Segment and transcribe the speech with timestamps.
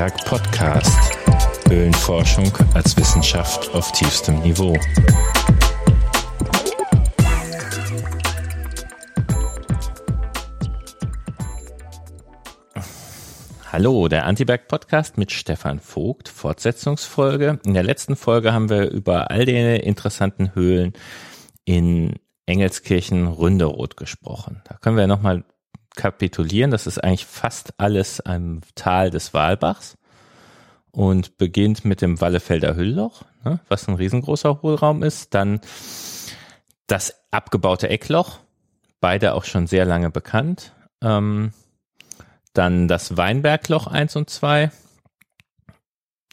[0.00, 0.98] Antiberg Podcast.
[1.68, 4.74] Höhlenforschung als Wissenschaft auf tiefstem Niveau.
[13.70, 17.60] Hallo, der Antiberg Podcast mit Stefan Vogt, Fortsetzungsfolge.
[17.66, 20.94] In der letzten Folge haben wir über all die interessanten Höhlen
[21.66, 22.14] in
[22.46, 24.62] Engelskirchen Ründeroth gesprochen.
[24.64, 25.44] Da können wir nochmal
[25.94, 26.70] kapitulieren.
[26.70, 29.98] Das ist eigentlich fast alles am Tal des Walbachs
[30.92, 35.34] und beginnt mit dem Wallefelder Hüllloch, ne, was ein riesengroßer Hohlraum ist.
[35.34, 35.60] Dann
[36.86, 38.38] das abgebaute Eckloch,
[39.00, 40.72] beide auch schon sehr lange bekannt.
[41.02, 41.52] Ähm,
[42.52, 44.70] dann das Weinbergloch 1 und 2,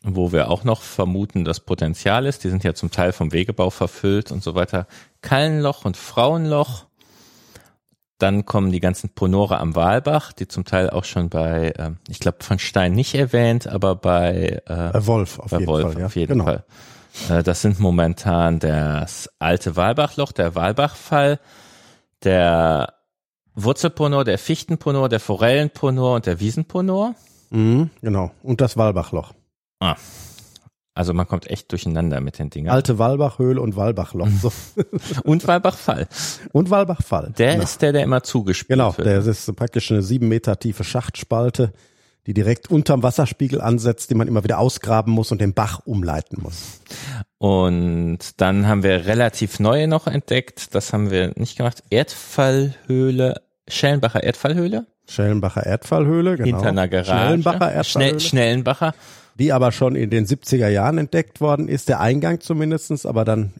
[0.03, 2.43] wo wir auch noch vermuten, dass Potenzial ist.
[2.43, 4.87] Die sind ja zum Teil vom Wegebau verfüllt und so weiter.
[5.21, 6.86] Kallenloch und Frauenloch
[8.17, 12.19] dann kommen die ganzen Ponore am Walbach, die zum Teil auch schon bei, äh, ich
[12.19, 16.03] glaube von Stein nicht erwähnt, aber bei, äh, bei Wolf auf bei jeden Wolf Fall.
[16.03, 16.45] Auf jeden genau.
[16.45, 16.63] Fall.
[17.29, 21.39] Äh, das sind momentan das alte Walbachloch, der Walbachfall,
[22.23, 22.93] der
[23.55, 27.15] Wurzelponor, der Fichtenponor, der Forellenponor und der Wiesenponor.
[27.49, 28.31] Mhm, genau.
[28.43, 29.33] Und das Walbachloch.
[29.79, 29.95] Ah,
[30.97, 32.69] also man kommt echt durcheinander mit den Dingen.
[32.69, 34.29] Alte Walbachhöhle und Walbachloch.
[34.41, 34.51] So.
[35.23, 36.07] und Walbachfall.
[36.53, 37.33] Und Walbachfall.
[37.37, 37.63] Der genau.
[37.63, 39.07] ist der, der immer zugespielt genau, wird.
[39.07, 41.71] Genau, der ist praktisch eine sieben Meter tiefe Schachtspalte,
[42.25, 46.41] die direkt unterm Wasserspiegel ansetzt, die man immer wieder ausgraben muss und den Bach umleiten
[46.41, 46.81] muss.
[47.37, 50.73] Und dann haben wir relativ neue noch entdeckt.
[50.73, 51.83] Das haben wir nicht gemacht.
[51.91, 54.87] Erdfallhöhle, Schellenbacher Erdfallhöhle.
[55.07, 56.57] Schellenbacher Erdfallhöhle, genau.
[56.57, 57.11] Hinter einer Garage.
[57.11, 57.83] Schnellenbacher Erdfallhöhle.
[57.83, 58.93] Schnell, Schnellenbacher
[59.39, 63.53] die aber schon in den 70er Jahren entdeckt worden ist, der Eingang zumindestens, aber dann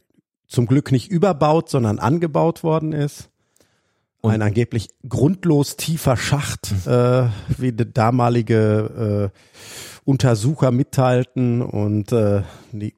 [0.46, 3.30] zum Glück nicht überbaut, sondern angebaut worden ist.
[4.20, 6.92] Und ein angeblich grundlos tiefer Schacht, mhm.
[6.92, 9.38] äh, wie die damalige äh,
[10.04, 12.94] Untersucher mitteilten und äh, die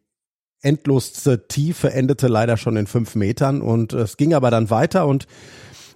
[0.62, 5.26] endlosste Tiefe endete leider schon in fünf Metern und es ging aber dann weiter und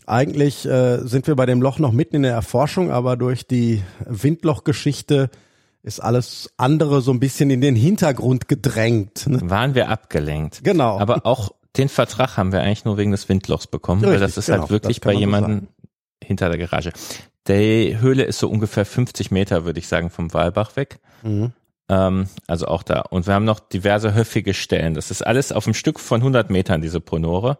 [0.06, 3.82] eigentlich äh, sind wir bei dem Loch noch mitten in der Erforschung, aber durch die
[4.06, 5.30] Windlochgeschichte
[5.84, 9.26] ist alles andere so ein bisschen in den Hintergrund gedrängt.
[9.26, 9.38] Ne?
[9.50, 10.64] Waren wir abgelenkt.
[10.64, 10.98] Genau.
[10.98, 14.38] Aber auch den Vertrag haben wir eigentlich nur wegen des Windlochs bekommen, Richtig, weil das
[14.38, 15.68] ist halt genau, halt wirklich bei jemandem
[16.22, 16.92] hinter der Garage.
[17.48, 21.00] Die Höhle ist so ungefähr 50 Meter, würde ich sagen, vom Walbach weg.
[21.22, 21.52] Mhm.
[21.90, 23.00] Ähm, also auch da.
[23.00, 24.94] Und wir haben noch diverse höfige Stellen.
[24.94, 27.58] Das ist alles auf einem Stück von 100 Metern, diese Ponore.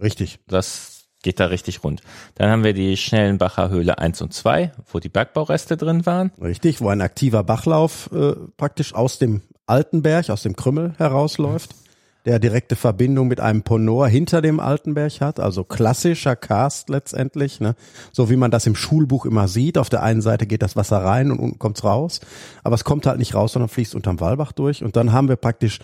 [0.00, 0.38] Richtig.
[0.46, 0.93] Das
[1.24, 2.02] geht da richtig rund.
[2.36, 6.30] Dann haben wir die Schnellenbacher Höhle 1 und 2, wo die Bergbaureste drin waren.
[6.40, 11.74] Richtig, wo ein aktiver Bachlauf äh, praktisch aus dem Altenberg, aus dem Krümmel herausläuft,
[12.26, 17.74] der direkte Verbindung mit einem Ponor hinter dem Altenberg hat, also klassischer Cast letztendlich, ne?
[18.12, 19.76] so wie man das im Schulbuch immer sieht.
[19.76, 22.20] Auf der einen Seite geht das Wasser rein und unten kommt's raus,
[22.62, 25.36] aber es kommt halt nicht raus, sondern fließt unterm Walbach durch und dann haben wir
[25.36, 25.80] praktisch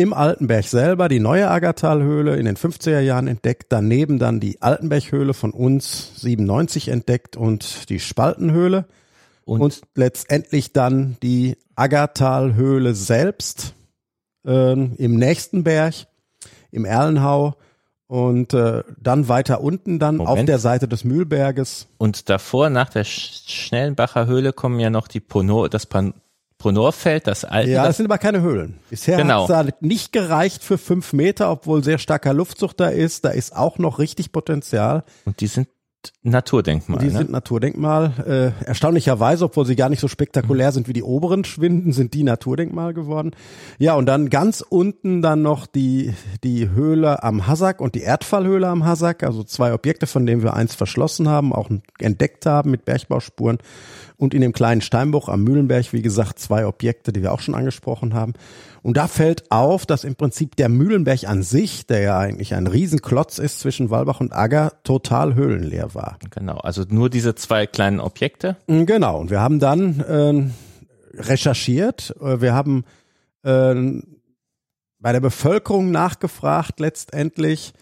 [0.00, 5.34] im Altenberg selber die neue Aggertalhöhle in den 50er Jahren entdeckt, daneben dann die Altenberghöhle
[5.34, 8.86] von uns 97 entdeckt und die Spaltenhöhle
[9.44, 13.74] und, und letztendlich dann die Aggertalhöhle selbst
[14.46, 16.06] äh, im nächsten Berg,
[16.70, 17.56] im Erlenhau
[18.06, 20.38] und äh, dann weiter unten dann Moment.
[20.38, 21.88] auf der Seite des Mühlberges.
[21.98, 26.14] Und davor, nach der Schnellenbacher Höhle, kommen ja noch die Pono, das Pan
[26.60, 27.70] Ponorfeld, das alte.
[27.70, 28.78] Ja, das sind aber keine Höhlen.
[28.90, 29.48] Bisher genau.
[29.48, 33.24] hat es nicht gereicht für fünf Meter, obwohl sehr starker Luftzug da ist.
[33.24, 35.04] Da ist auch noch richtig Potenzial.
[35.24, 35.68] Und die sind
[36.22, 36.98] Naturdenkmal.
[36.98, 37.12] Die ne?
[37.12, 38.54] sind Naturdenkmal.
[38.62, 42.22] Äh, erstaunlicherweise, obwohl sie gar nicht so spektakulär sind wie die oberen Schwinden, sind die
[42.22, 43.32] Naturdenkmal geworden.
[43.78, 48.68] Ja, und dann ganz unten dann noch die, die Höhle am Hassack und die Erdfallhöhle
[48.68, 49.22] am Hassack.
[49.22, 53.58] Also zwei Objekte, von denen wir eins verschlossen haben, auch entdeckt haben mit Bergbauspuren.
[54.16, 57.54] Und in dem kleinen Steinbruch am Mühlenberg, wie gesagt, zwei Objekte, die wir auch schon
[57.54, 58.34] angesprochen haben.
[58.82, 62.66] Und da fällt auf, dass im Prinzip der Mühlenberg an sich, der ja eigentlich ein
[62.66, 66.18] Riesenklotz ist zwischen Walbach und Agger, total höhlenleer war.
[66.30, 68.56] Genau, also nur diese zwei kleinen Objekte.
[68.66, 72.84] Mm, genau, und wir haben dann äh, recherchiert, wir haben
[73.42, 74.00] äh,
[74.98, 77.72] bei der Bevölkerung nachgefragt letztendlich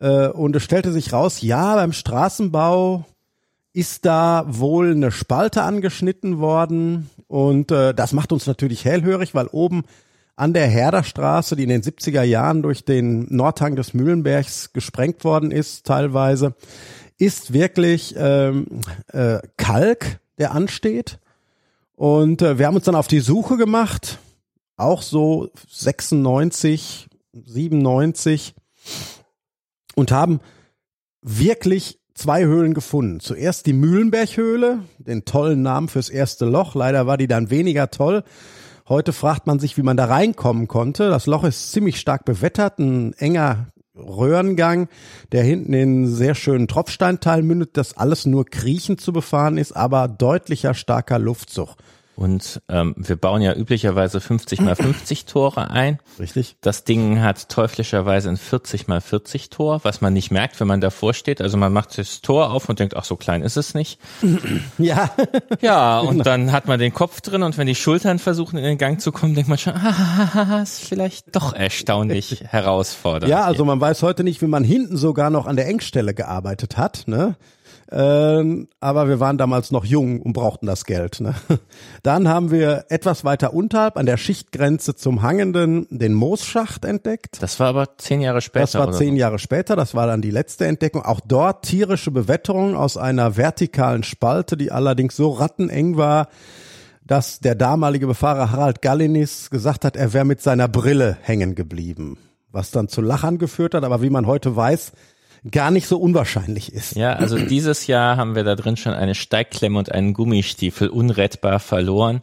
[0.00, 3.04] äh, und es stellte sich raus, ja, beim Straßenbau
[3.72, 9.48] ist da wohl eine Spalte angeschnitten worden und äh, das macht uns natürlich hellhörig, weil
[9.48, 9.84] oben
[10.36, 15.50] an der Herderstraße, die in den 70er Jahren durch den Nordhang des Mühlenbergs gesprengt worden
[15.50, 16.54] ist, teilweise,
[17.18, 18.66] ist wirklich ähm,
[19.12, 21.18] äh, Kalk, der ansteht.
[21.94, 24.18] Und äh, wir haben uns dann auf die Suche gemacht,
[24.76, 28.54] auch so 96, 97
[29.94, 30.40] und haben
[31.22, 33.20] wirklich zwei Höhlen gefunden.
[33.20, 36.74] Zuerst die Mühlenberghöhle, den tollen Namen fürs erste Loch.
[36.74, 38.24] Leider war die dann weniger toll.
[38.86, 41.08] Heute fragt man sich, wie man da reinkommen konnte.
[41.08, 44.88] Das Loch ist ziemlich stark bewettert, ein enger Röhrengang,
[45.32, 50.06] der hinten in sehr schönen Tropfsteinteil mündet, das alles nur kriechend zu befahren ist, aber
[50.06, 51.76] deutlicher starker Luftzug.
[52.16, 55.98] Und ähm, wir bauen ja üblicherweise 50 mal 50 Tore ein.
[56.18, 56.56] Richtig.
[56.60, 60.80] Das Ding hat teuflischerweise ein 40 mal 40 Tor, was man nicht merkt, wenn man
[60.80, 61.40] davor steht.
[61.40, 63.98] Also man macht das Tor auf und denkt, ach, so klein ist es nicht.
[64.78, 65.10] Ja.
[65.60, 68.78] Ja, und dann hat man den Kopf drin und wenn die Schultern versuchen in den
[68.78, 73.30] Gang zu kommen, denkt man schon, ah, ist vielleicht doch erstaunlich herausfordernd.
[73.30, 76.76] Ja, also man weiß heute nicht, wie man hinten sogar noch an der Engstelle gearbeitet
[76.76, 77.04] hat.
[77.06, 77.36] Ne?
[77.90, 81.20] Ähm, aber wir waren damals noch jung und brauchten das Geld.
[81.20, 81.34] Ne?
[82.02, 87.42] Dann haben wir etwas weiter unterhalb an der Schichtgrenze zum Hangenden den Moosschacht entdeckt.
[87.42, 88.64] Das war aber zehn Jahre später.
[88.64, 89.14] Das war zehn.
[89.16, 91.02] Jahre später, das war dann die letzte Entdeckung.
[91.02, 96.28] Auch dort tierische Bewetterung aus einer vertikalen Spalte, die allerdings so ratteneng war,
[97.06, 102.18] dass der damalige Befahrer Harald Gallinis gesagt hat, er wäre mit seiner Brille hängen geblieben.
[102.50, 104.92] Was dann zu Lachern geführt hat, aber wie man heute weiß,
[105.50, 106.96] gar nicht so unwahrscheinlich ist.
[106.96, 111.60] Ja, also dieses Jahr haben wir da drin schon eine Steigklemme und einen Gummistiefel unrettbar
[111.60, 112.22] verloren.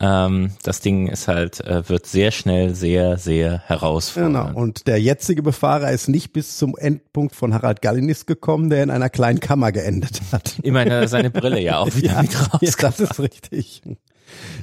[0.00, 4.48] Ähm, das Ding ist halt, äh, wird sehr schnell sehr, sehr herausfordernd.
[4.48, 4.60] Genau.
[4.60, 8.90] Und der jetzige Befahrer ist nicht bis zum Endpunkt von Harald Gallinis gekommen, der in
[8.90, 10.56] einer kleinen Kammer geendet hat.
[10.62, 12.76] Immerhin hat er seine Brille ja auch wieder ja, mit ja, raus.
[12.76, 13.82] das ist richtig.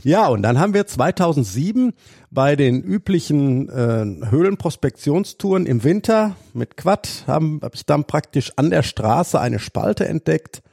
[0.04, 1.94] Ja, und dann haben wir 2007
[2.30, 8.70] bei den üblichen äh, Höhlenprospektionstouren im Winter mit Quad haben hab ich dann praktisch an
[8.70, 10.64] der Straße eine Spalte entdeckt,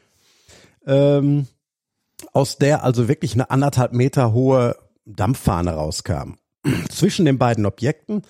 [0.86, 1.46] ähm,
[2.32, 6.34] aus der also wirklich eine anderthalb Meter hohe Dampffahne rauskam.
[6.90, 8.22] Zwischen den beiden Objekten.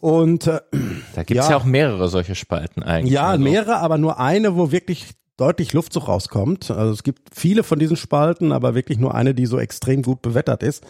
[0.00, 0.60] Und äh,
[1.14, 1.50] Da gibt's Ja.
[1.52, 1.56] ja.
[1.56, 3.14] auch mehrere solche Spalten eigentlich.
[3.14, 6.70] ja, Also, mehrere, aber nur eine, wo wirklich deutlich Luftzug rauskommt.
[6.70, 10.22] Also es gibt viele von diesen Spalten, aber wirklich nur eine, die so extrem gut
[10.22, 10.84] bewettert ist.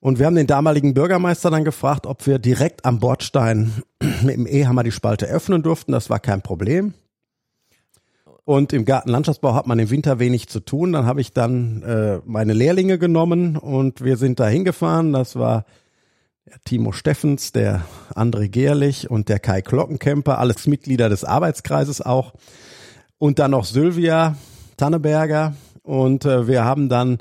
[0.00, 3.82] Und wir haben den damaligen Bürgermeister dann gefragt, ob wir direkt am Bordstein
[4.22, 5.92] mit dem E-Hammer die Spalte öffnen durften.
[5.92, 6.94] Das war kein Problem.
[8.44, 10.92] Und im Gartenlandschaftsbau hat man im Winter wenig zu tun.
[10.92, 15.12] Dann habe ich dann äh, meine Lehrlinge genommen und wir sind da hingefahren.
[15.12, 15.64] Das war
[16.64, 17.82] Timo Steffens, der
[18.14, 22.32] André Gerlich und der Kai Glockenkemper, alles Mitglieder des Arbeitskreises auch.
[23.22, 24.34] Und dann noch Sylvia
[24.76, 25.54] Tanneberger.
[25.84, 27.18] Und äh, wir haben dann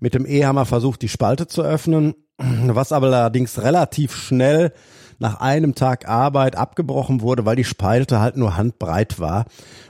[0.00, 4.72] mit dem E-Hammer versucht, die Spalte zu öffnen, was aber allerdings relativ schnell
[5.20, 9.44] nach einem Tag Arbeit abgebrochen wurde, weil die Spalte halt nur handbreit war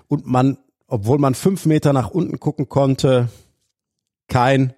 [0.07, 3.31] und man, obwohl man fünf Meter nach unten gucken konnte,
[4.29, 4.75] kein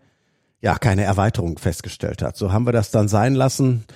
[0.60, 2.36] ja, keine Erweiterung festgestellt hat.
[2.36, 3.86] So haben wir das dann sein lassen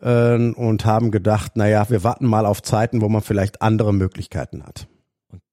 [0.00, 4.62] äh, und haben gedacht, naja, wir warten mal auf Zeiten, wo man vielleicht andere Möglichkeiten
[4.62, 4.88] hat.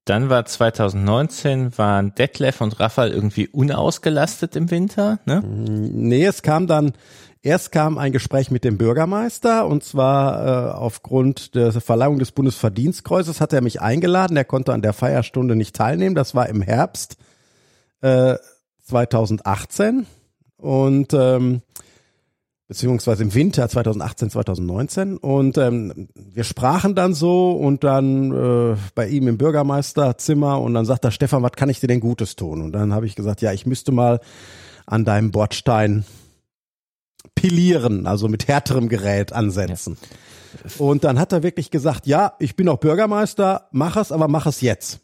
[0.06, 5.42] Dann war 2019, waren Detlef und Raphael irgendwie unausgelastet im Winter, ne?
[5.44, 6.94] Nee, es kam dann,
[7.42, 13.42] erst kam ein Gespräch mit dem Bürgermeister und zwar äh, aufgrund der Verleihung des Bundesverdienstkreuzes
[13.42, 14.38] hat er mich eingeladen.
[14.38, 16.14] Er konnte an der Feierstunde nicht teilnehmen.
[16.14, 17.18] Das war im Herbst
[18.02, 18.35] äh,
[18.83, 20.06] 2018
[20.57, 21.64] und ähm,
[22.68, 29.07] beziehungsweise im Winter 2018, 2019 und ähm, wir sprachen dann so und dann äh, bei
[29.07, 32.62] ihm im Bürgermeisterzimmer und dann sagt er, Stefan, was kann ich dir denn Gutes tun?
[32.62, 34.19] Und dann habe ich gesagt, ja, ich müsste mal
[34.88, 36.06] an deinem Bordstein
[37.36, 39.98] pilieren, also mit härterem Gerät ansetzen.
[40.78, 44.45] Und dann hat er wirklich gesagt, ja, ich bin auch Bürgermeister, mach es, aber mach
[44.45, 45.02] es jetzt.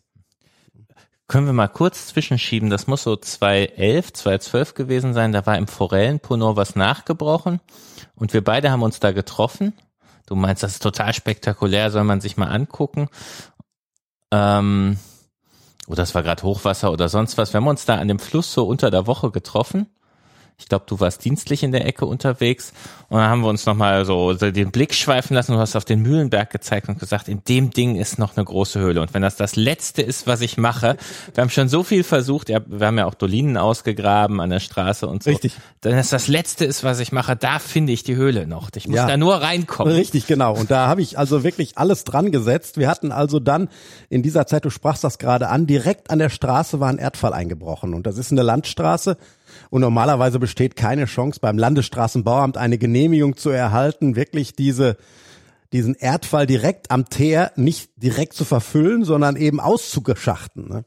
[1.31, 5.65] Können wir mal kurz zwischenschieben, das muss so 2011, 2012 gewesen sein, da war im
[5.65, 7.61] Forellenponor was nachgebrochen
[8.15, 9.71] und wir beide haben uns da getroffen.
[10.25, 13.07] Du meinst, das ist total spektakulär, soll man sich mal angucken.
[14.29, 14.97] Ähm,
[15.87, 17.53] oder es war gerade Hochwasser oder sonst was.
[17.53, 19.87] Wir haben uns da an dem Fluss so unter der Woche getroffen.
[20.61, 22.71] Ich glaube, du warst dienstlich in der Ecke unterwegs
[23.09, 25.51] und dann haben wir uns nochmal so den Blick schweifen lassen.
[25.51, 28.79] Du hast auf den Mühlenberg gezeigt und gesagt, in dem Ding ist noch eine große
[28.79, 29.01] Höhle.
[29.01, 30.95] Und wenn das das Letzte ist, was ich mache,
[31.33, 34.59] wir haben schon so viel versucht, ja, wir haben ja auch Dolinen ausgegraben an der
[34.61, 35.29] Straße und so.
[35.31, 35.55] Richtig.
[35.81, 38.69] Wenn das das Letzte ist, was ich mache, da finde ich die Höhle noch.
[38.75, 39.07] Ich muss Ja.
[39.07, 39.93] da nur reinkommen.
[39.93, 40.55] Richtig, genau.
[40.55, 42.77] Und da habe ich also wirklich alles dran gesetzt.
[42.77, 43.67] Wir hatten also dann
[44.09, 47.33] in dieser Zeit, du sprachst das gerade an, direkt an der Straße war ein Erdfall
[47.33, 47.93] eingebrochen.
[47.93, 49.17] Und das ist eine Landstraße.
[49.69, 54.97] Und normalerweise besteht keine Chance beim Landesstraßenbauamt eine Genehmigung zu erhalten, wirklich diese
[55.73, 60.67] diesen Erdfall direkt am Teer nicht direkt zu verfüllen, sondern eben auszuschachten.
[60.67, 60.83] Ne?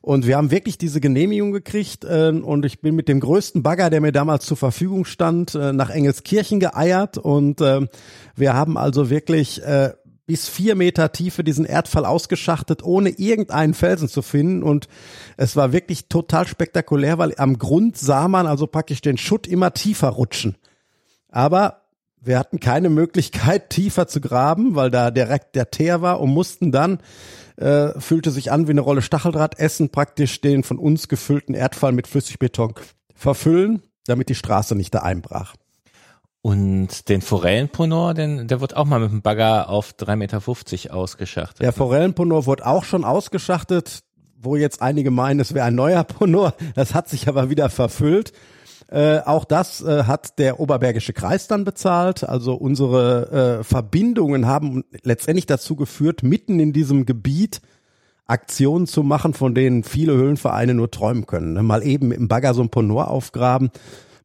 [0.00, 3.90] Und wir haben wirklich diese Genehmigung gekriegt äh, und ich bin mit dem größten Bagger,
[3.90, 7.86] der mir damals zur Verfügung stand, äh, nach Engelskirchen geeiert und äh,
[8.34, 9.92] wir haben also wirklich äh,
[10.26, 14.62] bis vier Meter Tiefe diesen Erdfall ausgeschachtet, ohne irgendeinen Felsen zu finden.
[14.62, 14.88] Und
[15.36, 19.72] es war wirklich total spektakulär, weil am Grund sah man also praktisch den Schutt immer
[19.72, 20.56] tiefer rutschen.
[21.30, 21.82] Aber
[22.20, 26.72] wir hatten keine Möglichkeit, tiefer zu graben, weil da direkt der Teer war und mussten
[26.72, 26.98] dann,
[27.56, 31.92] äh, fühlte sich an wie eine Rolle Stacheldraht, essen praktisch den von uns gefüllten Erdfall
[31.92, 32.74] mit Flüssigbeton
[33.14, 35.54] verfüllen, damit die Straße nicht da einbrach.
[36.46, 41.60] Und den Forellenponor, den, der wird auch mal mit dem Bagger auf 3,50 Meter ausgeschachtet.
[41.60, 44.04] Der Forellenponor wurde auch schon ausgeschachtet,
[44.40, 46.54] wo jetzt einige meinen, es wäre ein neuer Ponor.
[46.76, 48.32] Das hat sich aber wieder verfüllt.
[48.86, 52.22] Äh, auch das äh, hat der Oberbergische Kreis dann bezahlt.
[52.22, 57.60] Also unsere äh, Verbindungen haben letztendlich dazu geführt, mitten in diesem Gebiet
[58.28, 61.54] Aktionen zu machen, von denen viele Höhlenvereine nur träumen können.
[61.54, 61.64] Ne?
[61.64, 63.72] Mal eben im Bagger so ein Ponor aufgraben,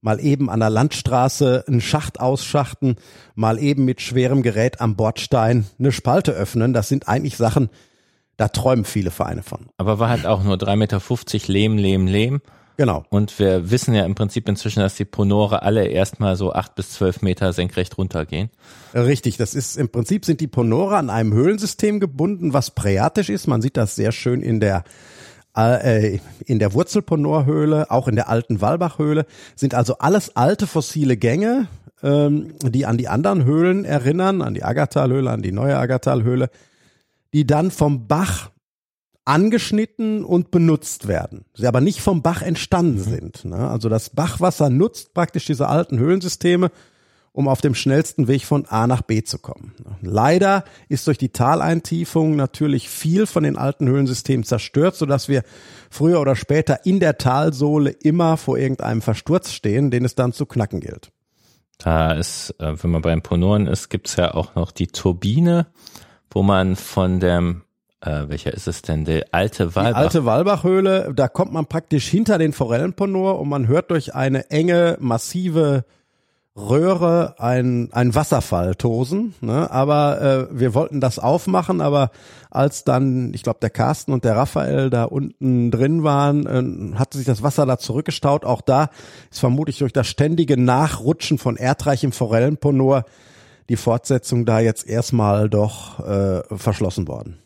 [0.01, 2.95] mal eben an der Landstraße einen Schacht ausschachten,
[3.35, 6.73] mal eben mit schwerem Gerät am Bordstein eine Spalte öffnen.
[6.73, 7.69] Das sind eigentlich Sachen,
[8.37, 9.67] da träumen viele Vereine von.
[9.77, 10.99] Aber war halt auch nur 3,50 Meter
[11.47, 12.41] Lehm, Lehm, Lehm.
[12.77, 13.03] Genau.
[13.09, 16.91] Und wir wissen ja im Prinzip inzwischen, dass die Ponore alle erstmal so acht bis
[16.91, 18.49] zwölf Meter senkrecht runtergehen.
[18.95, 23.45] Richtig, das ist im Prinzip sind die Ponore an einem Höhlensystem gebunden, was präatisch ist.
[23.45, 24.83] Man sieht das sehr schön in der
[25.53, 31.67] in der Wurzelponorhöhle, auch in der alten Walbachhöhle, sind also alles alte fossile Gänge,
[32.03, 36.49] ähm, die an die anderen Höhlen erinnern, an die Agathalhöhle, an die neue Agathalhöhle,
[37.33, 38.51] die dann vom Bach
[39.25, 43.03] angeschnitten und benutzt werden, sie aber nicht vom Bach entstanden mhm.
[43.03, 43.45] sind.
[43.45, 43.69] Ne?
[43.69, 46.71] Also das Bachwasser nutzt praktisch diese alten Höhlensysteme
[47.33, 49.73] um auf dem schnellsten Weg von A nach B zu kommen.
[50.01, 55.43] Leider ist durch die Taleintiefung natürlich viel von den alten Höhlensystemen zerstört, sodass wir
[55.89, 60.45] früher oder später in der Talsohle immer vor irgendeinem Versturz stehen, den es dann zu
[60.45, 61.11] knacken gilt.
[61.77, 65.67] Da ist, äh, wenn man beim Ponoren ist, gibt's ja auch noch die Turbine,
[66.29, 67.63] wo man von dem
[68.01, 69.05] äh, welcher ist es denn?
[69.05, 69.91] Die alte Walbach.
[69.91, 74.49] Die alte Walbachhöhle, da kommt man praktisch hinter den Forellenponor und man hört durch eine
[74.49, 75.85] enge, massive
[76.55, 79.33] Röhre ein, ein Wasserfall tosen.
[79.39, 79.71] Ne?
[79.71, 82.11] Aber äh, wir wollten das aufmachen, aber
[82.49, 87.17] als dann, ich glaube, der Carsten und der Raphael da unten drin waren, äh, hatte
[87.17, 88.43] sich das Wasser da zurückgestaut.
[88.43, 88.89] Auch da
[89.31, 93.05] ist vermutlich durch das ständige Nachrutschen von erdreichem Forellenponor
[93.69, 97.37] die Fortsetzung da jetzt erstmal doch äh, verschlossen worden.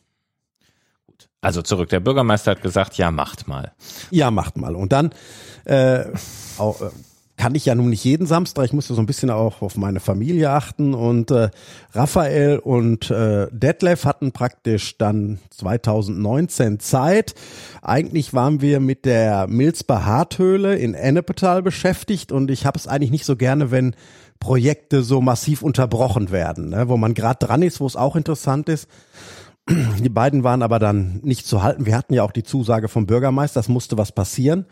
[1.41, 1.89] Also zurück.
[1.89, 3.73] Der Bürgermeister hat gesagt, ja, macht mal.
[4.09, 4.75] Ja, macht mal.
[4.75, 5.11] Und dann
[5.65, 6.05] äh,
[6.57, 6.89] auch, äh,
[7.37, 9.99] kann ich ja nun nicht jeden Samstag, ich musste so ein bisschen auch auf meine
[9.99, 11.49] Familie achten und äh,
[11.93, 17.35] Raphael und äh, Detlef hatten praktisch dann 2019 Zeit.
[17.81, 23.11] Eigentlich waren wir mit der Milzber Harthöhle in Ennepetal beschäftigt und ich habe es eigentlich
[23.11, 23.95] nicht so gerne, wenn
[24.39, 28.69] Projekte so massiv unterbrochen werden, ne, wo man gerade dran ist, wo es auch interessant
[28.69, 28.87] ist.
[29.67, 31.85] Die beiden waren aber dann nicht zu halten.
[31.85, 34.65] Wir hatten ja auch die Zusage vom Bürgermeister, es musste was passieren.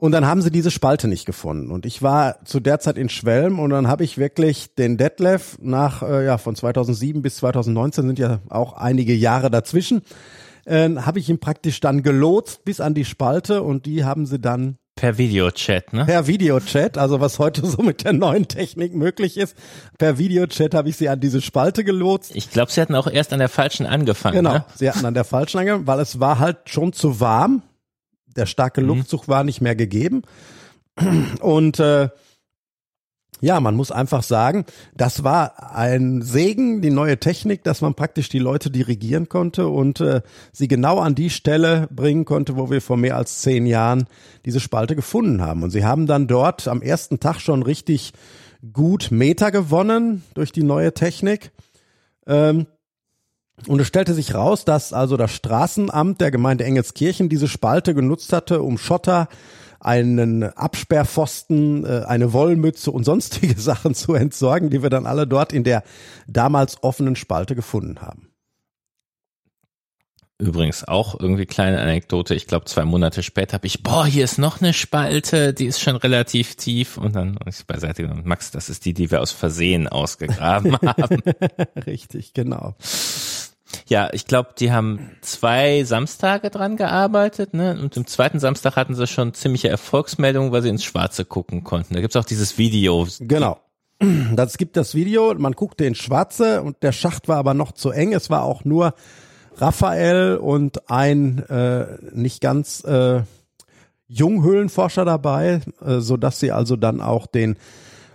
[0.00, 1.72] Und dann haben sie diese Spalte nicht gefunden.
[1.72, 5.58] Und ich war zu der Zeit in Schwelm und dann habe ich wirklich den Detlef
[5.60, 10.02] nach, äh, ja, von 2007 bis 2019 sind ja auch einige Jahre dazwischen,
[10.66, 14.38] äh, habe ich ihn praktisch dann gelotst bis an die Spalte und die haben sie
[14.38, 16.06] dann Per Videochat, ne?
[16.06, 19.56] Per Videochat, also was heute so mit der neuen Technik möglich ist.
[19.96, 22.34] Per Videochat habe ich sie an diese Spalte gelotst.
[22.34, 24.38] Ich glaube, sie hatten auch erst an der falschen angefangen.
[24.38, 24.64] Genau, ne?
[24.74, 27.62] sie hatten an der falschen angefangen, weil es war halt schon zu warm
[28.38, 28.88] der starke mhm.
[28.88, 30.22] Luftzug war nicht mehr gegeben.
[31.40, 32.08] Und äh,
[33.40, 34.64] ja, man muss einfach sagen,
[34.96, 40.00] das war ein Segen, die neue Technik, dass man praktisch die Leute dirigieren konnte und
[40.00, 44.06] äh, sie genau an die Stelle bringen konnte, wo wir vor mehr als zehn Jahren
[44.44, 45.62] diese Spalte gefunden haben.
[45.62, 48.12] Und sie haben dann dort am ersten Tag schon richtig
[48.72, 51.52] gut Meter gewonnen durch die neue Technik.
[52.26, 52.66] Ähm,
[53.66, 58.32] und es stellte sich raus, dass also das Straßenamt der Gemeinde Engelskirchen diese Spalte genutzt
[58.32, 59.28] hatte, um Schotter,
[59.80, 65.52] einen Absperrpfosten, äh, eine Wollmütze und sonstige Sachen zu entsorgen, die wir dann alle dort
[65.52, 65.82] in der
[66.26, 68.28] damals offenen Spalte gefunden haben.
[70.40, 72.32] Übrigens auch irgendwie kleine Anekdote.
[72.36, 75.80] Ich glaube, zwei Monate später habe ich, boah, hier ist noch eine Spalte, die ist
[75.80, 76.96] schon relativ tief.
[76.96, 78.22] Und dann ist beiseite genommen.
[78.24, 81.22] Max, das ist die, die wir aus Versehen ausgegraben haben.
[81.86, 82.76] Richtig, genau.
[83.86, 87.78] Ja, ich glaube, die haben zwei Samstage dran gearbeitet, ne?
[87.80, 91.94] Und im zweiten Samstag hatten sie schon ziemliche Erfolgsmeldungen, weil sie ins Schwarze gucken konnten.
[91.94, 93.06] Da gibt's auch dieses Video.
[93.20, 93.58] Genau.
[94.34, 97.90] Das gibt das Video, man guckte ins Schwarze und der Schacht war aber noch zu
[97.90, 98.12] eng.
[98.12, 98.94] Es war auch nur
[99.56, 103.22] Raphael und ein äh, nicht ganz äh,
[104.06, 107.56] Junghöhlenforscher dabei, äh, so dass sie also dann auch den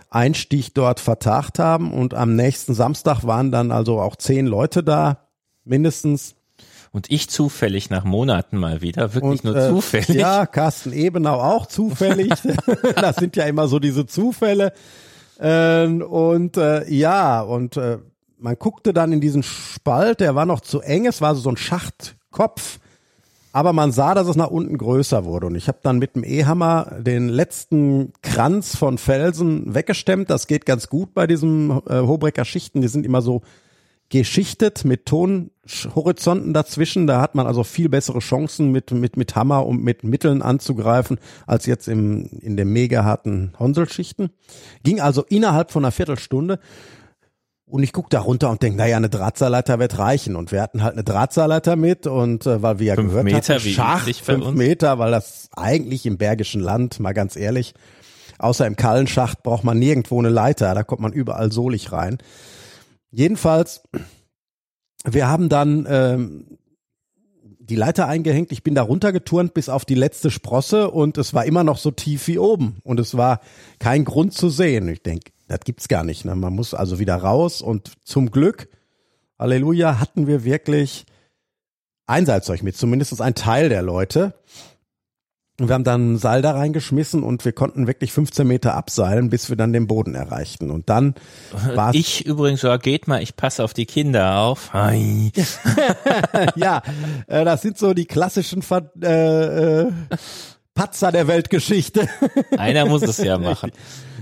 [0.08, 1.92] Einstieg dort vertagt haben.
[1.92, 5.23] Und am nächsten Samstag waren dann also auch zehn Leute da,
[5.64, 6.36] mindestens.
[6.92, 10.08] Und ich zufällig nach Monaten mal wieder, wirklich Und, nur äh, zufällig.
[10.10, 12.32] Ja, Carsten Ebenau auch zufällig.
[12.94, 14.72] das sind ja immer so diese Zufälle.
[15.40, 17.98] Ähm, und äh, ja, und äh,
[18.38, 21.56] man guckte dann in diesen Spalt, der war noch zu eng, es war so ein
[21.56, 22.78] Schachtkopf,
[23.52, 25.46] aber man sah, dass es nach unten größer wurde.
[25.46, 30.28] Und ich habe dann mit dem E-Hammer den letzten Kranz von Felsen weggestemmt.
[30.28, 32.82] Das geht ganz gut bei diesen äh, Hobrecker Schichten.
[32.82, 33.42] Die sind immer so
[34.10, 37.06] geschichtet mit Tonhorizonten dazwischen.
[37.06, 41.18] Da hat man also viel bessere Chancen mit, mit, mit Hammer und mit Mitteln anzugreifen,
[41.46, 44.30] als jetzt im, in den mega harten Honselschichten.
[44.82, 46.58] Ging also innerhalb von einer Viertelstunde.
[47.66, 50.36] Und ich guck da runter und denk, naja, eine Drahtseilleiter wird reichen.
[50.36, 53.54] Und wir hatten halt eine Drahtseilleiter mit und äh, weil wir ja Fünf gehört Meter,
[53.54, 54.56] hatten, Schach, fünf uns.
[54.58, 57.74] Meter, weil das eigentlich im Bergischen Land, mal ganz ehrlich,
[58.38, 62.18] außer im Kallenschacht braucht man nirgendwo eine Leiter, da kommt man überall solig rein.
[63.14, 63.82] Jedenfalls,
[65.04, 66.58] wir haben dann ähm,
[67.60, 68.50] die Leiter eingehängt.
[68.50, 71.92] Ich bin da runtergeturnt bis auf die letzte Sprosse und es war immer noch so
[71.92, 73.40] tief wie oben und es war
[73.78, 74.88] kein Grund zu sehen.
[74.88, 76.24] Ich denke, das gibt's gar nicht.
[76.24, 76.34] Ne?
[76.34, 78.68] Man muss also wieder raus und zum Glück,
[79.38, 81.06] Halleluja, hatten wir wirklich
[82.06, 84.34] Einseilzeug mit, zumindest ein Teil der Leute.
[85.60, 89.30] Und wir haben dann ein Seil da reingeschmissen und wir konnten wirklich 15 Meter abseilen,
[89.30, 90.70] bis wir dann den Boden erreichten.
[90.72, 91.14] Und dann
[91.74, 94.72] war es Ich übrigens, ja, geht mal, ich passe auf die Kinder auf.
[94.72, 95.30] Hi.
[96.56, 96.82] ja,
[97.28, 99.92] äh, das sind so die klassischen Ver äh, äh,
[100.74, 102.08] Patzer der Weltgeschichte.
[102.58, 103.70] Einer muss es ja machen.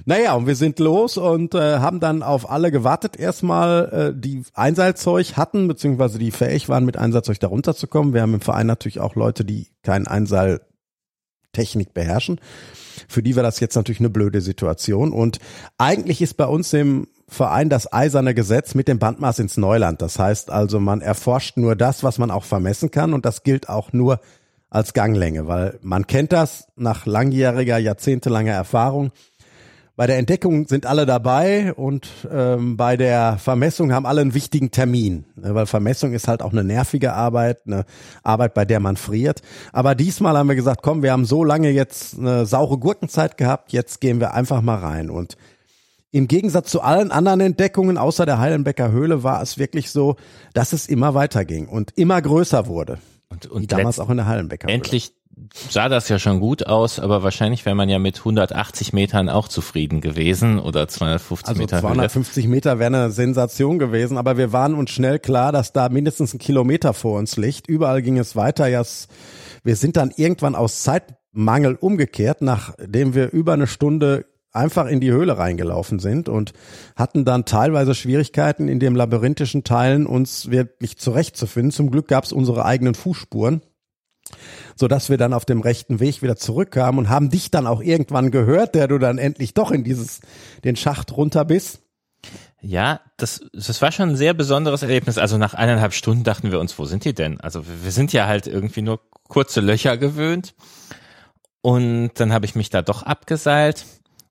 [0.05, 4.43] naja, und wir sind los und äh, haben dann auf alle gewartet erstmal, äh, die
[4.53, 8.12] Einseilzeug hatten, beziehungsweise die fähig waren, mit Einseilzeug da runterzukommen.
[8.12, 10.06] Wir haben im Verein natürlich auch Leute, die keinen
[11.52, 12.41] Einseiltechnik beherrschen.
[13.08, 15.12] Für die war das jetzt natürlich eine blöde Situation.
[15.12, 15.38] Und
[15.78, 20.02] eigentlich ist bei uns im Verein das eiserne Gesetz mit dem Bandmaß ins Neuland.
[20.02, 23.69] Das heißt also, man erforscht nur das, was man auch vermessen kann und das gilt
[23.69, 24.21] auch nur
[24.69, 29.12] als Ganglänge, weil man kennt das nach langjähriger, jahrzehntelanger Erfahrung.
[29.95, 34.71] Bei der Entdeckung sind alle dabei und ähm, bei der Vermessung haben alle einen wichtigen
[34.71, 37.85] Termin, ne, weil Vermessung ist halt auch eine nervige Arbeit, eine
[38.23, 39.43] Arbeit, bei der man friert.
[39.71, 43.73] Aber diesmal haben wir gesagt, komm, wir haben so lange jetzt eine saure Gurkenzeit gehabt,
[43.73, 45.37] jetzt gehen wir einfach mal rein und
[46.11, 50.17] im Gegensatz zu allen anderen Entdeckungen außer der Heilenbecker Höhle war es wirklich so,
[50.52, 52.99] dass es immer weiterging und immer größer wurde.
[53.31, 54.75] Und, und damals auch in der Hallenbecker Höhle.
[54.75, 55.15] endlich
[55.71, 59.49] sah das ja schon gut aus, aber wahrscheinlich wäre man ja mit 180 Metern auch
[59.49, 61.82] zufrieden gewesen oder 250 Also Meter Höhe.
[61.82, 66.34] 250 Meter wäre eine Sensation gewesen, aber wir waren uns schnell klar, dass da mindestens
[66.34, 67.68] ein Kilometer vor uns liegt.
[67.68, 68.66] Überall ging es weiter.
[68.66, 68.82] Ja,
[69.64, 75.10] wir sind dann irgendwann aus Zeitmangel umgekehrt, nachdem wir über eine Stunde einfach in die
[75.10, 76.52] Höhle reingelaufen sind und
[76.95, 81.73] hatten dann teilweise Schwierigkeiten in dem labyrinthischen Teilen uns wirklich zurechtzufinden.
[81.73, 83.62] Zum Glück gab es unsere eigenen Fußspuren
[84.76, 87.80] so dass wir dann auf dem rechten Weg wieder zurückkamen und haben dich dann auch
[87.80, 90.21] irgendwann gehört, der du dann endlich doch in dieses
[90.65, 91.80] den Schacht runter bist.
[92.61, 95.19] Ja, das, das war schon ein sehr besonderes Erlebnis.
[95.19, 97.41] Also nach eineinhalb Stunden dachten wir uns, wo sind die denn?
[97.41, 100.54] Also wir sind ja halt irgendwie nur kurze Löcher gewöhnt.
[101.61, 103.85] Und dann habe ich mich da doch abgeseilt.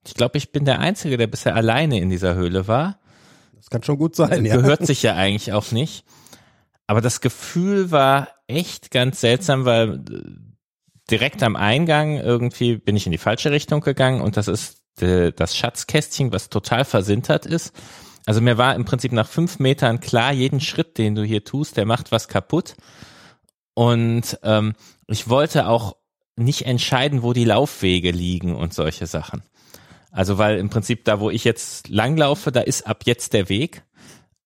[0.07, 2.99] Ich glaube, ich bin der Einzige, der bisher alleine in dieser Höhle war.
[3.57, 4.55] Das kann schon gut sein, ja.
[4.55, 6.05] Gehört sich ja eigentlich auch nicht.
[6.91, 10.23] Aber das Gefühl war echt ganz seltsam, weil äh,
[11.09, 15.31] direkt am Eingang irgendwie bin ich in die falsche Richtung gegangen und das ist äh,
[15.31, 17.73] das Schatzkästchen, was total versintert ist.
[18.25, 21.77] Also mir war im Prinzip nach fünf Metern klar, jeden Schritt, den du hier tust,
[21.77, 22.75] der macht was kaputt.
[23.73, 24.73] Und ähm,
[25.07, 25.95] ich wollte auch
[26.35, 29.43] nicht entscheiden, wo die Laufwege liegen und solche Sachen.
[30.11, 33.83] Also weil im Prinzip da, wo ich jetzt langlaufe, da ist ab jetzt der Weg.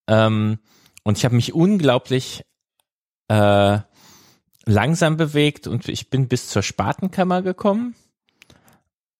[0.07, 0.59] Ähm,
[1.05, 2.43] und ich habe mich unglaublich
[3.27, 3.79] äh,
[4.65, 7.95] langsam bewegt und ich bin bis zur Spatenkammer gekommen.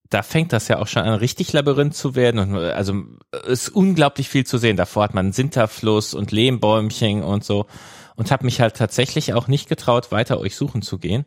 [0.10, 2.40] Da fängt das ja auch schon an, richtig Labyrinth zu werden.
[2.40, 3.04] Und also
[3.46, 4.78] ist unglaublich viel zu sehen.
[4.78, 7.68] Davor hat man Sinterfluss und Lehmbäumchen und so.
[8.16, 11.26] Und habe mich halt tatsächlich auch nicht getraut, weiter euch suchen zu gehen.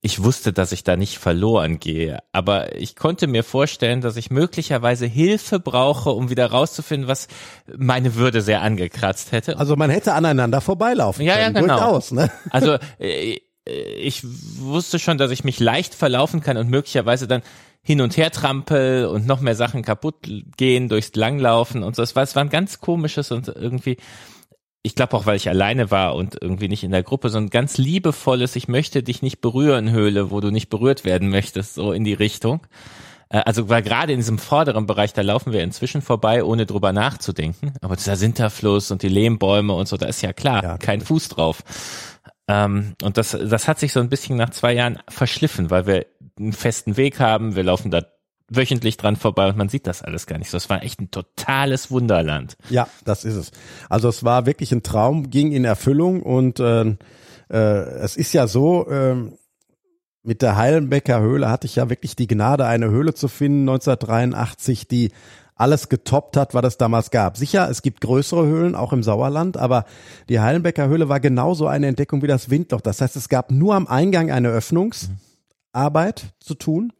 [0.00, 4.30] Ich wusste, dass ich da nicht verloren gehe, aber ich konnte mir vorstellen, dass ich
[4.30, 7.26] möglicherweise Hilfe brauche, um wieder rauszufinden, was
[7.76, 9.58] meine Würde sehr angekratzt hätte.
[9.58, 11.62] Also man hätte aneinander vorbeilaufen Ja, ja, können.
[11.66, 11.78] genau.
[11.78, 12.30] Durchaus, ne?
[12.50, 17.42] Also äh, ich wusste schon, dass ich mich leicht verlaufen kann und möglicherweise dann
[17.82, 20.16] hin und her trampel und noch mehr Sachen kaputt
[20.56, 22.02] gehen durchs Langlaufen und so.
[22.02, 23.96] Es war, es war ein ganz komisches und irgendwie,
[24.82, 27.50] ich glaube auch, weil ich alleine war und irgendwie nicht in der Gruppe, so ein
[27.50, 31.92] ganz liebevolles, ich möchte dich nicht berühren Höhle, wo du nicht berührt werden möchtest, so
[31.92, 32.66] in die Richtung.
[33.28, 36.92] Äh, also weil gerade in diesem vorderen Bereich, da laufen wir inzwischen vorbei, ohne drüber
[36.92, 37.74] nachzudenken.
[37.80, 40.78] Aber dieser Sinterfluss und die Lehmbäume und so, da ist ja klar, ja.
[40.78, 41.62] kein Fuß drauf.
[42.46, 46.06] Ähm, und das, das hat sich so ein bisschen nach zwei Jahren verschliffen, weil wir
[46.38, 47.56] einen festen Weg haben.
[47.56, 48.02] Wir laufen da
[48.50, 50.56] wöchentlich dran vorbei und man sieht das alles gar nicht so.
[50.56, 52.56] Es war echt ein totales Wunderland.
[52.70, 53.50] Ja, das ist es.
[53.88, 56.96] Also es war wirklich ein Traum, ging in Erfüllung und äh,
[57.50, 59.16] äh, es ist ja so, äh,
[60.22, 64.88] mit der Heilenbecker Höhle hatte ich ja wirklich die Gnade, eine Höhle zu finden 1983,
[64.88, 65.12] die
[65.54, 67.36] alles getoppt hat, was es damals gab.
[67.36, 69.84] Sicher, es gibt größere Höhlen, auch im Sauerland, aber
[70.28, 72.80] die Heilenbecker Höhle war genauso eine Entdeckung wie das Windloch.
[72.80, 76.92] Das heißt, es gab nur am Eingang eine Öffnungsarbeit zu tun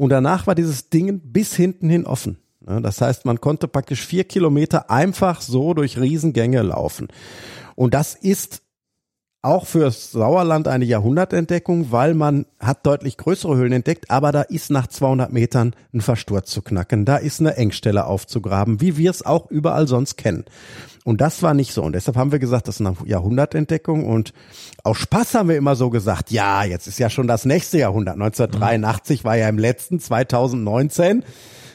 [0.00, 2.38] und danach war dieses Ding bis hinten hin offen.
[2.60, 7.08] Das heißt, man konnte praktisch vier Kilometer einfach so durch Riesengänge laufen.
[7.74, 8.62] Und das ist
[9.42, 14.70] auch fürs Sauerland eine Jahrhundertentdeckung, weil man hat deutlich größere Höhlen entdeckt, aber da ist
[14.70, 19.24] nach 200 Metern ein Versturz zu knacken, da ist eine Engstelle aufzugraben, wie wir es
[19.24, 20.44] auch überall sonst kennen.
[21.04, 21.82] Und das war nicht so.
[21.82, 24.06] Und deshalb haben wir gesagt, das ist eine Jahrhundertentdeckung.
[24.06, 24.34] Und
[24.84, 28.14] aus Spaß haben wir immer so gesagt, ja, jetzt ist ja schon das nächste Jahrhundert.
[28.14, 31.24] 1983 war ja im letzten, 2019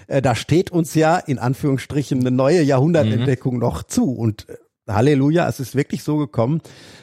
[0.08, 3.60] äh, da steht uns ja in Anführungsstrichen eine neue Jahrhundertentdeckung mhm.
[3.60, 4.14] noch zu.
[4.14, 6.62] Und äh, Halleluja, es ist wirklich so gekommen.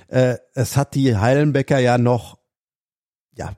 [0.08, 2.38] Äh, es hat die Heilenbecker ja noch,
[3.36, 3.52] ja,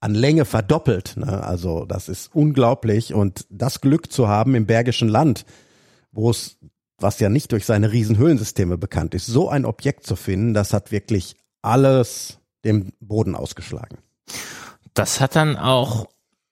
[0.00, 1.16] an Länge verdoppelt.
[1.16, 1.42] Ne?
[1.42, 3.14] Also das ist unglaublich.
[3.14, 5.46] Und das Glück zu haben im Bergischen Land,
[6.12, 6.58] wo es,
[6.98, 10.72] was ja nicht durch seine riesen Höhlensysteme bekannt ist, so ein Objekt zu finden, das
[10.72, 13.98] hat wirklich alles dem Boden ausgeschlagen.
[14.92, 16.06] Das hat dann auch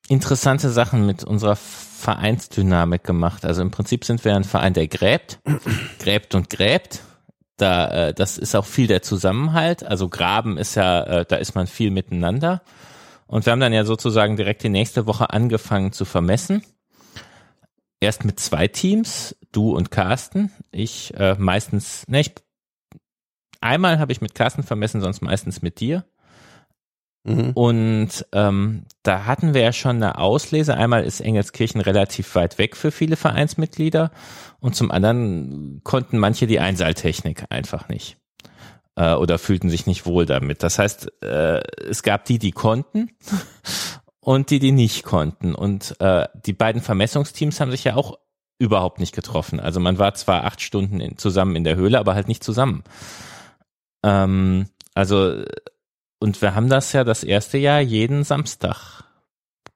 [0.09, 3.45] interessante Sachen mit unserer Vereinsdynamik gemacht.
[3.45, 5.41] Also im Prinzip sind wir ein Verein, der gräbt,
[5.99, 7.01] gräbt und gräbt
[7.57, 9.85] da, äh, das ist auch viel der Zusammenhalt.
[9.85, 12.62] Also Graben ist ja, äh, da ist man viel miteinander.
[13.27, 16.62] Und wir haben dann ja sozusagen direkt die nächste Woche angefangen zu vermessen.
[18.01, 20.51] Erst mit zwei Teams, du und Carsten.
[20.71, 22.35] Ich äh, meistens, ne, ich,
[23.61, 26.05] einmal habe ich mit Carsten vermessen, sonst meistens mit dir.
[27.25, 27.51] Mhm.
[27.55, 30.77] Und ähm, da hatten wir ja schon eine Auslese.
[30.77, 34.11] Einmal ist Engelskirchen relativ weit weg für viele Vereinsmitglieder
[34.61, 38.17] und zum anderen konnten manche die Einseiltechnik einfach nicht
[38.97, 40.63] äh, oder fühlten sich nicht wohl damit.
[40.63, 43.11] Das heißt, äh, es gab die, die konnten
[44.21, 45.55] und die, die nicht konnten.
[45.55, 48.19] Und äh, die beiden Vermessungsteams haben sich ja auch
[48.59, 49.61] überhaupt nicht getroffen.
[49.61, 52.85] Also man war zwar acht Stunden in, zusammen in der Höhle, aber halt nicht zusammen.
[54.05, 55.43] Ähm, also
[56.23, 59.05] und wir haben das ja das erste Jahr jeden Samstag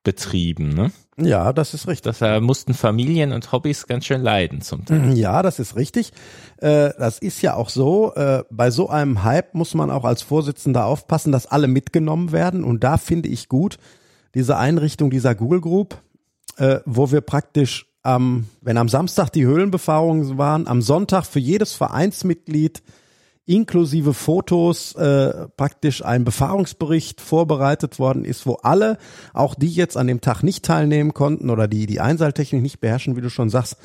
[0.05, 0.93] betrieben, ne?
[1.19, 2.03] Ja, das ist richtig.
[2.03, 5.17] Das äh, mussten Familien und Hobbys ganz schön leiden zum Teil.
[5.19, 6.13] Ja, das ist richtig.
[6.59, 8.15] Äh, das ist ja auch so.
[8.15, 12.65] Äh, bei so einem Hype muss man auch als Vorsitzender aufpassen, dass alle mitgenommen werden.
[12.65, 13.79] Und da finde ich gut
[14.35, 15.97] diese Einrichtung dieser Google Group,
[16.85, 22.83] wo wir praktisch am, wenn am Samstag die Höhlenbefahrungen waren, am Sonntag für jedes Vereinsmitglied
[23.47, 28.99] inklusive Fotos äh, praktisch ein Befahrungsbericht vorbereitet worden ist, wo alle,
[29.33, 33.17] auch die jetzt an dem Tag nicht teilnehmen konnten oder die die Einseiltechnik nicht beherrschen,
[33.17, 33.77] wie du schon sagst,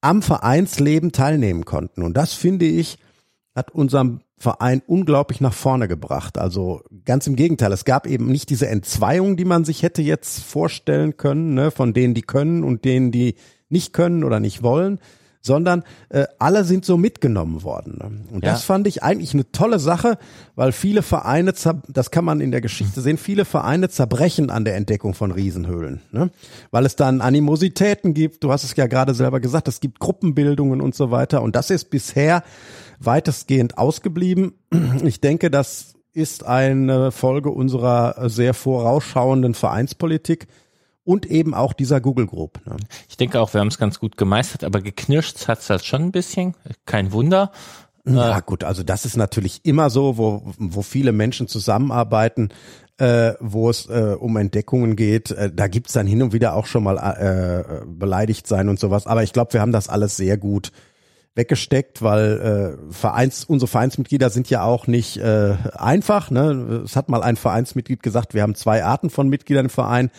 [0.00, 2.02] am Vereinsleben teilnehmen konnten.
[2.02, 2.98] Und das finde ich,
[3.54, 6.38] hat unserem Verein unglaublich nach vorne gebracht.
[6.38, 10.42] Also ganz im Gegenteil, es gab eben nicht diese Entzweiung, die man sich hätte jetzt
[10.42, 13.36] vorstellen können, ne, von denen, die können und denen, die
[13.68, 14.98] nicht können oder nicht wollen,
[15.42, 17.98] sondern äh, alle sind so mitgenommen worden.
[17.98, 18.34] Ne?
[18.34, 18.52] Und ja.
[18.52, 20.16] das fand ich eigentlich eine tolle Sache,
[20.54, 21.52] weil viele Vereine,
[21.88, 26.00] das kann man in der Geschichte sehen, viele Vereine zerbrechen an der Entdeckung von Riesenhöhlen,
[26.12, 26.30] ne?
[26.70, 28.44] weil es dann Animositäten gibt.
[28.44, 31.42] Du hast es ja gerade selber gesagt, es gibt Gruppenbildungen und so weiter.
[31.42, 32.44] Und das ist bisher
[33.00, 34.54] weitestgehend ausgeblieben.
[35.04, 40.46] Ich denke, das ist eine Folge unserer sehr vorausschauenden Vereinspolitik
[41.04, 42.60] und eben auch dieser Google Group.
[42.66, 42.76] Ne?
[43.08, 46.02] Ich denke auch, wir haben es ganz gut gemeistert, aber geknirscht hat es halt schon
[46.02, 46.54] ein bisschen.
[46.86, 47.52] Kein Wunder.
[48.04, 52.48] Ja äh, gut, also das ist natürlich immer so, wo, wo viele Menschen zusammenarbeiten,
[52.98, 55.30] äh, wo es äh, um Entdeckungen geht.
[55.30, 59.06] Äh, da gibt's dann hin und wieder auch schon mal äh, beleidigt sein und sowas.
[59.06, 60.72] Aber ich glaube, wir haben das alles sehr gut
[61.34, 66.30] weggesteckt, weil äh, Vereins, unsere Vereinsmitglieder sind ja auch nicht äh, einfach.
[66.30, 66.82] Ne?
[66.84, 70.10] Es hat mal ein Vereinsmitglied gesagt, wir haben zwei Arten von Mitgliedern im Verein.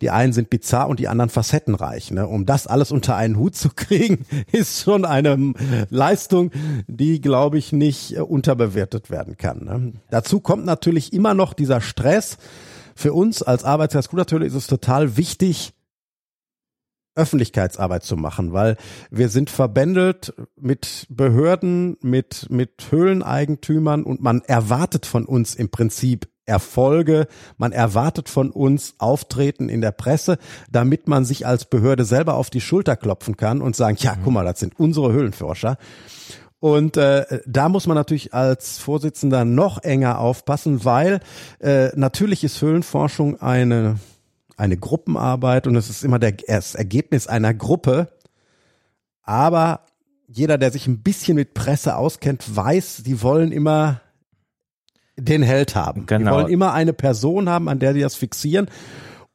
[0.00, 2.12] Die einen sind bizarr und die anderen facettenreich.
[2.12, 2.26] Ne?
[2.26, 5.52] Um das alles unter einen Hut zu kriegen, ist schon eine
[5.90, 6.50] Leistung,
[6.86, 9.64] die, glaube ich, nicht äh, unterbewertet werden kann.
[9.64, 9.92] Ne?
[10.08, 12.38] Dazu kommt natürlich immer noch dieser Stress.
[12.96, 15.74] Für uns als Arbeitskreis Kudatöle ist es total wichtig,
[17.14, 18.76] Öffentlichkeitsarbeit zu machen, weil
[19.10, 26.28] wir sind verbändelt mit Behörden, mit, mit Höhleneigentümern und man erwartet von uns im Prinzip
[26.46, 30.36] Erfolge, man erwartet von uns Auftreten in der Presse,
[30.70, 34.32] damit man sich als Behörde selber auf die Schulter klopfen kann und sagen, ja, guck
[34.32, 35.78] mal, das sind unsere Höhlenforscher.
[36.60, 41.20] Und äh, da muss man natürlich als Vorsitzender noch enger aufpassen, weil
[41.60, 43.96] äh, natürlich ist Höhlenforschung eine
[44.56, 48.08] eine Gruppenarbeit und es ist immer der, das Ergebnis einer Gruppe.
[49.22, 49.80] Aber
[50.26, 54.00] jeder, der sich ein bisschen mit Presse auskennt, weiß, die wollen immer
[55.16, 56.06] den Held haben.
[56.06, 56.30] Genau.
[56.30, 58.68] Die wollen immer eine Person haben, an der die das fixieren.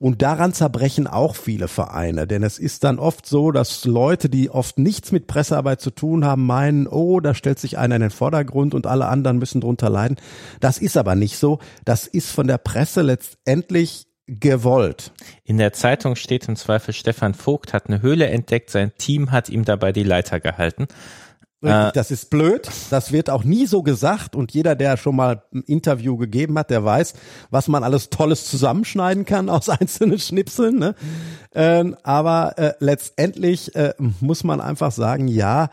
[0.02, 4.50] Und daran zerbrechen auch viele Vereine, denn es ist dann oft so, dass Leute, die
[4.50, 8.10] oft nichts mit Pressearbeit zu tun haben, meinen, oh, da stellt sich einer in den
[8.10, 10.16] Vordergrund und alle anderen müssen drunter leiden.
[10.62, 11.60] Das ist aber nicht so.
[11.84, 14.09] Das ist von der Presse letztendlich
[14.40, 15.12] gewollt.
[15.44, 19.50] In der Zeitung steht im Zweifel, Stefan Vogt hat eine Höhle entdeckt, sein Team hat
[19.50, 20.88] ihm dabei die Leiter gehalten.
[21.62, 22.70] Äh, das ist blöd.
[22.90, 24.36] Das wird auch nie so gesagt.
[24.36, 27.14] Und jeder, der schon mal ein Interview gegeben hat, der weiß,
[27.50, 30.80] was man alles Tolles zusammenschneiden kann aus einzelnen Schnipseln.
[30.80, 30.96] Ne?
[31.54, 35.70] Ähm, aber äh, letztendlich äh, muss man einfach sagen, ja,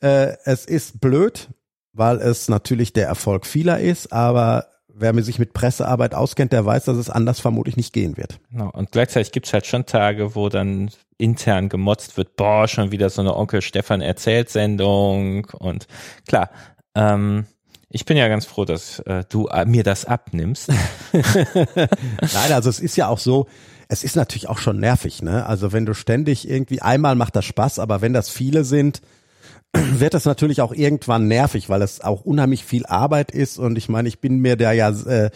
[0.00, 1.48] äh, es ist blöd,
[1.92, 4.12] weil es natürlich der Erfolg vieler ist.
[4.12, 4.66] Aber
[5.00, 8.38] wer sich mit Pressearbeit auskennt, der weiß, dass es anders vermutlich nicht gehen wird.
[8.50, 8.70] Genau.
[8.70, 13.20] Und gleichzeitig gibt's halt schon Tage, wo dann intern gemotzt wird, boah, schon wieder so
[13.20, 15.86] eine Onkel Stefan erzählt Sendung und
[16.26, 16.50] klar,
[16.94, 17.46] ähm,
[17.90, 20.68] ich bin ja ganz froh, dass äh, du äh, mir das abnimmst.
[21.12, 23.48] Nein, also es ist ja auch so,
[23.88, 25.44] es ist natürlich auch schon nervig, ne?
[25.44, 29.02] Also wenn du ständig irgendwie einmal macht das Spaß, aber wenn das viele sind,
[29.72, 33.88] wird das natürlich auch irgendwann nervig, weil es auch unheimlich viel Arbeit ist und ich
[33.88, 35.30] meine, ich bin mir da ja äh,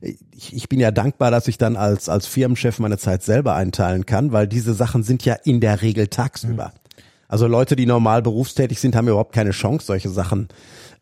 [0.00, 4.06] ich, ich bin ja dankbar, dass ich dann als als Firmenchef meine Zeit selber einteilen
[4.06, 6.72] kann, weil diese Sachen sind ja in der Regel tagsüber.
[6.74, 7.02] Mhm.
[7.28, 10.48] Also Leute, die normal berufstätig sind, haben überhaupt keine Chance, solche Sachen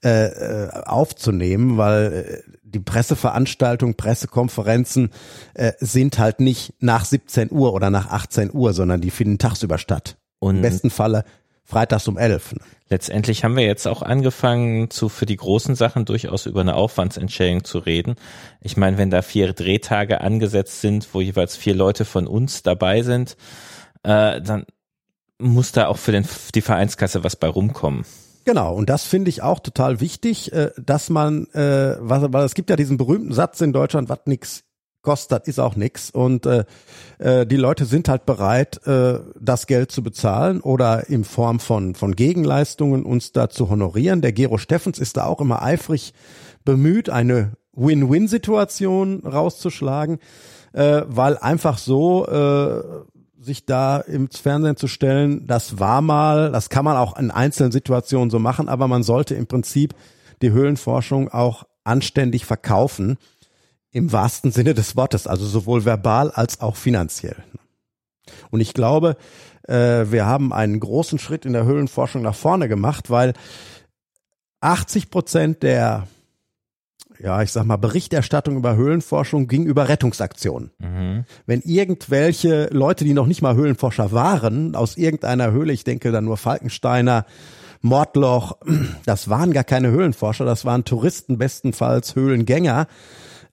[0.04, 5.10] äh, äh aufzunehmen, weil äh, die Presseveranstaltungen, Pressekonferenzen
[5.54, 9.78] äh, sind halt nicht nach 17 Uhr oder nach 18 Uhr, sondern die finden tagsüber
[9.78, 10.16] statt.
[10.38, 11.24] Und Im besten Falle
[11.66, 12.54] freitags um 11.
[12.54, 12.60] Ne?
[12.88, 17.64] Letztendlich haben wir jetzt auch angefangen, zu für die großen Sachen durchaus über eine Aufwandsentschädigung
[17.64, 18.14] zu reden.
[18.60, 23.02] Ich meine, wenn da vier Drehtage angesetzt sind, wo jeweils vier Leute von uns dabei
[23.02, 23.36] sind,
[24.04, 24.66] äh, dann
[25.38, 28.06] muss da auch für den, die Vereinskasse was bei rumkommen.
[28.44, 32.54] Genau, und das finde ich auch total wichtig, äh, dass man, äh, was, weil es
[32.54, 34.62] gibt ja diesen berühmten Satz in Deutschland, was nix
[35.06, 36.10] kostet, ist auch nix.
[36.10, 36.64] Und äh,
[37.18, 41.94] äh, die Leute sind halt bereit, äh, das Geld zu bezahlen oder in Form von,
[41.94, 44.20] von Gegenleistungen uns da zu honorieren.
[44.20, 46.12] Der Gero Steffens ist da auch immer eifrig
[46.64, 50.18] bemüht, eine Win-Win-Situation rauszuschlagen,
[50.72, 52.82] äh, weil einfach so äh,
[53.40, 57.70] sich da ins Fernsehen zu stellen, das war mal, das kann man auch in einzelnen
[57.70, 59.94] Situationen so machen, aber man sollte im Prinzip
[60.42, 63.18] die Höhlenforschung auch anständig verkaufen
[63.96, 67.36] im wahrsten Sinne des Wortes, also sowohl verbal als auch finanziell.
[68.50, 69.16] Und ich glaube,
[69.66, 73.32] äh, wir haben einen großen Schritt in der Höhlenforschung nach vorne gemacht, weil
[74.60, 76.08] 80 Prozent der,
[77.18, 80.72] ja, ich sag mal, Berichterstattung über Höhlenforschung ging über Rettungsaktionen.
[80.78, 81.24] Mhm.
[81.46, 86.26] Wenn irgendwelche Leute, die noch nicht mal Höhlenforscher waren, aus irgendeiner Höhle, ich denke dann
[86.26, 87.24] nur Falkensteiner,
[87.80, 88.58] Mordloch,
[89.06, 92.88] das waren gar keine Höhlenforscher, das waren Touristen, bestenfalls Höhlengänger,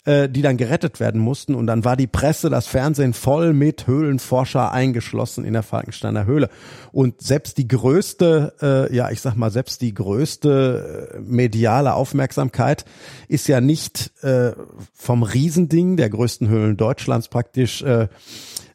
[0.06, 1.56] äh, die dann gerettet werden mussten.
[1.56, 6.50] Und dann war die Presse, das Fernsehen voll mit Höhlenforscher eingeschlossen in der Falkensteiner Höhle.
[6.92, 12.86] Und selbst die größte, äh, ja, ich sag mal, selbst die größte äh, mediale Aufmerksamkeit
[13.28, 14.52] ist ja nicht äh,
[14.94, 18.08] vom Riesending, der größten Höhlen Deutschlands praktisch, äh,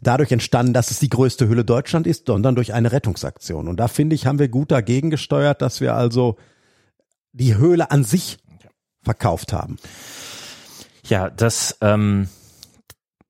[0.01, 3.69] dadurch entstanden, dass es die größte Höhle Deutschland ist, sondern durch eine Rettungsaktion.
[3.69, 6.37] Und da finde ich, haben wir gut dagegen gesteuert, dass wir also
[7.33, 8.39] die Höhle an sich
[9.03, 9.77] verkauft haben.
[11.09, 12.29] Ja, das, ähm,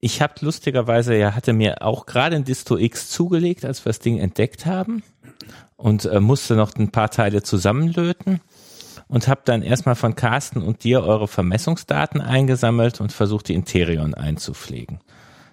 [0.00, 4.00] ich habe lustigerweise, ja, hatte mir auch gerade ein Disto X zugelegt, als wir das
[4.00, 5.04] Ding entdeckt haben
[5.76, 8.40] und äh, musste noch ein paar Teile zusammenlöten
[9.06, 14.14] und habe dann erstmal von Carsten und dir eure Vermessungsdaten eingesammelt und versucht, die Interion
[14.14, 15.00] einzupflegen.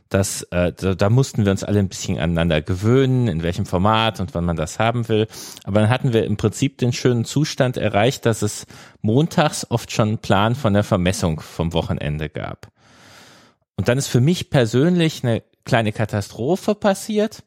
[0.09, 4.19] Das, äh, da, da mussten wir uns alle ein bisschen aneinander gewöhnen, in welchem Format
[4.19, 5.27] und wann man das haben will.
[5.63, 8.67] Aber dann hatten wir im Prinzip den schönen Zustand erreicht, dass es
[9.01, 12.67] montags oft schon einen Plan von der Vermessung vom Wochenende gab.
[13.77, 17.43] Und dann ist für mich persönlich eine kleine Katastrophe passiert.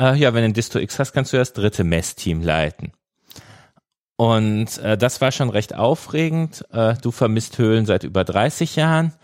[0.00, 2.92] Äh, ja, wenn du ein Disto X hast, kannst du das dritte Messteam leiten.
[4.16, 6.66] Und äh, das war schon recht aufregend.
[6.70, 9.14] Äh, du vermisst Höhlen seit über 30 Jahren.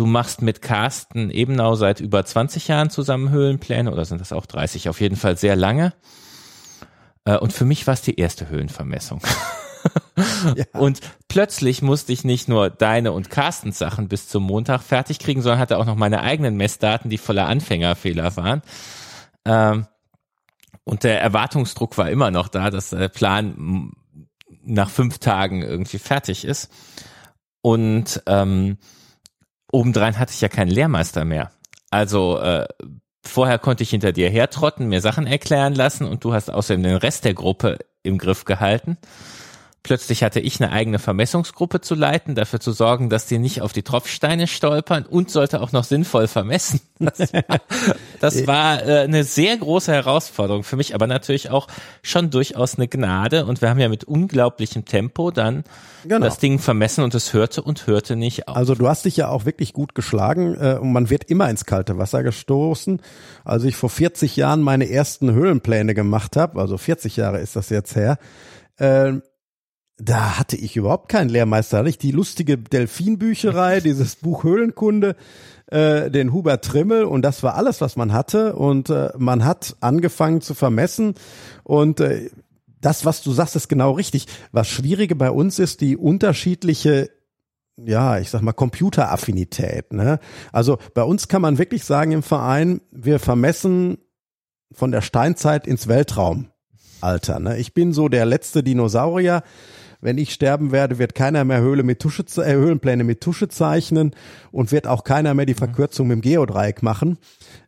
[0.00, 4.46] Du machst mit Carsten Ebenau seit über 20 Jahren zusammen Höhlenpläne oder sind das auch
[4.46, 4.88] 30?
[4.88, 5.92] Auf jeden Fall sehr lange.
[7.26, 9.20] Äh, und für mich war es die erste Höhlenvermessung.
[10.56, 10.64] ja.
[10.72, 15.42] Und plötzlich musste ich nicht nur deine und Carstens Sachen bis zum Montag fertig kriegen,
[15.42, 18.62] sondern hatte auch noch meine eigenen Messdaten, die voller Anfängerfehler waren.
[19.44, 19.86] Ähm,
[20.84, 23.92] und der Erwartungsdruck war immer noch da, dass der Plan
[24.64, 26.70] nach fünf Tagen irgendwie fertig ist.
[27.60, 28.78] Und ähm,
[29.72, 31.50] obendrein hatte ich ja keinen Lehrmeister mehr.
[31.90, 32.66] Also äh,
[33.24, 36.96] vorher konnte ich hinter dir hertrotten, mir Sachen erklären lassen und du hast außerdem den
[36.96, 38.96] Rest der Gruppe im Griff gehalten.
[39.82, 43.72] Plötzlich hatte ich eine eigene Vermessungsgruppe zu leiten, dafür zu sorgen, dass die nicht auf
[43.72, 46.80] die Tropfsteine stolpern und sollte auch noch sinnvoll vermessen.
[47.00, 47.42] Das war,
[48.20, 51.66] das war äh, eine sehr große Herausforderung für mich, aber natürlich auch
[52.02, 53.46] schon durchaus eine Gnade.
[53.46, 55.64] Und wir haben ja mit unglaublichem Tempo dann
[56.04, 56.26] genau.
[56.26, 58.56] das Ding vermessen und es hörte und hörte nicht auf.
[58.56, 61.64] Also du hast dich ja auch wirklich gut geschlagen äh, und man wird immer ins
[61.64, 63.00] kalte Wasser gestoßen.
[63.44, 67.70] Als ich vor 40 Jahren meine ersten Höhlenpläne gemacht habe, also 40 Jahre ist das
[67.70, 68.18] jetzt her,
[68.76, 69.14] äh,
[70.00, 71.78] da hatte ich überhaupt keinen Lehrmeister.
[71.78, 75.16] Hatte ich die lustige Delfinbücherei, dieses Buch Höhlenkunde,
[75.66, 78.56] äh, den Hubert Trimmel und das war alles, was man hatte.
[78.56, 81.14] Und äh, man hat angefangen zu vermessen
[81.64, 82.30] und äh,
[82.80, 84.26] das, was du sagst, ist genau richtig.
[84.52, 87.10] Was Schwierige bei uns ist, die unterschiedliche
[87.82, 89.94] ja, ich sag mal Computeraffinität.
[89.94, 90.18] Ne?
[90.52, 93.96] Also bei uns kann man wirklich sagen im Verein, wir vermessen
[94.70, 97.40] von der Steinzeit ins Weltraumalter.
[97.40, 97.56] Ne?
[97.56, 99.42] Ich bin so der letzte Dinosaurier
[100.00, 104.14] wenn ich sterben werde, wird keiner mehr Höhle mit Tusche, äh, Höhlenpläne mit Tusche zeichnen
[104.50, 107.18] und wird auch keiner mehr die Verkürzung mit dem Geodreieck machen.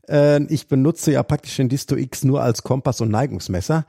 [0.08, 3.86] Äh, ich benutze ja praktisch den Disto X nur als Kompass und Neigungsmesser,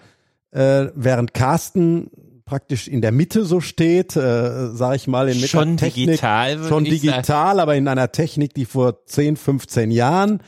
[0.51, 2.09] äh, während Carsten
[2.45, 6.83] praktisch in der Mitte so steht, äh, sage ich mal in schon Technik, digital, schon
[6.83, 10.41] digital, aber in einer Technik, die vor 10, 15 Jahren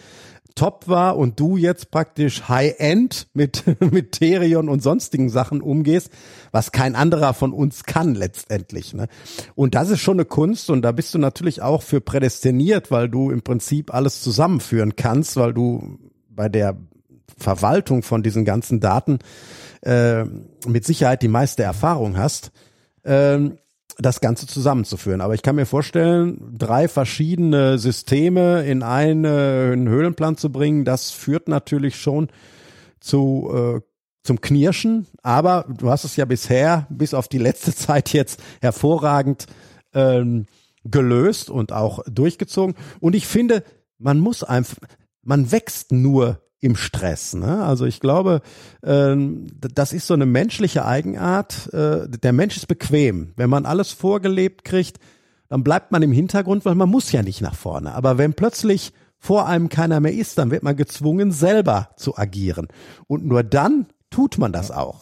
[0.56, 6.10] top war und du jetzt praktisch High-End mit, mit Terion und sonstigen Sachen umgehst,
[6.52, 8.94] was kein anderer von uns kann letztendlich.
[8.94, 9.08] Ne?
[9.54, 13.10] Und das ist schon eine Kunst und da bist du natürlich auch für prädestiniert, weil
[13.10, 16.78] du im Prinzip alles zusammenführen kannst, weil du bei der
[17.38, 19.20] Verwaltung von diesen ganzen Daten
[19.82, 20.24] äh,
[20.66, 22.52] mit Sicherheit die meiste Erfahrung hast.
[23.04, 23.58] Ähm,
[23.98, 25.22] das Ganze zusammenzuführen.
[25.22, 31.48] Aber ich kann mir vorstellen, drei verschiedene Systeme in einen Höhlenplan zu bringen, das führt
[31.48, 32.30] natürlich schon
[33.00, 33.82] zu äh,
[34.26, 35.08] zum Knirschen.
[35.22, 39.46] Aber du hast es ja bisher bis auf die letzte Zeit jetzt hervorragend
[39.94, 40.48] ähm,
[40.84, 42.76] gelöst und auch durchgezogen.
[43.00, 43.64] Und ich finde,
[43.98, 44.78] man muss einfach,
[45.24, 47.36] man wächst nur im Stress.
[47.36, 47.64] Ne?
[47.64, 48.42] Also ich glaube,
[48.84, 51.72] ähm, das ist so eine menschliche Eigenart.
[51.74, 53.34] Äh, der Mensch ist bequem.
[53.36, 54.98] Wenn man alles vorgelebt kriegt,
[55.48, 57.94] dann bleibt man im Hintergrund, weil man muss ja nicht nach vorne.
[57.94, 62.68] Aber wenn plötzlich vor einem keiner mehr ist, dann wird man gezwungen, selber zu agieren.
[63.06, 65.02] Und nur dann tut man das auch.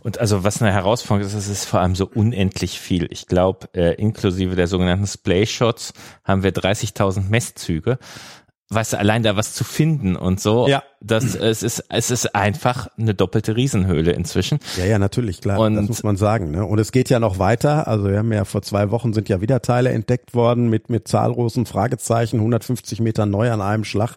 [0.00, 3.06] Und also was eine Herausforderung ist, es ist vor allem so unendlich viel.
[3.10, 5.92] Ich glaube, äh, inklusive der sogenannten Splay Shots
[6.24, 7.98] haben wir 30.000 Messzüge
[8.70, 10.66] weißt du, allein da was zu finden und so.
[10.68, 10.82] Ja.
[11.00, 14.58] Das, es ist, es ist einfach eine doppelte Riesenhöhle inzwischen.
[14.78, 15.58] Ja, ja, natürlich, klar.
[15.58, 16.64] Und das muss man sagen, ne?
[16.64, 17.86] Und es geht ja noch weiter.
[17.86, 21.06] Also wir haben ja vor zwei Wochen sind ja wieder Teile entdeckt worden mit, mit
[21.06, 24.16] zahllosen Fragezeichen, 150 Meter neu an einem Schlag.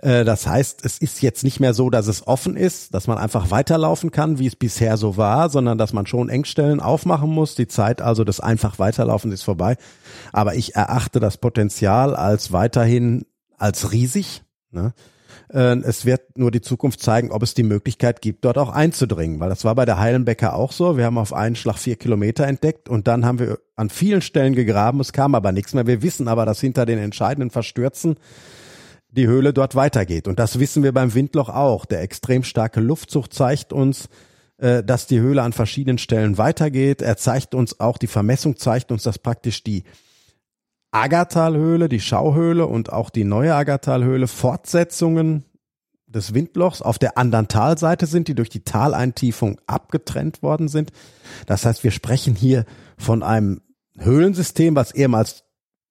[0.00, 3.18] Äh, das heißt, es ist jetzt nicht mehr so, dass es offen ist, dass man
[3.18, 7.54] einfach weiterlaufen kann, wie es bisher so war, sondern dass man schon Engstellen aufmachen muss.
[7.54, 9.76] Die Zeit also des einfach Weiterlaufens ist vorbei.
[10.32, 13.26] Aber ich erachte das Potenzial als weiterhin
[13.60, 14.42] als riesig.
[14.70, 14.92] Ne?
[15.52, 19.40] Äh, es wird nur die Zukunft zeigen, ob es die Möglichkeit gibt, dort auch einzudringen,
[19.40, 20.96] weil das war bei der Heilenbecker auch so.
[20.96, 24.54] Wir haben auf einen Schlag vier Kilometer entdeckt und dann haben wir an vielen Stellen
[24.54, 25.86] gegraben, es kam aber nichts mehr.
[25.86, 28.16] Wir wissen aber, dass hinter den entscheidenden Verstürzen
[29.10, 30.28] die Höhle dort weitergeht.
[30.28, 31.84] Und das wissen wir beim Windloch auch.
[31.84, 34.08] Der extrem starke Luftzug zeigt uns,
[34.58, 37.02] äh, dass die Höhle an verschiedenen Stellen weitergeht.
[37.02, 39.84] Er zeigt uns auch, die Vermessung zeigt uns, dass praktisch die
[40.92, 45.44] Aggertalhöhle, die Schauhöhle und auch die neue Aggertalhöhle Fortsetzungen
[46.06, 50.90] des Windlochs auf der anderen Talseite sind, die durch die Taleintiefung abgetrennt worden sind.
[51.46, 52.64] Das heißt, wir sprechen hier
[52.98, 53.60] von einem
[53.98, 55.44] Höhlensystem, was ehemals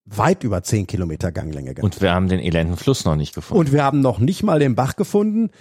[0.06, 1.84] weit über zehn Kilometer Ganglänge gehabt.
[1.84, 3.60] Und wir haben den elenden Fluss noch nicht gefunden.
[3.60, 5.52] Und wir haben noch nicht mal den Bach gefunden,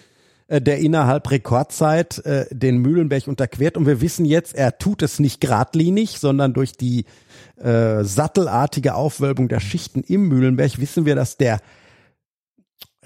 [0.49, 3.77] äh, der innerhalb Rekordzeit äh, den Mühlenberg unterquert.
[3.77, 7.05] Und wir wissen jetzt, er tut es nicht geradlinig, sondern durch die
[7.61, 11.61] äh, sattelartige Aufwölbung der Schichten im Mühlenberg wissen wir, dass der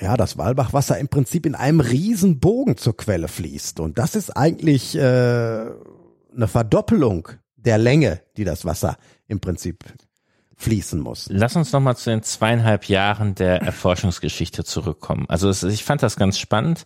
[0.01, 3.79] ja, das Walbachwasser im Prinzip in einem riesen Bogen zur Quelle fließt.
[3.81, 8.97] Und das ist eigentlich äh, eine Verdoppelung der Länge, die das Wasser
[9.29, 9.85] im Prinzip
[10.63, 11.29] fließen muss.
[11.31, 15.27] Lass uns nochmal zu den zweieinhalb Jahren der Erforschungsgeschichte zurückkommen.
[15.29, 16.85] Also es, ich fand das ganz spannend.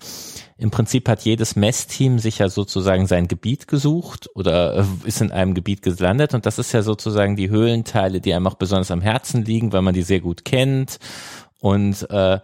[0.59, 5.31] Im Prinzip hat jedes Messteam sich ja sozusagen sein Gebiet gesucht oder äh, ist in
[5.31, 9.03] einem Gebiet gelandet und das ist ja sozusagen die Höhlenteile, die einem auch besonders am
[9.03, 10.99] Herzen liegen, weil man die sehr gut kennt
[11.61, 12.41] und äh,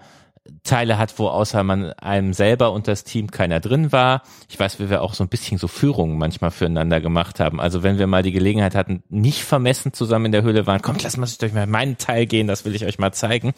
[0.64, 4.22] Teile hat, wo außer man einem selber und das Team keiner drin war.
[4.48, 7.60] Ich weiß, wie wir auch so ein bisschen so Führungen manchmal füreinander gemacht haben.
[7.60, 11.02] Also wenn wir mal die Gelegenheit hatten, nicht vermessen zusammen in der Höhle waren, kommt,
[11.04, 13.52] lass mal durch meinen Teil gehen, das will ich euch mal zeigen.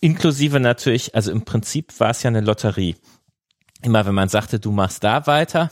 [0.00, 2.96] Inklusive natürlich, also im Prinzip war es ja eine Lotterie.
[3.82, 5.70] Immer wenn man sagte, du machst da weiter,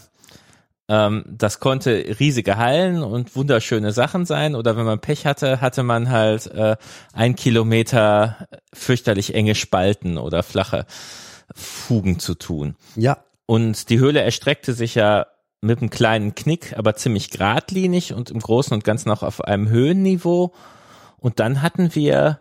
[0.93, 4.55] ähm, das konnte riesige Hallen und wunderschöne Sachen sein.
[4.55, 6.76] Oder wenn man Pech hatte, hatte man halt äh,
[7.14, 10.84] ein Kilometer fürchterlich enge Spalten oder flache
[11.55, 12.76] Fugen zu tun.
[12.95, 13.24] Ja.
[13.47, 15.28] Und die Höhle erstreckte sich ja
[15.62, 19.70] mit einem kleinen Knick, aber ziemlich geradlinig und im Großen und Ganzen auch auf einem
[19.70, 20.53] Höhenniveau.
[21.16, 22.40] Und dann hatten wir,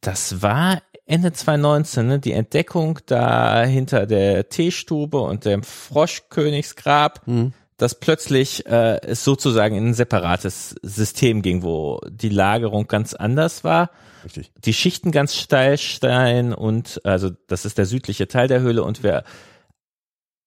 [0.00, 7.52] das war Ende 2019, ne, die Entdeckung da hinter der Teestube und dem Froschkönigsgrab, mhm.
[7.78, 13.64] Dass plötzlich äh, es sozusagen in ein separates System ging, wo die Lagerung ganz anders
[13.64, 13.90] war.
[14.24, 14.52] Richtig.
[14.64, 19.02] Die Schichten ganz steil stein und also das ist der südliche Teil der Höhle und
[19.02, 19.22] wir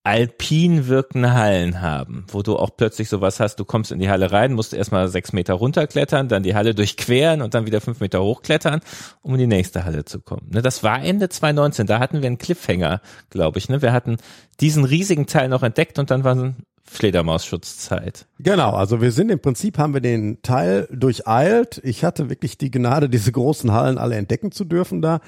[0.04, 4.32] alpin wirkende Hallen haben, wo du auch plötzlich sowas hast, du kommst in die Halle
[4.32, 8.24] rein, musst erstmal sechs Meter runterklettern, dann die Halle durchqueren und dann wieder fünf Meter
[8.24, 8.82] hochklettern,
[9.22, 10.50] um in die nächste Halle zu kommen.
[10.50, 13.70] Ne, das war Ende 2019, da hatten wir einen Cliffhanger, glaube ich.
[13.70, 13.84] Ne?
[13.84, 14.18] Wir hatten
[14.60, 18.26] diesen riesigen Teil noch entdeckt und dann war Fledermausschutzzeit.
[18.40, 21.80] Genau, also wir sind im Prinzip, haben wir den Teil durcheilt.
[21.84, 25.22] Ich hatte wirklich die Gnade, diese großen Hallen alle entdecken zu dürfen da.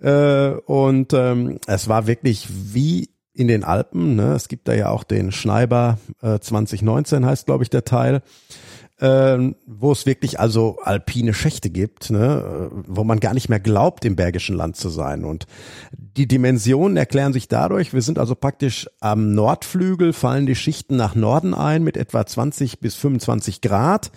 [0.00, 4.16] Äh, und ähm, es war wirklich wie in den Alpen.
[4.16, 4.32] Ne?
[4.32, 8.22] Es gibt da ja auch den Schneiber äh, 2019 heißt, glaube ich, der Teil,
[9.00, 12.70] äh, wo es wirklich also alpine Schächte gibt, ne?
[12.86, 15.24] wo man gar nicht mehr glaubt, im Bergischen Land zu sein.
[15.24, 15.46] Und
[16.16, 21.14] die Dimensionen erklären sich dadurch, wir sind also praktisch am Nordflügel, fallen die Schichten nach
[21.14, 24.12] Norden ein mit etwa 20 bis 25 Grad.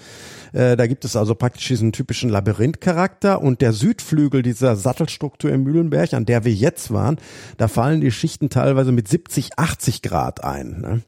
[0.54, 5.64] Äh, da gibt es also praktisch diesen typischen Labyrinthcharakter und der Südflügel dieser Sattelstruktur im
[5.64, 7.18] Mühlenberg, an der wir jetzt waren,
[7.58, 10.82] da fallen die Schichten teilweise mit 70, 80 Grad ein.
[10.82, 11.02] Ne?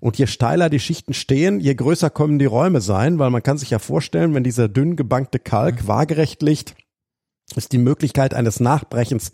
[0.00, 3.58] Und je steiler die Schichten stehen, je größer kommen die Räume sein, weil man kann
[3.58, 5.88] sich ja vorstellen, wenn dieser dünn gebankte Kalk mhm.
[5.88, 6.74] waagerecht liegt,
[7.56, 9.32] ist die Möglichkeit eines Nachbrechens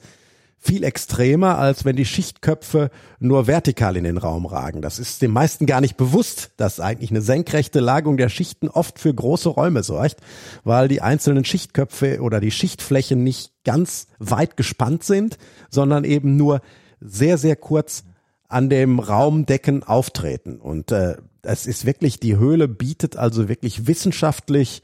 [0.63, 4.83] viel extremer, als wenn die Schichtköpfe nur vertikal in den Raum ragen.
[4.83, 8.99] Das ist den meisten gar nicht bewusst, dass eigentlich eine senkrechte Lagung der Schichten oft
[8.99, 10.17] für große Räume sorgt,
[10.63, 15.39] weil die einzelnen Schichtköpfe oder die Schichtflächen nicht ganz weit gespannt sind,
[15.71, 16.61] sondern eben nur
[17.01, 18.05] sehr, sehr kurz
[18.47, 20.61] an dem Raumdecken auftreten.
[20.61, 24.83] Und äh, es ist wirklich, die Höhle bietet also wirklich wissenschaftlich,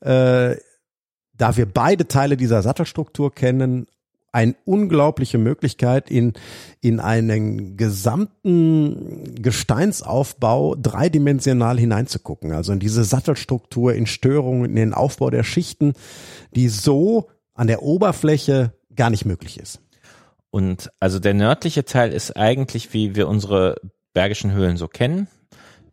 [0.00, 0.56] äh,
[1.36, 3.86] da wir beide Teile dieser Sattelstruktur kennen,
[4.34, 6.32] eine unglaubliche Möglichkeit, in,
[6.80, 12.50] in einen gesamten Gesteinsaufbau dreidimensional hineinzugucken.
[12.50, 15.92] Also in diese Sattelstruktur, in Störungen, in den Aufbau der Schichten,
[16.56, 19.80] die so an der Oberfläche gar nicht möglich ist.
[20.50, 23.76] Und also der nördliche Teil ist eigentlich, wie wir unsere
[24.14, 25.28] bergischen Höhlen so kennen,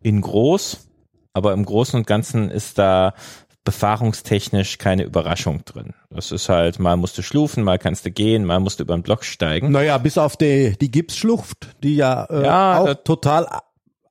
[0.01, 0.87] in groß,
[1.33, 3.13] aber im Großen und Ganzen ist da
[3.63, 5.93] befahrungstechnisch keine Überraschung drin.
[6.09, 8.95] Das ist halt, mal musst du schlufen, mal kannst du gehen, mal musst du über
[8.95, 9.71] den Block steigen.
[9.71, 13.47] Naja, bis auf die, die Gipsschlucht, die ja, äh, ja auch total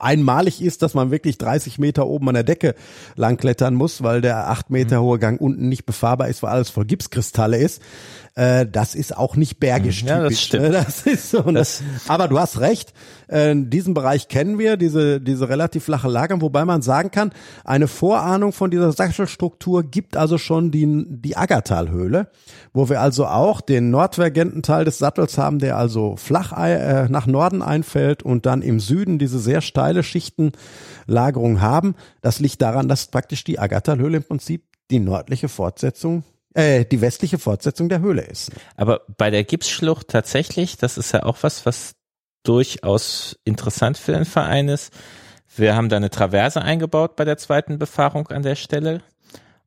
[0.01, 2.75] einmalig ist, dass man wirklich 30 Meter oben an der Decke
[3.17, 5.05] langklettern muss, weil der acht Meter mhm.
[5.05, 7.83] hohe Gang unten nicht befahrbar ist, weil alles voll Gipskristalle ist.
[8.41, 10.39] Äh, das ist auch nicht bergisch ja, typisch.
[10.39, 10.63] Das stimmt.
[10.63, 10.71] Ne?
[10.71, 11.43] Das ist so.
[11.43, 12.95] Das, aber du hast recht.
[13.29, 17.33] Äh, diesen Bereich kennen wir, diese diese relativ flache Lager, wobei man sagen kann,
[17.65, 22.29] eine Vorahnung von dieser Sattelstruktur gibt also schon die die Aggertalhöhle,
[22.73, 27.27] wo wir also auch den nordvergenten Teil des Sattels haben, der also flach äh, nach
[27.27, 31.95] Norden einfällt und dann im Süden diese sehr steile Schichtenlagerung haben.
[32.23, 36.25] Das liegt daran, dass praktisch die Aggertalhöhle im Prinzip die nördliche Fortsetzung
[36.55, 38.51] äh, die westliche Fortsetzung der Höhle ist.
[38.77, 41.95] Aber bei der Gipsschlucht tatsächlich, das ist ja auch was, was
[42.43, 44.93] durchaus interessant für den Verein ist.
[45.55, 49.03] Wir haben da eine Traverse eingebaut bei der zweiten Befahrung an der Stelle.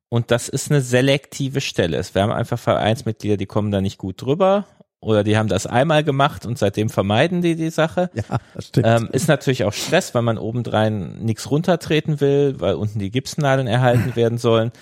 [0.08, 2.02] Und das ist eine selektive Stelle.
[2.12, 4.66] Wir haben einfach Vereinsmitglieder, die kommen da nicht gut drüber
[5.00, 8.10] oder die haben das einmal gemacht und seitdem vermeiden die die Sache.
[8.14, 8.86] Ja, das stimmt.
[8.86, 13.66] Ähm, ist natürlich auch Stress, weil man obendrein nichts runtertreten will, weil unten die Gipsnadeln
[13.66, 14.72] erhalten werden sollen.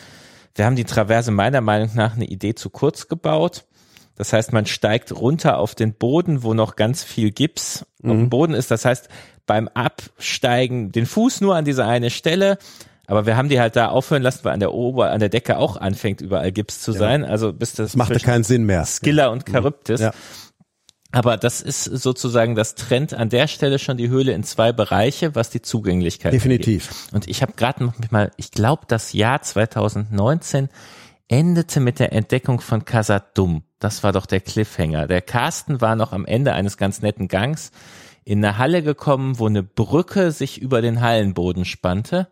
[0.55, 3.65] Wir haben die Traverse meiner Meinung nach eine Idee zu kurz gebaut.
[4.17, 8.11] Das heißt, man steigt runter auf den Boden, wo noch ganz viel Gips mhm.
[8.11, 8.71] auf dem Boden ist.
[8.71, 9.09] Das heißt,
[9.47, 12.59] beim Absteigen den Fuß nur an diese eine Stelle,
[13.07, 15.59] Aber wir haben die halt da aufhören lassen, weil an der Ober, an der Decke
[15.59, 17.25] auch anfängt, überall Gips zu sein.
[17.25, 18.85] Also bis das, Das machte keinen Sinn mehr.
[18.87, 20.01] Skilla und Charybdis.
[20.01, 20.13] Ja.
[21.13, 25.35] Aber das ist sozusagen das Trend an der Stelle schon die Höhle in zwei Bereiche,
[25.35, 26.89] was die Zugänglichkeit Definitiv.
[26.91, 27.13] angeht.
[27.15, 30.71] Und ich habe gerade noch mal, ich glaube, das Jahr 2019
[31.29, 33.63] endete mit der Entdeckung von Casadum.
[33.79, 35.07] Das war doch der Cliffhanger.
[35.07, 37.73] Der Carsten war noch am Ende eines ganz netten Gangs
[38.25, 42.29] in eine Halle gekommen, wo eine Brücke sich über den Hallenboden spannte.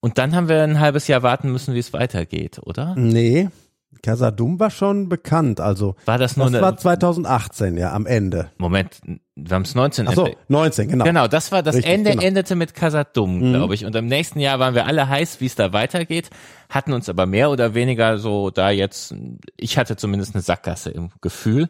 [0.00, 2.94] Und dann haben wir ein halbes Jahr warten müssen, wie es weitergeht, oder?
[2.96, 3.48] Nee,
[4.02, 5.60] Casadum war schon bekannt.
[5.60, 8.50] Also War das nur das eine, war 2018, ja, am Ende.
[8.58, 9.00] Moment,
[9.46, 10.50] wir haben es 19 Ach so, entdeckt.
[10.50, 11.04] 19, genau.
[11.04, 12.22] Genau, das war das Richtig, Ende, genau.
[12.22, 13.84] endete mit Casadum, glaube ich.
[13.84, 16.30] Und im nächsten Jahr waren wir alle heiß, wie es da weitergeht,
[16.68, 19.14] hatten uns aber mehr oder weniger so da jetzt,
[19.56, 21.68] ich hatte zumindest eine Sackgasse im Gefühl.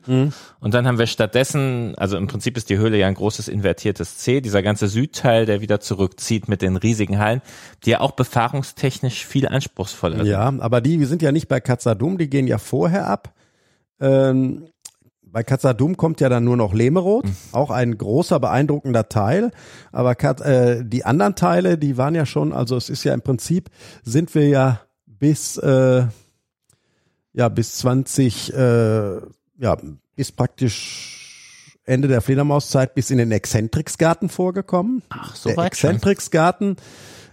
[0.61, 4.19] Und dann haben wir stattdessen, also im Prinzip ist die Höhle ja ein großes invertiertes
[4.19, 7.43] C, dieser ganze Südteil, der wieder zurückzieht mit den riesigen Hallen,
[7.85, 10.27] die ja auch befahrungstechnisch viel anspruchsvoller sind.
[10.27, 13.35] Ja, aber die, wir sind ja nicht bei Casadum, die gehen ja vorher ab.
[14.01, 14.69] Ähm,
[15.31, 17.37] bei Casadum kommt ja dann nur noch Lemerod, Mhm.
[17.53, 19.51] auch ein großer, beeindruckender Teil.
[19.93, 23.23] Aber Kat- äh, die anderen Teile, die waren ja schon, also es ist ja im
[23.23, 23.71] Prinzip,
[24.03, 26.05] sind wir ja bis, äh,
[27.33, 29.17] ja, bis 20, äh,
[29.59, 29.77] ja,
[30.17, 35.03] bis praktisch Ende der Fledermauszeit bis in den Exzentriksgarten vorgekommen.
[35.11, 35.91] Ach, so der weit schon.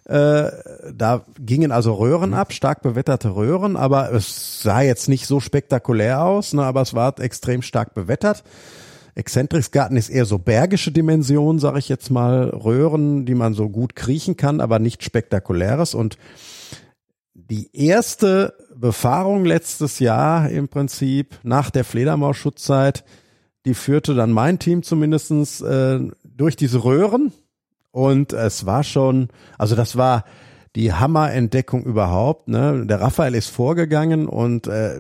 [0.06, 0.52] Äh,
[0.94, 6.24] da gingen also Röhren ab, stark bewetterte Röhren, aber es sah jetzt nicht so spektakulär
[6.24, 8.44] aus, ne, aber es war extrem stark bewettert.
[9.16, 13.96] Exzentriksgarten ist eher so bergische Dimension, sage ich jetzt mal, Röhren, die man so gut
[13.96, 15.96] kriechen kann, aber nicht spektakuläres.
[15.96, 16.18] Und
[17.34, 23.06] die erste Befahrung letztes Jahr im Prinzip nach der Fledermausschutzzeit,
[23.66, 27.32] die führte dann mein Team zumindestens äh, durch diese Röhren
[27.96, 30.26] und es war schon, also das war
[30.76, 32.50] die Hammerentdeckung überhaupt.
[32.50, 32.86] Ne?
[32.86, 35.00] Der Raphael ist vorgegangen und äh,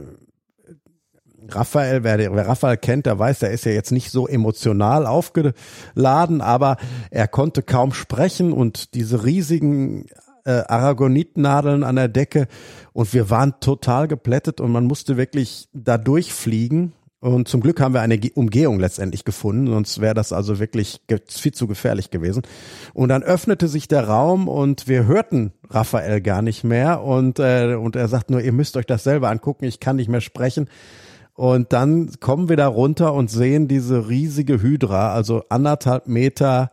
[1.49, 6.39] Raphael, wer, wer Raphael kennt, der weiß, der ist ja jetzt nicht so emotional aufgeladen,
[6.39, 6.77] aber
[7.11, 10.05] er konnte kaum sprechen und diese riesigen
[10.45, 12.47] äh, Aragonitnadeln an der Decke
[12.93, 16.93] und wir waren total geplättet und man musste wirklich da durchfliegen.
[17.25, 21.01] Und zum Glück haben wir eine Ge- Umgehung letztendlich gefunden, sonst wäre das also wirklich
[21.27, 22.43] viel zu gefährlich gewesen.
[22.93, 27.73] Und dann öffnete sich der Raum und wir hörten Raphael gar nicht mehr und, äh,
[27.81, 30.69] und er sagt nur, ihr müsst euch das selber angucken, ich kann nicht mehr sprechen.
[31.33, 36.69] Und dann kommen wir da runter und sehen diese riesige Hydra, also anderthalb Meter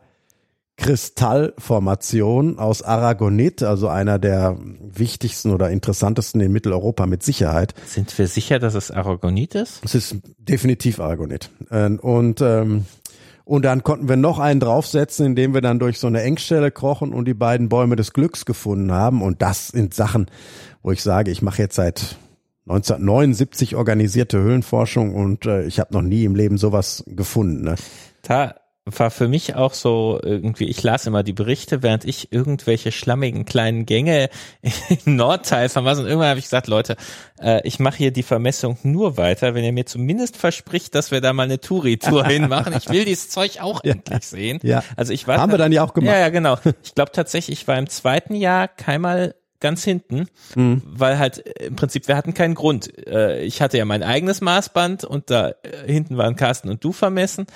[0.77, 7.73] Kristallformation aus Aragonit, also einer der wichtigsten oder interessantesten in Mitteleuropa mit Sicherheit.
[7.85, 9.81] Sind wir sicher, dass es Aragonit ist?
[9.83, 11.49] Es ist definitiv Aragonit.
[11.71, 12.85] Ähm, Und, ähm,
[13.45, 17.13] und dann konnten wir noch einen draufsetzen, indem wir dann durch so eine Engstelle krochen
[17.13, 19.21] und die beiden Bäume des Glücks gefunden haben.
[19.21, 20.27] Und das sind Sachen,
[20.81, 22.17] wo ich sage, ich mache jetzt seit
[22.67, 27.63] 1979 organisierte Höhlenforschung und äh, ich habe noch nie im Leben sowas gefunden.
[27.63, 27.75] Ne?
[28.21, 28.55] Da
[28.85, 33.45] war für mich auch so irgendwie, ich las immer die Berichte, während ich irgendwelche schlammigen
[33.45, 34.29] kleinen Gänge
[35.05, 36.97] im Nordteil vermaß und irgendwann habe ich gesagt, Leute,
[37.41, 41.21] äh, ich mache hier die Vermessung nur weiter, wenn ihr mir zumindest verspricht, dass wir
[41.21, 42.73] da mal eine Touri-Tour hinmachen.
[42.77, 44.59] Ich will dieses Zeug auch endlich sehen.
[44.63, 44.83] Ja.
[44.97, 46.13] Also ich war Haben wir dann ja auch gemacht.
[46.13, 46.57] Ja, ja, genau.
[46.83, 50.81] Ich glaube tatsächlich, ich war im zweiten Jahr keinmal ganz hinten, Mhm.
[50.85, 52.91] weil halt äh, im Prinzip wir hatten keinen Grund.
[53.07, 55.53] Äh, Ich hatte ja mein eigenes Maßband und da äh,
[55.85, 57.47] hinten waren Carsten und du vermessen.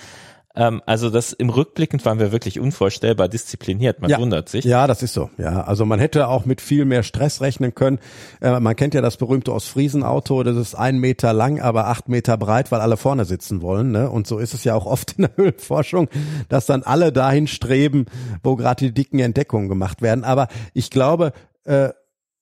[0.57, 4.01] Ähm, Also das im Rückblickend waren wir wirklich unvorstellbar diszipliniert.
[4.01, 4.19] Man Ja.
[4.19, 4.65] wundert sich.
[4.65, 5.29] Ja, das ist so.
[5.37, 7.99] Ja, also man hätte auch mit viel mehr Stress rechnen können.
[8.41, 12.37] Äh, man kennt ja das berühmte Ostfriesen-Auto, das ist ein Meter lang, aber acht Meter
[12.37, 13.91] breit, weil alle vorne sitzen wollen.
[13.91, 14.09] Ne?
[14.09, 16.09] Und so ist es ja auch oft in der Höhlenforschung,
[16.49, 18.05] dass dann alle dahin streben,
[18.43, 20.23] wo gerade die dicken Entdeckungen gemacht werden.
[20.23, 21.33] Aber ich glaube,
[21.65, 21.89] äh,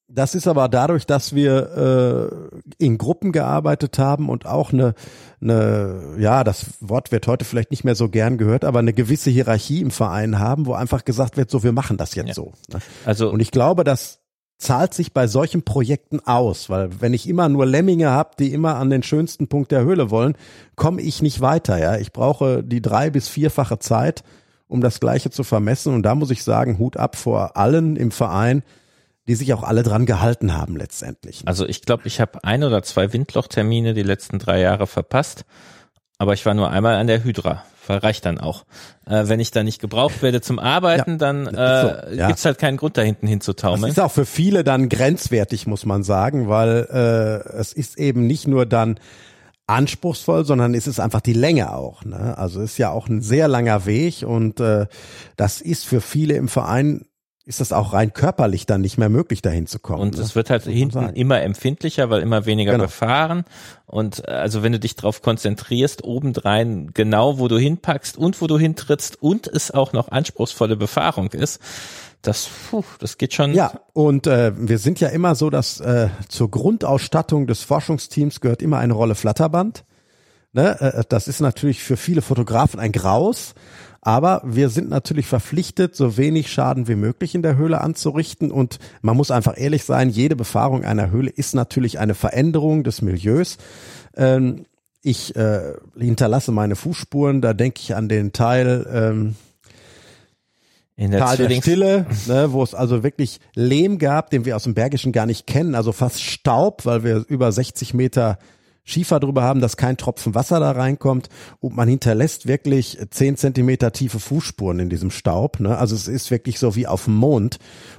[0.08, 4.94] das ist aber dadurch, dass wir äh, in Gruppen gearbeitet haben und auch eine,
[5.42, 9.32] eine, ja, das Wort wird heute vielleicht nicht mehr so gern gehört, aber eine gewisse
[9.32, 12.34] Hierarchie im Verein haben, wo einfach gesagt wird, so, wir machen das jetzt Ja.
[12.34, 12.54] so.
[12.72, 12.80] ne?
[13.06, 14.20] Also Und ich glaube, das
[14.58, 18.76] zahlt sich bei solchen Projekten aus, weil wenn ich immer nur Lemminge habe, die immer
[18.76, 20.36] an den schönsten Punkt der Höhle wollen,
[20.76, 21.78] komme ich nicht weiter.
[21.78, 24.24] Ja, ich brauche die drei bis vierfache Zeit,
[24.68, 25.94] um das Gleiche zu vermessen.
[25.94, 28.64] Und da muss ich sagen, Hut ab vor allen im Verein,
[29.28, 31.42] die sich auch alle dran gehalten haben letztendlich.
[31.46, 35.46] Also ich glaube, ich habe ein oder zwei Windlochtermine die letzten drei Jahre verpasst,
[36.18, 37.64] aber ich war nur einmal an der Hydra.
[37.88, 38.66] Reicht dann auch.
[39.06, 42.28] Äh, wenn ich da nicht gebraucht werde zum Arbeiten, Ja, dann so, äh, ja.
[42.28, 43.92] gibt's halt keinen Grund, da hinten Das hinzutaumeln.
[43.92, 48.48] ist auch für viele dann grenzwertig, muss man sagen, weil äh, es ist eben nicht
[48.48, 49.00] nur dann
[49.68, 52.04] anspruchsvoll, sondern es ist einfach die Länge auch.
[52.06, 52.36] Ne?
[52.38, 54.88] Also es ist ja auch ein sehr langer Weg und äh,
[55.38, 57.06] das ist für viele im Verein
[57.48, 60.02] ist das auch rein körperlich dann nicht mehr möglich, dahin zu kommen.
[60.02, 60.24] Und ne?
[60.24, 62.86] es wird halt hinten immer empfindlicher, weil immer weniger genau.
[62.86, 63.46] befahren.
[63.86, 68.48] Und äh, also wenn du dich darauf konzentrierst, obendrein genau, wo du hinpackst und wo
[68.48, 71.62] du hintrittst und es auch noch anspruchsvolle Befahrung ist,
[72.24, 73.54] das, puh, das geht schon.
[73.54, 78.64] Ja, und äh, wir sind ja immer so, dass äh, zur Grundausstattung des Forschungsteams gehört
[78.64, 79.86] immer eine Rolle Flatterband.
[80.52, 80.80] Ne?
[80.82, 83.54] Äh, das ist natürlich für viele Fotografen ein Graus.
[84.06, 88.52] Aber wir sind natürlich verpflichtet, so wenig Schaden wie möglich in der Höhle anzurichten.
[88.52, 93.02] Und man muss einfach ehrlich sein, jede Befahrung einer Höhle ist natürlich eine Veränderung des
[93.02, 93.58] Milieus.
[94.16, 94.68] Ähm,
[95.02, 99.36] ich äh, hinterlasse meine Fußspuren, da denke ich an den Teil ähm,
[100.96, 104.66] in der, Tal der Stille, ne, wo es also wirklich Lehm gab, den wir aus
[104.66, 108.38] dem Bergischen gar nicht kennen, also fast Staub, weil wir über 60 Meter
[108.86, 111.30] Schiefer drüber haben, dass kein Tropfen Wasser da reinkommt
[111.60, 115.60] und man hinterlässt wirklich zehn Zentimeter tiefe Fußspuren in diesem Staub.
[115.60, 115.78] Ne?
[115.78, 117.58] Also es ist wirklich so wie auf dem Mond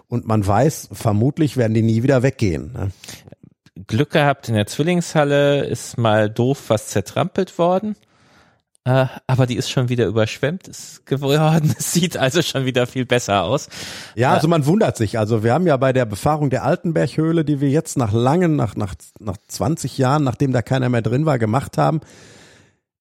[0.09, 2.73] und man weiß, vermutlich werden die nie wieder weggehen.
[2.73, 2.91] Ne?
[3.87, 7.97] Glück gehabt in der Zwillingshalle, ist mal doof was zertrampelt worden.
[8.87, 10.71] Äh, aber die ist schon wieder überschwemmt
[11.07, 11.75] geworden.
[11.79, 13.69] Es sieht also schon wieder viel besser aus.
[14.15, 15.19] Ja, also man wundert sich.
[15.19, 18.77] Also wir haben ja bei der Befahrung der Altenberghöhle, die wir jetzt nach langen, nach,
[18.77, 22.01] nach, nach 20 Jahren, nachdem da keiner mehr drin war, gemacht haben,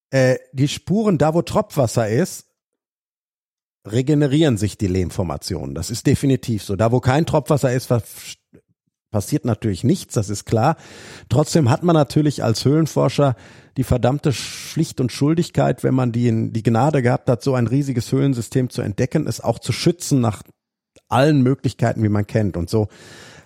[0.10, 2.48] äh, die Spuren da, wo Tropfwasser ist,
[3.86, 5.76] regenerieren sich die Lehmformationen.
[5.76, 6.76] Das ist definitiv so.
[6.76, 7.92] Da, wo kein Tropfwasser ist,
[9.16, 10.76] passiert natürlich nichts, das ist klar.
[11.30, 13.38] Trotzdem hat man natürlich als Höhlenforscher
[13.78, 18.12] die verdammte Schlicht und Schuldigkeit, wenn man die, die Gnade gehabt hat, so ein riesiges
[18.12, 20.44] Höhlensystem zu entdecken, es auch zu schützen nach
[21.08, 22.58] allen Möglichkeiten, wie man kennt.
[22.58, 22.90] Und so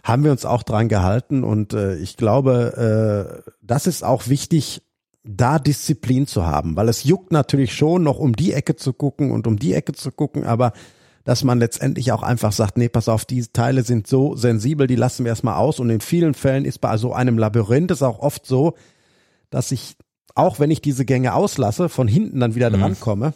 [0.04, 1.44] haben wir uns auch dran gehalten.
[1.44, 4.82] Und äh, ich glaube, äh, das ist auch wichtig,
[5.24, 9.30] da Disziplin zu haben, weil es juckt natürlich schon noch um die Ecke zu gucken
[9.30, 10.74] und um die Ecke zu gucken, aber
[11.30, 14.96] dass man letztendlich auch einfach sagt, nee, pass auf, diese Teile sind so sensibel, die
[14.96, 15.80] lassen wir erstmal aus.
[15.80, 18.74] Und in vielen Fällen ist bei so einem Labyrinth es auch oft so,
[19.52, 19.96] dass ich
[20.34, 22.80] auch wenn ich diese Gänge auslasse, von hinten dann wieder mhm.
[22.80, 23.34] drankomme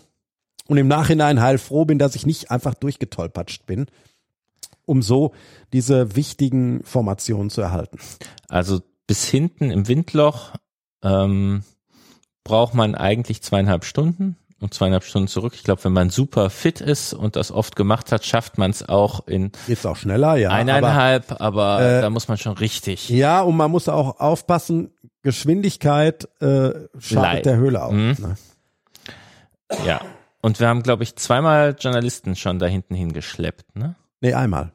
[0.65, 3.85] und im Nachhinein heilfroh bin, dass ich nicht einfach durchgetolpatscht bin,
[4.87, 5.31] um so
[5.71, 7.99] diese wichtigen Formationen zu erhalten.
[8.47, 10.53] Also bis hinten im Windloch
[11.03, 11.63] ähm,
[12.43, 15.53] braucht man eigentlich zweieinhalb Stunden und zweieinhalb Stunden zurück.
[15.55, 18.87] Ich glaube, wenn man super fit ist und das oft gemacht hat, schafft man es
[18.87, 20.49] auch in Geht's auch schneller, ja.
[20.49, 23.09] Eineinhalb, aber, aber äh, da muss man schon richtig.
[23.09, 24.91] Ja, und man muss auch aufpassen,
[25.21, 27.91] Geschwindigkeit äh, schadet der Höhle auch.
[27.91, 28.15] Mhm.
[28.19, 28.35] Ne?
[29.85, 30.01] Ja.
[30.41, 33.95] Und wir haben, glaube ich, zweimal Journalisten schon da hinten hingeschleppt, ne?
[34.21, 34.71] Nee, einmal.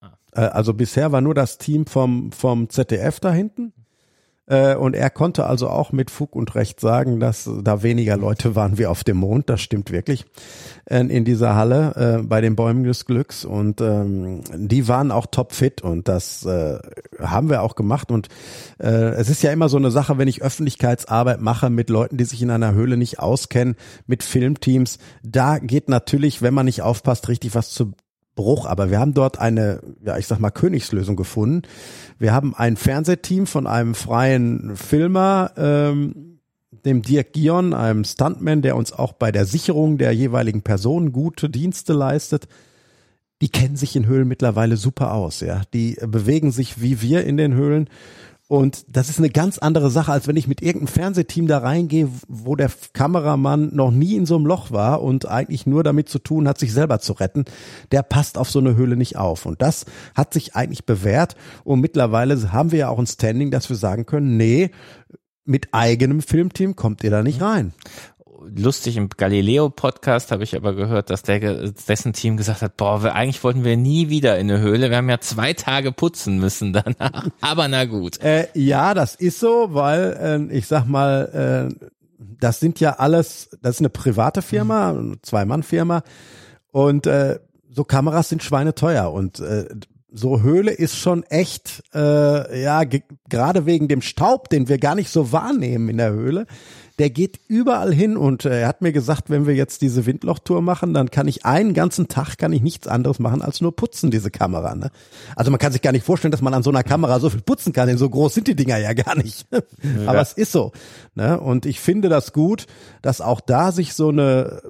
[0.00, 0.12] Ah.
[0.32, 3.72] Äh, also bisher war nur das Team vom, vom ZDF da hinten.
[4.46, 8.54] Äh, und er konnte also auch mit Fug und Recht sagen, dass da weniger Leute
[8.54, 9.48] waren wie auf dem Mond.
[9.48, 10.26] Das stimmt wirklich
[10.86, 13.46] in dieser Halle äh, bei den Bäumen des Glücks.
[13.46, 16.78] Und ähm, die waren auch topfit und das äh,
[17.18, 18.10] haben wir auch gemacht.
[18.10, 18.28] Und
[18.76, 22.42] es ist ja immer so eine Sache, wenn ich Öffentlichkeitsarbeit mache mit Leuten, die sich
[22.42, 23.76] in einer Höhle nicht auskennen,
[24.06, 27.92] mit Filmteams, da geht natürlich, wenn man nicht aufpasst, richtig was zu
[28.34, 31.62] Bruch, aber wir haben dort eine, ja, ich sag mal, Königslösung gefunden.
[32.18, 36.40] Wir haben ein Fernsehteam von einem freien Filmer, ähm,
[36.84, 41.48] dem Dirk Gion, einem Stuntman, der uns auch bei der Sicherung der jeweiligen Personen gute
[41.48, 42.46] Dienste leistet.
[43.40, 45.62] Die kennen sich in Höhlen mittlerweile super aus, ja.
[45.72, 47.88] Die bewegen sich wie wir in den Höhlen
[48.46, 52.10] und das ist eine ganz andere Sache, als wenn ich mit irgendeinem Fernsehteam da reingehe,
[52.28, 56.18] wo der Kameramann noch nie in so einem Loch war und eigentlich nur damit zu
[56.18, 57.46] tun hat, sich selber zu retten.
[57.90, 59.46] Der passt auf so eine Höhle nicht auf.
[59.46, 61.36] Und das hat sich eigentlich bewährt.
[61.64, 64.70] Und mittlerweile haben wir ja auch ein Standing, dass wir sagen können, nee,
[65.46, 67.72] mit eigenem Filmteam kommt ihr da nicht rein
[68.54, 73.14] lustig im Galileo-Podcast habe ich aber gehört, dass der, dessen Team gesagt hat, boah, wir,
[73.14, 74.90] eigentlich wollten wir nie wieder in eine Höhle.
[74.90, 77.28] Wir haben ja zwei Tage putzen müssen danach.
[77.40, 78.20] aber na gut.
[78.22, 81.88] Äh, ja, das ist so, weil äh, ich sag mal, äh,
[82.18, 85.18] das sind ja alles, das ist eine private Firma, mhm.
[85.22, 86.02] Zwei-Mann-Firma
[86.70, 87.38] und äh,
[87.70, 89.66] so Kameras sind schweineteuer und äh,
[90.14, 92.84] so Höhle ist schon echt, äh, ja,
[93.28, 96.46] gerade wegen dem Staub, den wir gar nicht so wahrnehmen in der Höhle,
[96.98, 100.62] der geht überall hin und äh, er hat mir gesagt, wenn wir jetzt diese Windlochtour
[100.62, 104.10] machen, dann kann ich einen ganzen Tag kann ich nichts anderes machen als nur putzen
[104.10, 104.74] diese Kamera.
[104.74, 104.90] Ne?
[105.34, 107.40] Also man kann sich gar nicht vorstellen, dass man an so einer Kamera so viel
[107.40, 109.46] putzen kann, denn so groß sind die Dinger ja gar nicht.
[109.82, 110.08] Ja.
[110.08, 110.72] Aber es ist so.
[111.14, 111.38] Ne?
[111.38, 112.66] Und ich finde das gut,
[113.02, 114.62] dass auch da sich so eine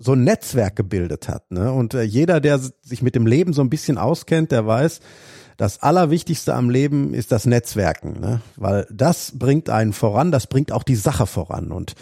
[0.00, 1.50] so ein Netzwerk gebildet hat.
[1.50, 1.72] Ne?
[1.72, 5.00] Und äh, jeder, der sich mit dem Leben so ein bisschen auskennt, der weiß,
[5.60, 8.40] das Allerwichtigste am Leben ist das Netzwerken, ne?
[8.56, 11.70] weil das bringt einen voran, das bringt auch die Sache voran.
[11.70, 11.96] Und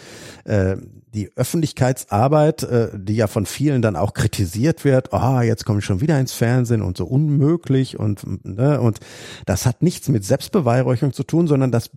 [0.45, 0.77] äh,
[1.13, 5.79] die Öffentlichkeitsarbeit, äh, die ja von vielen dann auch kritisiert wird, ah, oh, jetzt komme
[5.79, 9.01] ich schon wieder ins Fernsehen und so unmöglich und ne, und
[9.45, 11.89] das hat nichts mit Selbstbeweihräuchung zu tun, sondern das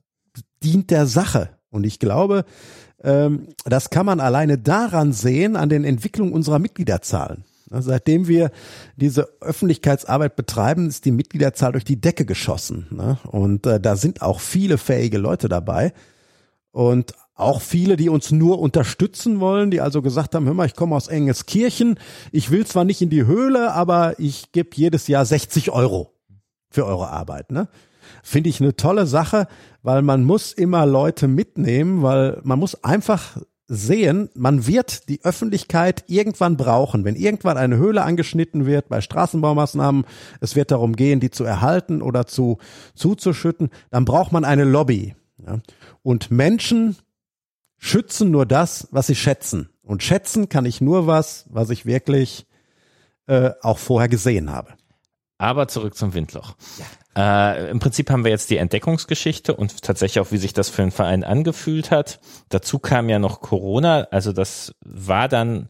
[0.65, 1.51] dient der Sache.
[1.71, 2.45] Und ich glaube,
[3.05, 7.45] ähm, das kann man alleine daran sehen, an den Entwicklungen unserer Mitgliederzahlen.
[7.81, 8.51] Seitdem wir
[8.97, 12.87] diese Öffentlichkeitsarbeit betreiben, ist die Mitgliederzahl durch die Decke geschossen.
[12.91, 13.19] Ne?
[13.31, 15.93] Und äh, da sind auch viele fähige Leute dabei.
[16.71, 20.77] Und auch viele, die uns nur unterstützen wollen, die also gesagt haben, hör mal, ich
[20.77, 21.99] komme aus Engelskirchen,
[22.31, 26.13] ich will zwar nicht in die Höhle, aber ich gebe jedes Jahr 60 Euro
[26.71, 27.51] für eure Arbeit.
[27.51, 27.69] Ne?
[28.23, 29.47] Finde ich eine tolle Sache,
[29.83, 33.39] weil man muss immer Leute mitnehmen, weil man muss einfach
[33.75, 37.05] sehen, man wird die Öffentlichkeit irgendwann brauchen.
[37.07, 40.05] Wenn irgendwann eine Höhle angeschnitten wird bei Straßenbaumaßnahmen,
[40.41, 42.59] es wird darum gehen, die zu erhalten oder zu
[42.95, 45.15] zuzuschütten, dann braucht man eine Lobby.
[45.47, 45.61] Ja.
[46.03, 46.97] Und Menschen
[47.79, 49.71] schützen nur das, was sie schätzen.
[49.83, 52.47] Und schätzen kann ich nur was, was ich wirklich
[53.27, 54.75] äh, auch vorher gesehen habe.
[55.39, 56.57] Aber zurück zum Windloch.
[56.79, 56.85] Ja.
[57.17, 60.83] Äh, Im Prinzip haben wir jetzt die Entdeckungsgeschichte und tatsächlich auch, wie sich das für
[60.83, 62.21] den Verein angefühlt hat.
[62.49, 65.69] Dazu kam ja noch Corona, also das war dann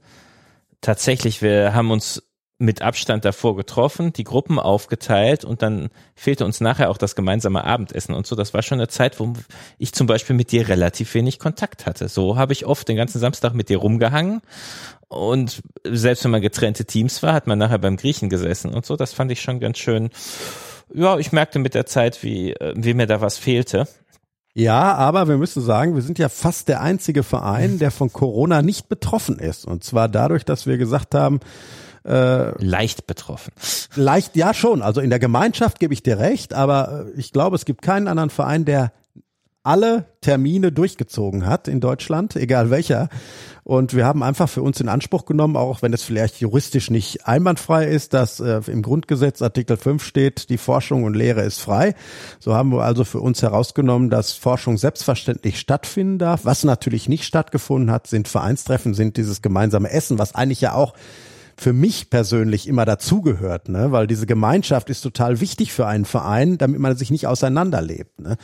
[0.81, 2.23] tatsächlich, wir haben uns
[2.63, 7.65] mit Abstand davor getroffen, die Gruppen aufgeteilt und dann fehlte uns nachher auch das gemeinsame
[7.65, 8.37] Abendessen und so.
[8.37, 9.33] Das war schon eine Zeit, wo
[9.79, 12.09] ich zum Beispiel mit dir relativ wenig Kontakt hatte.
[12.09, 14.43] So habe ich oft den ganzen Samstag mit dir rumgehangen
[15.09, 18.95] und selbst wenn man getrennte Teams war, hat man nachher beim Griechen gesessen und so.
[18.97, 20.11] Das fand ich schon ganz schön
[20.95, 23.87] ja, ich merkte mit der Zeit, wie, äh, wie mir da was fehlte.
[24.55, 28.61] Ja, aber wir müssen sagen, wir sind ja fast der einzige Verein, der von Corona
[28.61, 29.65] nicht betroffen ist.
[29.65, 31.41] Und zwar dadurch, dass wir gesagt haben,
[32.05, 33.53] äh, leicht betroffen.
[33.95, 34.83] Leicht, ja schon.
[34.83, 38.09] Also in der Gemeinschaft gebe ich dir recht, aber äh, ich glaube, es gibt keinen
[38.09, 38.93] anderen Verein, der
[39.65, 43.09] alle Termine durchgezogen hat in Deutschland, egal welcher.
[43.65, 47.29] Und wir haben einfach für uns in Anspruch genommen, auch wenn es vielleicht juristisch nicht
[47.29, 51.95] einwandfrei ist, dass äh, im Grundgesetz Artikel 5 steht, die Forschung und Lehre ist frei.
[52.41, 56.45] So haben wir also für uns herausgenommen, dass Forschung selbstverständlich stattfinden darf.
[56.45, 60.95] Was natürlich nicht stattgefunden hat, sind Vereinstreffen, sind dieses gemeinsame Essen, was eigentlich ja auch
[61.57, 63.93] für mich persönlich immer dazugehört, ne?
[63.93, 68.21] weil diese Gemeinschaft ist total wichtig für einen Verein, damit man sich nicht auseinanderlebt.
[68.21, 68.37] Ne?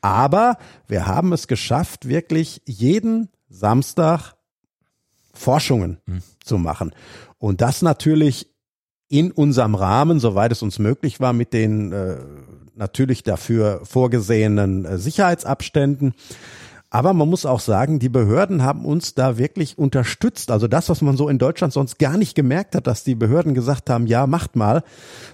[0.00, 0.58] Aber
[0.88, 4.34] wir haben es geschafft, wirklich jeden Samstag
[5.32, 6.22] Forschungen mhm.
[6.42, 6.92] zu machen.
[7.38, 8.50] Und das natürlich
[9.08, 12.16] in unserem Rahmen, soweit es uns möglich war, mit den äh,
[12.74, 16.14] natürlich dafür vorgesehenen äh, Sicherheitsabständen.
[16.94, 20.52] Aber man muss auch sagen, die Behörden haben uns da wirklich unterstützt.
[20.52, 23.52] Also das, was man so in Deutschland sonst gar nicht gemerkt hat, dass die Behörden
[23.52, 24.84] gesagt haben, ja, macht mal,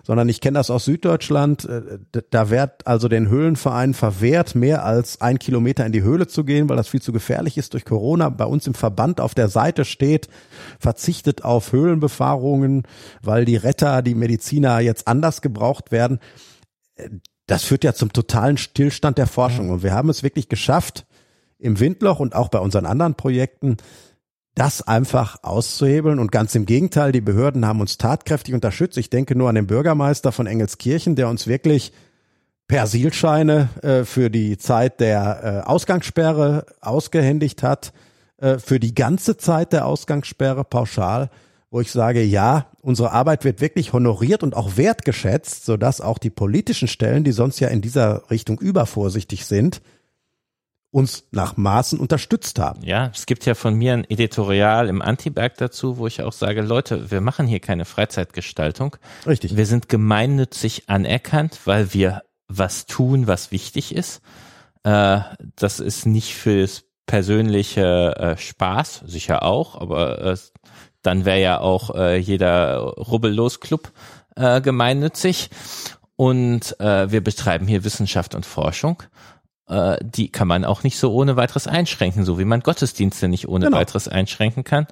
[0.03, 1.67] sondern ich kenne das aus Süddeutschland.
[1.67, 1.99] Äh,
[2.31, 6.67] da wird also den Höhlenvereinen verwehrt, mehr als ein Kilometer in die Höhle zu gehen,
[6.71, 8.31] weil das viel zu gefährlich ist durch Corona.
[8.31, 10.31] Bei uns im Verband auf der Seite steht,
[10.79, 12.85] verzichtet auf Höhlenbefahrungen,
[13.21, 16.21] weil die Retter, die Mediziner jetzt anders gebraucht werden.
[16.95, 17.11] Äh,
[17.47, 19.69] das führt ja zum totalen Stillstand der Forschung.
[19.69, 21.05] Und wir haben es wirklich geschafft,
[21.61, 23.77] im Windloch und auch bei unseren anderen Projekten,
[24.55, 26.19] das einfach auszuhebeln.
[26.19, 28.99] Und ganz im Gegenteil, die Behörden haben uns tatkräftig unterstützt.
[28.99, 31.93] Ich denke nur an den Bürgermeister von Engelskirchen, der uns wirklich
[32.69, 37.93] Persilscheine äh, für die Zeit der äh, Ausgangssperre ausgehändigt hat,
[38.39, 41.31] äh, für die ganze Zeit der Ausgangssperre pauschal,
[41.71, 46.31] wo ich sage, ja, unsere Arbeit wird wirklich honoriert und auch wertgeschätzt, sodass auch die
[46.31, 49.81] politischen Stellen, die sonst ja in dieser Richtung übervorsichtig sind,
[50.93, 52.83] uns nach Maßen unterstützt haben.
[52.83, 56.63] Ja, es gibt ja von mir ein Editorial im Antiberg dazu, wo ich auch sage,
[56.63, 58.97] Leute, wir machen hier keine Freizeitgestaltung.
[59.27, 59.57] Richtig.
[59.57, 64.21] Wir sind gemeinnützig anerkannt, weil wir was tun, was wichtig ist.
[64.83, 65.21] Äh,
[65.57, 70.37] das ist nicht fürs persönliche äh, Spaß, sicher auch, aber äh,
[71.03, 73.91] dann wäre ja auch jeder Rubbellos-Club
[74.37, 75.49] gemeinnützig.
[76.15, 79.03] Und wir betreiben hier Wissenschaft und Forschung
[79.71, 83.49] äh, die kann man auch nicht so ohne weiteres einschränken, so wie man Gottesdienste nicht
[83.49, 83.79] ohne genau.
[83.79, 84.87] weiteres einschränken kann.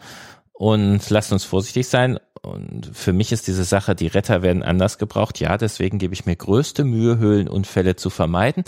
[0.52, 2.18] Und lasst uns vorsichtig sein.
[2.42, 5.40] Und für mich ist diese Sache, die Retter werden anders gebraucht.
[5.40, 8.64] Ja, deswegen gebe ich mir größte Mühe, Höhlenunfälle zu vermeiden.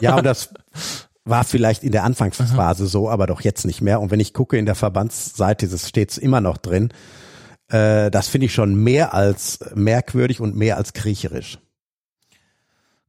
[0.00, 0.54] Ja, und das
[1.24, 2.88] war vielleicht in der Anfangsphase Aha.
[2.88, 4.00] so, aber doch jetzt nicht mehr.
[4.00, 6.92] Und wenn ich gucke in der Verbandsseite, das steht immer noch drin.
[7.68, 11.58] Äh, das finde ich schon mehr als merkwürdig und mehr als kriecherisch.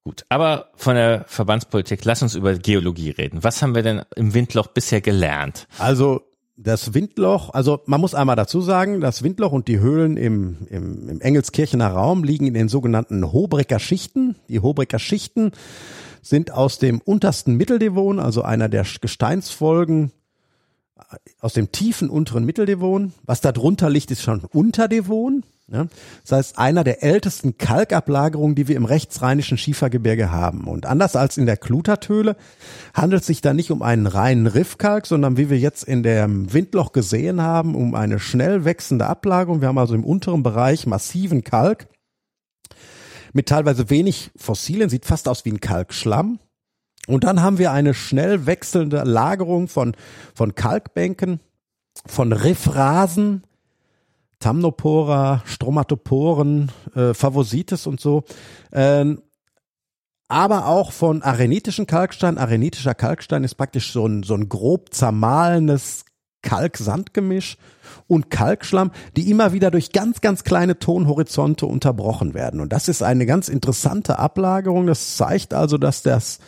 [0.09, 3.43] Gut, aber von der Verbandspolitik, lass uns über Geologie reden.
[3.43, 5.67] Was haben wir denn im Windloch bisher gelernt?
[5.77, 6.23] Also
[6.57, 11.09] das Windloch, also man muss einmal dazu sagen, das Windloch und die Höhlen im, im,
[11.09, 14.35] im Engelskirchener Raum liegen in den sogenannten Hobrecker Schichten.
[14.47, 15.51] Die Hobrecker Schichten
[16.23, 20.11] sind aus dem untersten Mitteldevon, also einer der Gesteinsfolgen
[21.39, 23.13] aus dem tiefen unteren Mitteldevon.
[23.27, 25.43] Was da drunter liegt, ist schon Unterdevon.
[25.71, 25.87] Ja?
[26.23, 30.67] Das heißt, einer der ältesten Kalkablagerungen, die wir im rechtsrheinischen Schiefergebirge haben.
[30.67, 32.35] Und anders als in der Klutertöhle
[32.93, 36.51] handelt es sich da nicht um einen reinen Riffkalk, sondern wie wir jetzt in dem
[36.53, 39.61] Windloch gesehen haben, um eine schnell wechselnde Ablagerung.
[39.61, 41.87] Wir haben also im unteren Bereich massiven Kalk
[43.33, 46.39] mit teilweise wenig Fossilien, sieht fast aus wie ein Kalkschlamm.
[47.07, 49.95] Und dann haben wir eine schnell wechselnde Lagerung von,
[50.35, 51.39] von Kalkbänken,
[52.05, 53.43] von Riffrasen,
[54.39, 58.23] Thamnopora, Stromatoporen, äh, Favositis und so.
[58.71, 59.21] Ähm,
[60.29, 62.37] aber auch von arenitischen Kalkstein.
[62.37, 66.05] Arenitischer Kalkstein ist praktisch so ein, so ein grob zermahlenes
[66.41, 67.57] Kalk-Sandgemisch
[68.07, 72.61] und Kalkschlamm, die immer wieder durch ganz, ganz kleine Tonhorizonte unterbrochen werden.
[72.61, 74.87] Und das ist eine ganz interessante Ablagerung.
[74.87, 76.39] Das zeigt also, dass das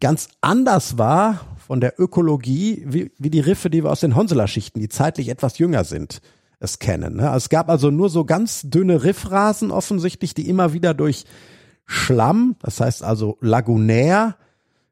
[0.00, 4.78] ganz anders war von der Ökologie wie, wie die Riffe, die wir aus den Honseler-Schichten,
[4.78, 6.20] die zeitlich etwas jünger sind
[6.60, 7.16] es kennen.
[7.16, 7.30] Ne?
[7.30, 11.24] Also es gab also nur so ganz dünne Riffrasen offensichtlich, die immer wieder durch
[11.86, 14.36] Schlamm, das heißt also lagunär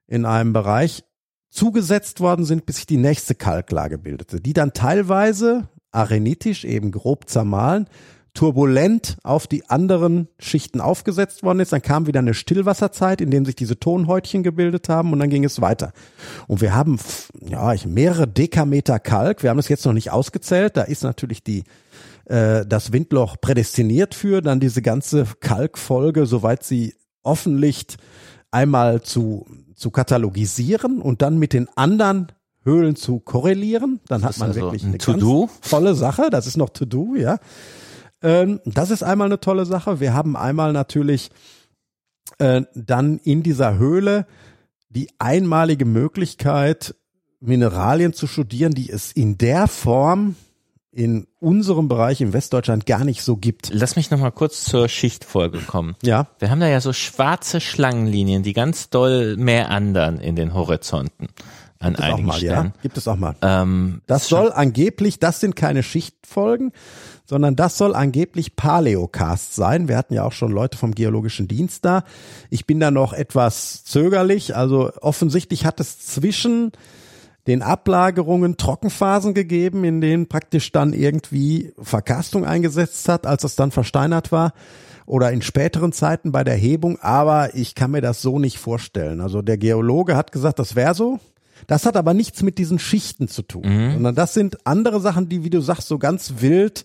[0.06, 1.04] in einem Bereich
[1.48, 7.28] zugesetzt worden sind, bis sich die nächste Kalklage bildete, die dann teilweise arenitisch eben grob
[7.28, 7.88] zermahlen
[8.34, 11.72] turbulent auf die anderen Schichten aufgesetzt worden ist.
[11.72, 15.44] Dann kam wieder eine Stillwasserzeit, in dem sich diese Tonhäutchen gebildet haben und dann ging
[15.44, 15.92] es weiter.
[16.46, 16.98] Und wir haben
[17.40, 19.42] ja mehrere Dekameter Kalk.
[19.42, 20.76] Wir haben es jetzt noch nicht ausgezählt.
[20.76, 21.64] Da ist natürlich die
[22.24, 27.96] äh, das Windloch prädestiniert für dann diese ganze Kalkfolge, soweit sie offen liegt,
[28.50, 32.28] einmal zu zu katalogisieren und dann mit den anderen
[32.64, 34.00] Höhlen zu korrelieren.
[34.06, 36.30] Dann hat man also wirklich eine ganz tolle Sache.
[36.30, 37.38] Das ist noch To Do, ja.
[38.22, 40.00] Ähm, das ist einmal eine tolle Sache.
[40.00, 41.30] Wir haben einmal natürlich
[42.38, 44.26] äh, dann in dieser Höhle
[44.88, 46.94] die einmalige Möglichkeit,
[47.40, 50.36] Mineralien zu studieren, die es in der Form
[50.92, 53.70] in unserem Bereich in Westdeutschland gar nicht so gibt.
[53.72, 55.96] Lass mich noch mal kurz zur Schichtfolge kommen.
[56.02, 56.28] Ja.
[56.38, 61.28] Wir haben da ja so schwarze Schlangenlinien, die ganz doll mehr andern in den Horizonten
[61.78, 62.66] an Gibt einigen mal, Stellen.
[62.66, 62.82] Ja?
[62.82, 63.34] Gibt es auch mal.
[63.40, 66.72] Ähm, das soll angeblich, das sind keine Schichtfolgen,
[67.32, 69.88] sondern das soll angeblich Paleocast sein.
[69.88, 72.04] Wir hatten ja auch schon Leute vom Geologischen Dienst da.
[72.50, 74.54] Ich bin da noch etwas zögerlich.
[74.54, 76.72] Also offensichtlich hat es zwischen
[77.46, 83.70] den Ablagerungen Trockenphasen gegeben, in denen praktisch dann irgendwie Verkastung eingesetzt hat, als es dann
[83.70, 84.52] versteinert war
[85.06, 89.22] oder in späteren Zeiten bei der Hebung, aber ich kann mir das so nicht vorstellen.
[89.22, 91.18] Also der Geologe hat gesagt, das wäre so.
[91.66, 93.92] Das hat aber nichts mit diesen Schichten zu tun, mhm.
[93.94, 96.84] sondern das sind andere Sachen, die, wie du sagst, so ganz wild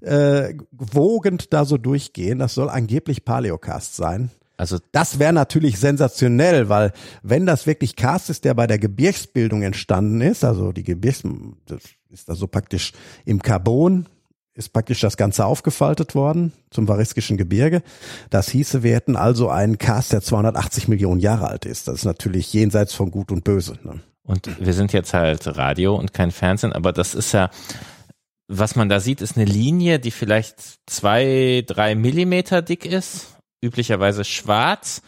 [0.00, 2.38] äh, wogend da so durchgehen.
[2.38, 4.30] Das soll angeblich Paleocast sein.
[4.56, 6.92] Also das wäre natürlich sensationell, weil
[7.22, 11.22] wenn das wirklich Cast ist, der bei der Gebirgsbildung entstanden ist, also die Gebirgs,
[11.64, 11.80] das
[12.10, 12.92] ist da so praktisch
[13.24, 14.06] im Carbon,
[14.52, 17.82] ist praktisch das Ganze aufgefaltet worden zum Variskischen Gebirge.
[18.28, 21.88] Das hieße, wir hätten also einen Cast, der 280 Millionen Jahre alt ist.
[21.88, 23.78] Das ist natürlich jenseits von Gut und Böse.
[23.82, 24.00] Ne?
[24.24, 27.48] Und wir sind jetzt halt Radio und kein Fernsehen, aber das ist ja,
[28.50, 34.24] was man da sieht, ist eine Linie, die vielleicht zwei, drei Millimeter dick ist, üblicherweise
[34.24, 35.02] schwarz.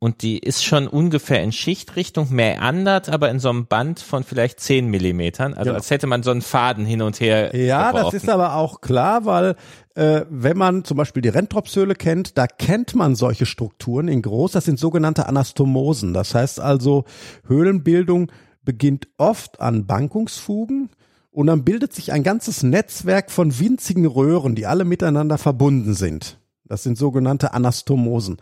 [0.00, 4.60] Und die ist schon ungefähr in Schichtrichtung, meandert, aber in so einem Band von vielleicht
[4.60, 5.54] zehn Millimetern.
[5.54, 5.74] Also genau.
[5.74, 7.54] als hätte man so einen Faden hin und her.
[7.54, 8.12] Ja, geworfen.
[8.12, 9.56] das ist aber auch klar, weil
[9.96, 14.52] äh, wenn man zum Beispiel die Rentropshöhle kennt, da kennt man solche Strukturen in groß.
[14.52, 16.14] Das sind sogenannte Anastomosen.
[16.14, 17.04] Das heißt also,
[17.48, 18.30] Höhlenbildung
[18.62, 20.90] beginnt oft an Bankungsfugen
[21.38, 26.36] und dann bildet sich ein ganzes Netzwerk von winzigen Röhren, die alle miteinander verbunden sind.
[26.64, 28.38] Das sind sogenannte Anastomosen.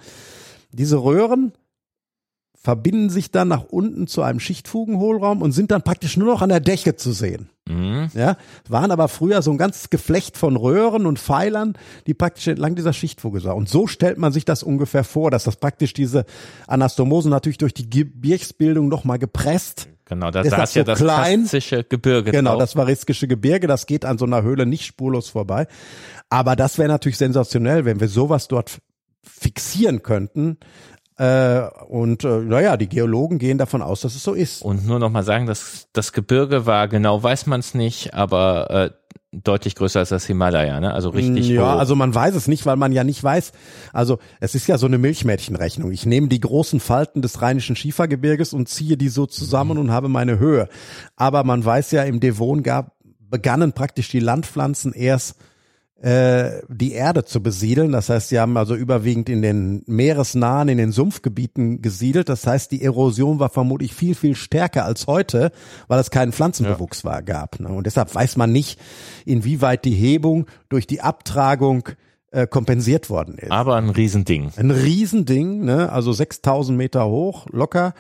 [0.72, 1.52] Diese Röhren
[2.54, 6.48] verbinden sich dann nach unten zu einem Schichtfugenhohlraum und sind dann praktisch nur noch an
[6.48, 7.50] der Decke zu sehen.
[7.68, 8.08] Mhm.
[8.14, 8.36] Ja,
[8.68, 11.74] waren aber früher so ein ganzes Geflecht von Röhren und Pfeilern,
[12.06, 13.56] die praktisch entlang dieser Schichtfuge sahen.
[13.56, 16.24] Und so stellt man sich das ungefähr vor, dass das praktisch diese
[16.68, 21.40] Anastomosen natürlich durch die Gebirgsbildung nochmal gepresst Genau, da saß so ja das klein.
[21.40, 22.60] klassische Gebirge Genau, drauf.
[22.60, 25.66] das variskische Gebirge, das geht an so einer Höhle nicht spurlos vorbei.
[26.30, 28.78] Aber das wäre natürlich sensationell, wenn wir sowas dort
[29.24, 30.58] fixieren könnten.
[31.18, 34.62] Äh, und äh, naja, die Geologen gehen davon aus, dass es so ist.
[34.62, 38.70] Und nur noch mal sagen, dass das Gebirge war, genau weiß man es nicht, aber
[38.70, 38.90] äh,
[39.32, 40.92] deutlich größer als das Himalaya, ne?
[40.92, 41.78] Also richtig Ja, hoch.
[41.78, 43.52] also man weiß es nicht, weil man ja nicht weiß.
[43.92, 45.90] Also es ist ja so eine Milchmädchenrechnung.
[45.92, 49.84] Ich nehme die großen Falten des rheinischen Schiefergebirges und ziehe die so zusammen mhm.
[49.84, 50.68] und habe meine Höhe.
[51.16, 52.92] Aber man weiß ja, im Devon gab
[53.28, 55.36] begannen praktisch die Landpflanzen erst
[55.98, 57.92] die Erde zu besiedeln.
[57.92, 62.28] Das heißt, sie haben also überwiegend in den meeresnahen, in den Sumpfgebieten gesiedelt.
[62.28, 65.52] Das heißt, die Erosion war vermutlich viel, viel stärker als heute,
[65.88, 67.10] weil es keinen Pflanzenbewuchs ja.
[67.10, 67.60] war, gab.
[67.60, 67.68] Ne?
[67.68, 68.78] Und deshalb weiß man nicht,
[69.24, 71.88] inwieweit die Hebung durch die Abtragung
[72.30, 73.50] äh, kompensiert worden ist.
[73.50, 74.52] Aber ein Riesending.
[74.56, 75.90] Ein Riesending, ne?
[75.90, 77.94] also 6000 Meter hoch, locker,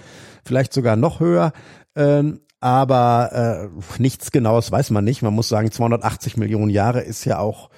[0.44, 1.52] vielleicht sogar noch höher.
[1.94, 5.22] Ähm, aber äh, nichts Genaues weiß man nicht.
[5.22, 7.70] Man muss sagen, 280 Millionen Jahre ist ja auch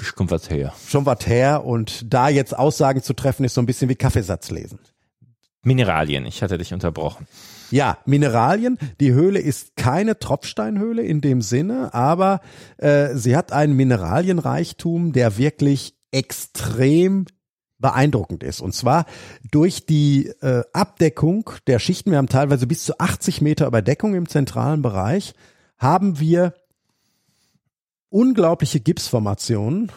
[0.00, 0.72] Schon was her.
[0.88, 1.64] Schon was her.
[1.64, 4.78] Und da jetzt Aussagen zu treffen, ist so ein bisschen wie Kaffeesatz lesen.
[5.62, 7.26] Mineralien, ich hatte dich unterbrochen.
[7.70, 8.78] Ja, Mineralien.
[9.00, 12.40] Die Höhle ist keine Tropfsteinhöhle in dem Sinne, aber
[12.78, 17.26] äh, sie hat einen Mineralienreichtum, der wirklich extrem
[17.78, 18.60] beeindruckend ist.
[18.60, 19.06] Und zwar
[19.50, 22.10] durch die äh, Abdeckung der Schichten.
[22.10, 25.34] Wir haben teilweise bis zu 80 Meter Überdeckung im zentralen Bereich.
[25.78, 26.54] Haben wir
[28.16, 29.92] unglaubliche Gipsformationen,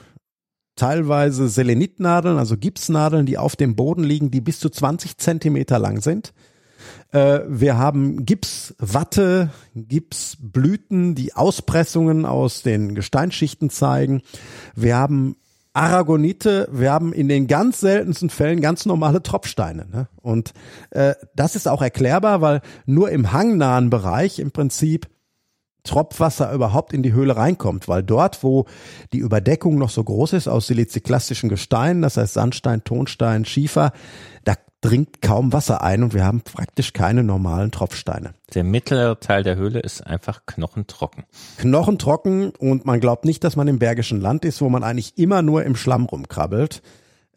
[0.75, 6.01] teilweise Selenitnadeln, also Gipsnadeln, die auf dem Boden liegen, die bis zu 20 Zentimeter lang
[6.01, 6.33] sind.
[7.13, 14.21] Äh, wir haben Gipswatte, Gipsblüten, die Auspressungen aus den Gesteinsschichten zeigen.
[14.75, 15.37] Wir haben
[15.71, 19.85] Aragonite, wir haben in den ganz seltensten Fällen ganz normale Tropfsteine.
[19.89, 20.09] Ne?
[20.17, 20.51] Und
[20.89, 25.07] äh, das ist auch erklärbar, weil nur im hangnahen Bereich im Prinzip
[25.83, 28.65] Tropfwasser überhaupt in die Höhle reinkommt, weil dort, wo
[29.13, 33.91] die Überdeckung noch so groß ist aus siliziklastischen Gesteinen, das heißt Sandstein, Tonstein, Schiefer,
[34.45, 38.33] da dringt kaum Wasser ein und wir haben praktisch keine normalen Tropfsteine.
[38.53, 41.25] Der mittlere Teil der Höhle ist einfach knochentrocken.
[41.57, 45.41] Knochentrocken und man glaubt nicht, dass man im Bergischen Land ist, wo man eigentlich immer
[45.41, 46.81] nur im Schlamm rumkrabbelt.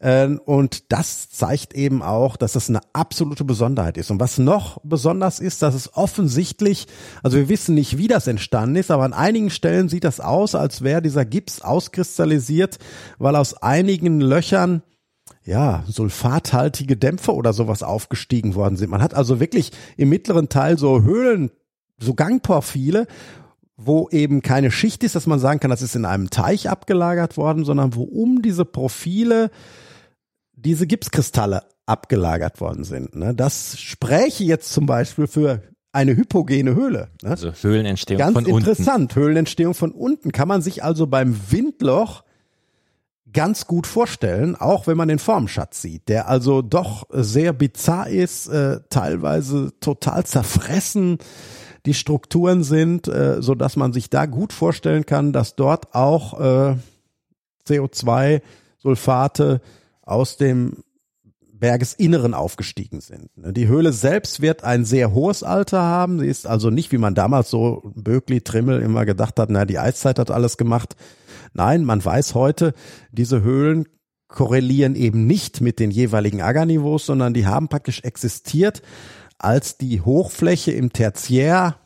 [0.03, 4.11] Ähm, und das zeigt eben auch, dass es eine absolute Besonderheit ist.
[4.11, 6.87] Und was noch besonders ist, dass es offensichtlich,
[7.23, 10.55] also wir wissen nicht, wie das entstanden ist, aber an einigen Stellen sieht das aus,
[10.55, 12.79] als wäre dieser Gips auskristallisiert,
[13.17, 14.83] weil aus einigen Löchern
[15.45, 18.89] ja, sulfathaltige Dämpfe oder sowas aufgestiegen worden sind.
[18.89, 21.49] Man hat also wirklich im mittleren Teil so Höhlen,
[21.97, 23.07] so Gangprofile,
[23.77, 27.37] wo eben keine Schicht ist, dass man sagen kann, das ist in einem Teich abgelagert
[27.37, 29.49] worden, sondern wo um diese Profile
[30.63, 33.15] diese Gipskristalle abgelagert worden sind.
[33.15, 33.33] Ne?
[33.33, 35.61] Das spräche jetzt zum Beispiel für
[35.91, 37.09] eine hypogene Höhle.
[37.21, 37.31] Ne?
[37.31, 38.65] Also Höhlenentstehung Ganz von unten.
[38.65, 42.23] Ganz interessant, Höhlenentstehung von unten kann man sich also beim Windloch
[43.31, 48.47] ganz gut vorstellen, auch wenn man den Formschatz sieht, der also doch sehr bizarr ist,
[48.47, 51.17] äh, teilweise total zerfressen
[51.85, 56.39] die Strukturen sind, äh, so dass man sich da gut vorstellen kann, dass dort auch
[56.39, 56.75] äh,
[57.67, 58.41] CO2
[58.77, 59.61] Sulfate
[60.03, 60.83] aus dem
[61.63, 63.29] Bergesinneren aufgestiegen sind.
[63.35, 66.19] Die Höhle selbst wird ein sehr hohes Alter haben.
[66.19, 69.79] Sie ist also nicht, wie man damals so Böckli, Trimmel immer gedacht hat, na, die
[69.79, 70.97] Eiszeit hat alles gemacht.
[71.53, 72.73] Nein, man weiß heute,
[73.11, 73.87] diese Höhlen
[74.27, 78.81] korrelieren eben nicht mit den jeweiligen Agerniveaus, sondern die haben praktisch existiert,
[79.37, 81.77] als die Hochfläche im Tertiär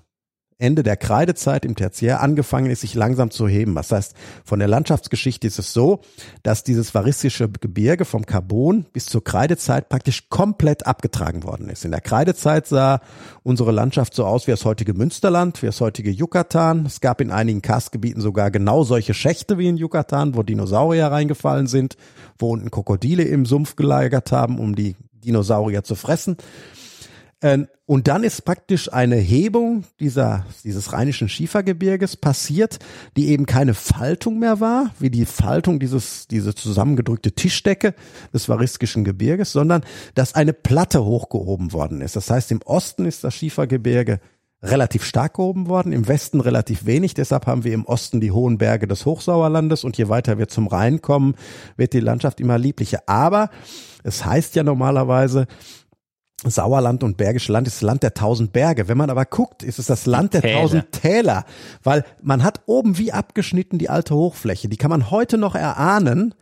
[0.60, 3.76] Ende der Kreidezeit im Tertiär angefangen ist, sich langsam zu heben.
[3.76, 6.00] Das heißt, von der Landschaftsgeschichte ist es so,
[6.42, 11.86] dass dieses varistische Gebirge vom Carbon bis zur Kreidezeit praktisch komplett abgetragen worden ist.
[11.86, 13.02] In der Kreidezeit sah
[13.44, 16.88] unsere Landschaft so aus wie das heutige Münsterland, wie das heutige Yucatan.
[16.88, 21.68] Es gab in einigen Karstgebieten sogar genau solche Schächte wie in Yucatan, wo Dinosaurier reingefallen
[21.68, 21.98] sind,
[22.40, 26.38] wo unten Krokodile im Sumpf gelagert haben, um die Dinosaurier zu fressen.
[27.42, 32.80] Ähm, und dann ist praktisch eine Hebung dieser, dieses rheinischen Schiefergebirges passiert,
[33.16, 37.94] die eben keine Faltung mehr war, wie die Faltung dieses, diese zusammengedrückte Tischdecke
[38.34, 39.84] des Variskischen Gebirges, sondern
[40.16, 42.16] dass eine Platte hochgehoben worden ist.
[42.16, 44.20] Das heißt, im Osten ist das Schiefergebirge
[44.64, 47.14] relativ stark gehoben worden, im Westen relativ wenig.
[47.14, 50.68] Deshalb haben wir im Osten die hohen Berge des Hochsauerlandes und je weiter wir zum
[50.68, 51.36] Rhein kommen,
[51.78, 53.04] wird die Landschaft immer lieblicher.
[53.06, 53.52] Aber
[54.04, 55.46] es heißt ja normalerweise,
[56.46, 58.88] Sauerland und Bergische Land ist das Land der tausend Berge.
[58.88, 60.62] Wenn man aber guckt, ist es das Land der Täler.
[60.62, 61.46] tausend Täler,
[61.84, 64.70] weil man hat oben wie abgeschnitten die alte Hochfläche.
[64.70, 66.36] Die kann man heute noch erahnen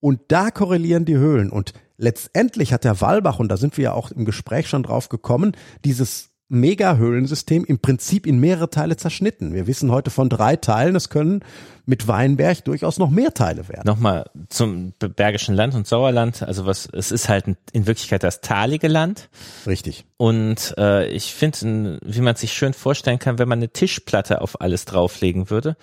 [0.00, 1.50] und da korrelieren die Höhlen.
[1.50, 5.08] Und letztendlich hat der Walbach, und da sind wir ja auch im Gespräch schon drauf
[5.10, 5.52] gekommen,
[5.84, 9.54] dieses Mega-Höhlensystem im Prinzip in mehrere Teile zerschnitten.
[9.54, 11.40] Wir wissen heute von drei Teilen, es können
[11.86, 13.86] mit Weinberg durchaus noch mehr Teile werden.
[13.86, 16.42] Nochmal zum Bergischen Land und Sauerland.
[16.42, 19.28] Also was, es ist halt in Wirklichkeit das talige Land.
[19.66, 20.04] Richtig.
[20.16, 24.60] Und äh, ich finde, wie man sich schön vorstellen kann, wenn man eine Tischplatte auf
[24.60, 25.76] alles drauflegen würde,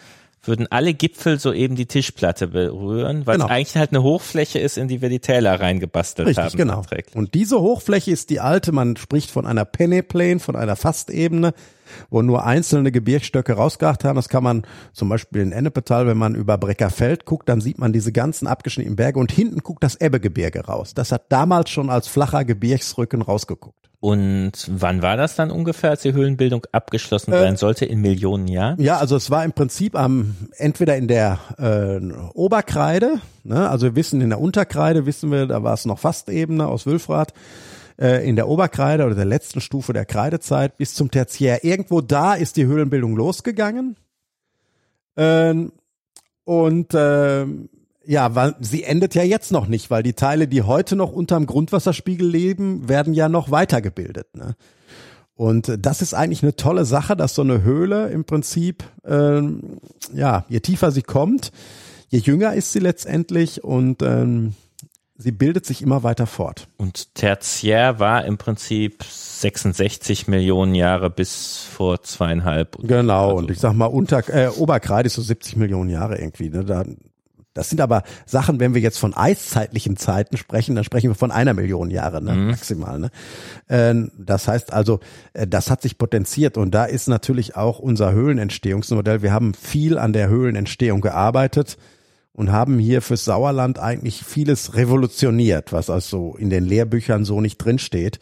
[0.43, 3.45] würden alle Gipfel so eben die Tischplatte berühren, weil genau.
[3.45, 6.57] es eigentlich halt eine Hochfläche ist, in die wir die Täler reingebastelt Richtig, haben.
[6.57, 6.83] Genau.
[7.13, 11.53] Und diese Hochfläche ist die alte, man spricht von einer Peneplane, von einer Fastebene.
[12.09, 14.15] wo nur einzelne Gebirgsstöcke rausgebracht haben.
[14.15, 14.63] Das kann man
[14.93, 18.95] zum Beispiel in Ennepetal, wenn man über Breckerfeld guckt, dann sieht man diese ganzen abgeschnittenen
[18.95, 20.93] Berge und hinten guckt das Ebbegebirge raus.
[20.93, 23.80] Das hat damals schon als flacher Gebirgsrücken rausgeguckt.
[24.01, 27.85] Und wann war das dann ungefähr, als die Höhlenbildung abgeschlossen sein äh, sollte?
[27.85, 28.81] In Millionen Jahren?
[28.81, 31.99] Ja, also es war im Prinzip am entweder in der äh,
[32.33, 36.65] Oberkreide, ne, also wir wissen in der Unterkreide wissen wir, da war es noch Fastebene
[36.65, 37.31] aus Wülfrath
[37.99, 41.63] äh, in der Oberkreide oder der letzten Stufe der Kreidezeit bis zum Tertiär.
[41.63, 43.97] Irgendwo da ist die Höhlenbildung losgegangen.
[45.15, 45.73] Ähm,
[46.43, 47.45] und äh,
[48.05, 51.45] ja, weil sie endet ja jetzt noch nicht, weil die Teile, die heute noch unterm
[51.45, 54.35] Grundwasserspiegel leben, werden ja noch weitergebildet.
[54.35, 54.55] Ne?
[55.35, 59.79] Und das ist eigentlich eine tolle Sache, dass so eine Höhle im Prinzip, ähm,
[60.13, 61.51] ja, je tiefer sie kommt,
[62.09, 64.53] je jünger ist sie letztendlich und ähm,
[65.15, 66.67] sie bildet sich immer weiter fort.
[66.77, 72.77] Und Tertiär war im Prinzip 66 Millionen Jahre bis vor zweieinhalb.
[72.81, 73.37] Genau, also.
[73.37, 76.49] und ich sag mal, unter äh, Oberkreide ist so 70 Millionen Jahre irgendwie.
[76.49, 76.65] Ne?
[76.65, 76.83] Da,
[77.53, 81.31] das sind aber Sachen, wenn wir jetzt von eiszeitlichen Zeiten sprechen, dann sprechen wir von
[81.31, 82.47] einer Million Jahre ne, mhm.
[82.47, 82.99] maximal.
[82.99, 83.11] Ne?
[83.69, 84.99] Ähm, das heißt also,
[85.33, 89.21] äh, das hat sich potenziert und da ist natürlich auch unser Höhlenentstehungsmodell.
[89.21, 91.77] Wir haben viel an der Höhlenentstehung gearbeitet
[92.31, 97.57] und haben hier fürs Sauerland eigentlich vieles revolutioniert, was also in den Lehrbüchern so nicht
[97.57, 98.19] drinsteht.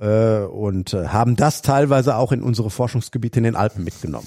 [0.00, 4.26] Äh, und äh, haben das teilweise auch in unsere Forschungsgebiete in den Alpen mitgenommen.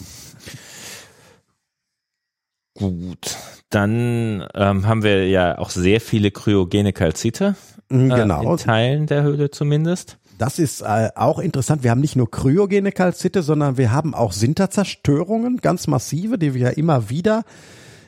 [2.81, 3.37] Gut,
[3.69, 7.55] dann ähm, haben wir ja auch sehr viele kryogene Kalzite.
[7.89, 8.41] Mhm, genau.
[8.41, 10.17] Äh, in Teilen der Höhle zumindest.
[10.39, 11.83] Das ist äh, auch interessant.
[11.83, 16.61] Wir haben nicht nur kryogene Kalzite, sondern wir haben auch Sinterzerstörungen, ganz massive, die wir
[16.61, 17.43] ja immer wieder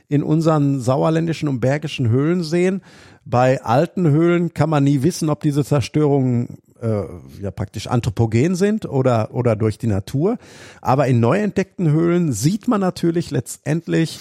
[0.10, 2.82] in unseren sauerländischen und bergischen Höhlen sehen.
[3.24, 7.04] Bei alten Höhlen kann man nie wissen, ob diese Zerstörungen äh,
[7.42, 10.38] ja praktisch anthropogen sind oder, oder durch die Natur.
[10.82, 14.20] Aber in neu entdeckten Höhlen sieht man natürlich letztendlich,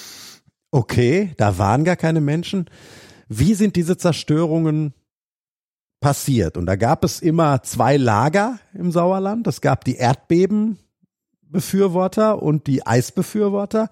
[0.73, 2.67] okay, da waren gar keine Menschen.
[3.29, 4.95] Wie sind diese Zerstörungen
[6.01, 6.57] passiert?
[6.57, 9.47] Und da gab es immer zwei Lager im Sauerland.
[9.47, 10.79] Es gab die Erdbeben
[11.53, 13.91] Befürworter und die Eisbefürworter.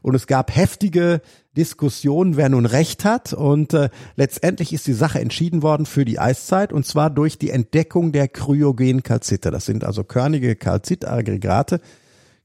[0.00, 1.20] Und es gab heftige
[1.56, 3.34] Diskussionen, wer nun recht hat.
[3.34, 7.50] Und äh, letztendlich ist die Sache entschieden worden für die Eiszeit und zwar durch die
[7.50, 9.50] Entdeckung der kryogenen Kalzite.
[9.50, 11.80] Das sind also körnige Kalzitaggregate.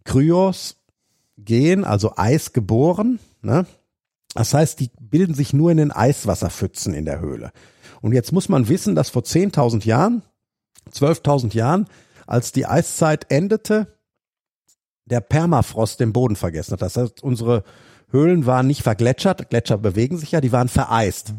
[0.03, 0.75] Kryos
[1.37, 3.19] gehen, also Eis geboren.
[3.41, 3.65] Ne?
[4.37, 7.51] Das heißt, die bilden sich nur in den Eiswasserpfützen in der Höhle.
[8.01, 10.21] Und jetzt muss man wissen, dass vor 10.000 Jahren,
[10.91, 11.87] 12.000 Jahren,
[12.27, 13.97] als die Eiszeit endete,
[15.05, 16.83] der Permafrost den Boden vergessen hat.
[16.83, 17.63] Das heißt, unsere
[18.11, 21.33] Höhlen waren nicht vergletschert, Gletscher bewegen sich ja, die waren vereist.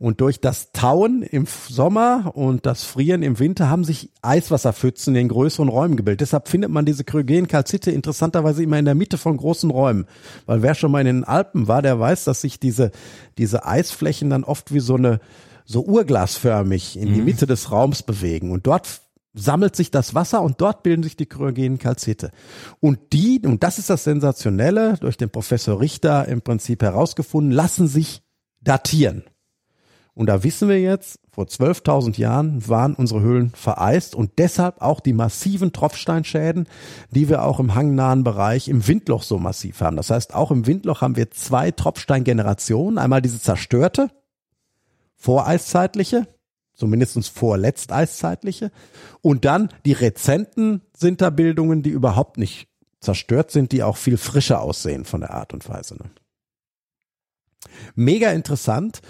[0.00, 5.24] Und durch das Tauen im Sommer und das Frieren im Winter haben sich Eiswasserpfützen in
[5.24, 6.22] den größeren Räumen gebildet.
[6.22, 10.06] Deshalb findet man diese Krygen-Kalzite interessanterweise immer in der Mitte von großen Räumen.
[10.46, 12.92] Weil wer schon mal in den Alpen war, der weiß, dass sich diese,
[13.36, 15.20] diese Eisflächen dann oft wie so eine,
[15.66, 17.26] so urglasförmig in die mhm.
[17.26, 18.52] Mitte des Raums bewegen.
[18.52, 19.02] Und dort
[19.34, 22.30] sammelt sich das Wasser und dort bilden sich die kryogenen Kalzite.
[22.80, 27.86] Und die, und das ist das Sensationelle, durch den Professor Richter im Prinzip herausgefunden, lassen
[27.86, 28.22] sich
[28.62, 29.24] datieren.
[30.14, 35.00] Und da wissen wir jetzt, vor 12.000 Jahren waren unsere Höhlen vereist und deshalb auch
[35.00, 36.66] die massiven Tropfsteinschäden,
[37.10, 39.96] die wir auch im hangnahen Bereich im Windloch so massiv haben.
[39.96, 42.98] Das heißt, auch im Windloch haben wir zwei Tropfsteingenerationen.
[42.98, 44.10] Einmal diese zerstörte,
[45.16, 46.26] voreiszeitliche,
[46.74, 48.72] zumindest vorletzteiszzeitliche.
[49.22, 52.68] Und dann die rezenten Sinterbildungen, die überhaupt nicht
[53.00, 55.94] zerstört sind, die auch viel frischer aussehen von der Art und Weise.
[55.94, 56.10] Ne?
[57.94, 59.00] Mega interessant,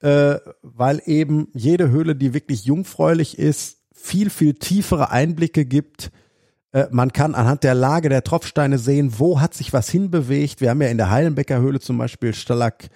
[0.00, 6.10] äh, weil eben jede Höhle, die wirklich jungfräulich ist, viel, viel tiefere Einblicke gibt.
[6.72, 10.60] Äh, man kann anhand der Lage der Tropfsteine sehen, wo hat sich was hinbewegt.
[10.60, 12.88] Wir haben ja in der Heilenbecker Höhle zum Beispiel Stalag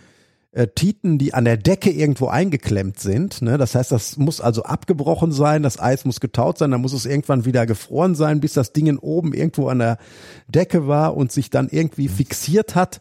[0.52, 3.40] äh, Titen, die an der Decke irgendwo eingeklemmt sind.
[3.40, 3.56] Ne?
[3.56, 7.06] Das heißt, das muss also abgebrochen sein, das Eis muss getaut sein, dann muss es
[7.06, 9.98] irgendwann wieder gefroren sein, bis das Ding oben irgendwo an der
[10.48, 13.00] Decke war und sich dann irgendwie fixiert hat.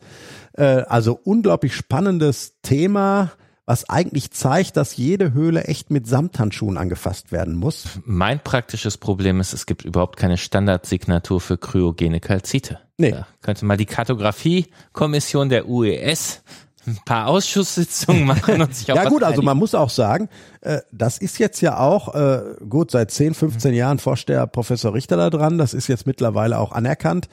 [0.53, 3.31] Äh, also unglaublich spannendes Thema
[3.69, 7.99] was eigentlich zeigt, dass jede Höhle echt mit Samthandschuhen angefasst werden muss.
[8.03, 12.79] Mein praktisches Problem ist, es gibt überhaupt keine Standardsignatur für kryogene Kalzite.
[12.97, 13.11] Nee.
[13.11, 16.41] Da könnte mal die Kartografie-Kommission der UES
[16.87, 20.29] ein paar Ausschusssitzungen machen und sich auf Ja gut, also man muss auch sagen,
[20.61, 23.77] äh, das ist jetzt ja auch, äh, gut, seit 10, 15 mhm.
[23.77, 27.29] Jahren forscht der Professor Richter da dran, das ist jetzt mittlerweile auch anerkannt.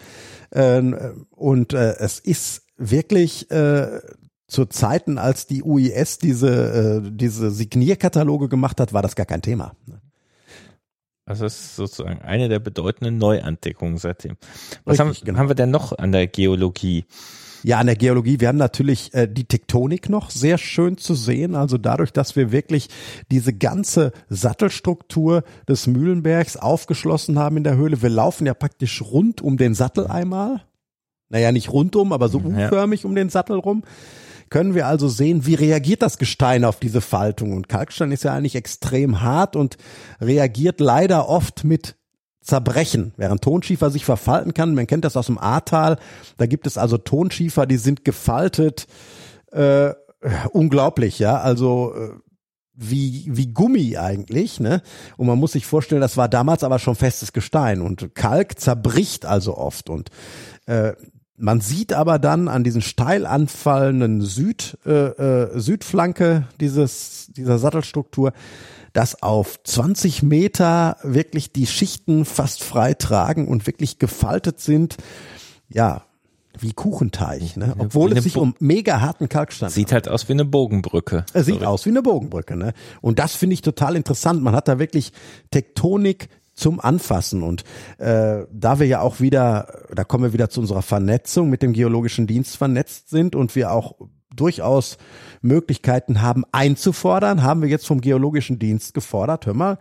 [0.50, 0.82] Äh,
[1.30, 4.00] und äh, es ist wirklich äh,
[4.48, 9.42] zu Zeiten, als die UIS diese, äh, diese Signierkataloge gemacht hat, war das gar kein
[9.42, 9.74] Thema.
[11.24, 14.36] Also das ist sozusagen eine der bedeutenden Neuentdeckungen seitdem.
[14.84, 15.38] Was Richtig, haben, genau.
[15.40, 17.04] haben wir denn noch an der Geologie?
[17.64, 21.56] Ja, an der Geologie, wir haben natürlich äh, die Tektonik noch sehr schön zu sehen.
[21.56, 22.88] Also dadurch, dass wir wirklich
[23.32, 28.02] diese ganze Sattelstruktur des Mühlenbergs aufgeschlossen haben in der Höhle.
[28.02, 30.62] Wir laufen ja praktisch rund um den Sattel einmal.
[31.28, 32.66] Naja, nicht rundum, aber so Ja.
[32.66, 33.82] U-förmig um den Sattel rum.
[34.56, 37.52] Können wir also sehen, wie reagiert das Gestein auf diese Faltung?
[37.52, 39.76] Und Kalkstein ist ja eigentlich extrem hart und
[40.18, 41.94] reagiert leider oft mit
[42.40, 44.74] zerbrechen, während Tonschiefer sich verfalten kann.
[44.74, 45.98] Man kennt das aus dem Ahrtal.
[46.38, 48.86] Da gibt es also Tonschiefer, die sind gefaltet.
[49.52, 49.92] Äh,
[50.52, 51.38] unglaublich, ja.
[51.38, 52.12] Also äh,
[52.72, 54.80] wie, wie Gummi eigentlich, ne?
[55.18, 59.26] Und man muss sich vorstellen, das war damals aber schon festes Gestein und Kalk zerbricht
[59.26, 60.08] also oft und
[60.64, 60.94] äh,
[61.38, 68.32] man sieht aber dann an diesen steil anfallenden Süd, äh, äh, Südflanke dieses, dieser Sattelstruktur,
[68.92, 74.96] dass auf 20 Meter wirklich die Schichten fast frei tragen und wirklich gefaltet sind.
[75.68, 76.02] Ja,
[76.58, 77.74] wie Kuchenteig, ne?
[77.76, 81.26] Obwohl es sich Bo- um mega harten Kalkstein Sieht halt aus wie eine Bogenbrücke.
[81.34, 82.72] es sieht aus wie eine Bogenbrücke, ne?
[83.02, 84.42] Und das finde ich total interessant.
[84.42, 85.12] Man hat da wirklich
[85.50, 87.62] Tektonik zum Anfassen und
[87.98, 91.74] äh, da wir ja auch wieder, da kommen wir wieder zu unserer Vernetzung mit dem
[91.74, 93.94] geologischen Dienst vernetzt sind und wir auch
[94.34, 94.96] durchaus
[95.42, 99.46] Möglichkeiten haben einzufordern, haben wir jetzt vom geologischen Dienst gefordert.
[99.46, 99.78] Hör mal,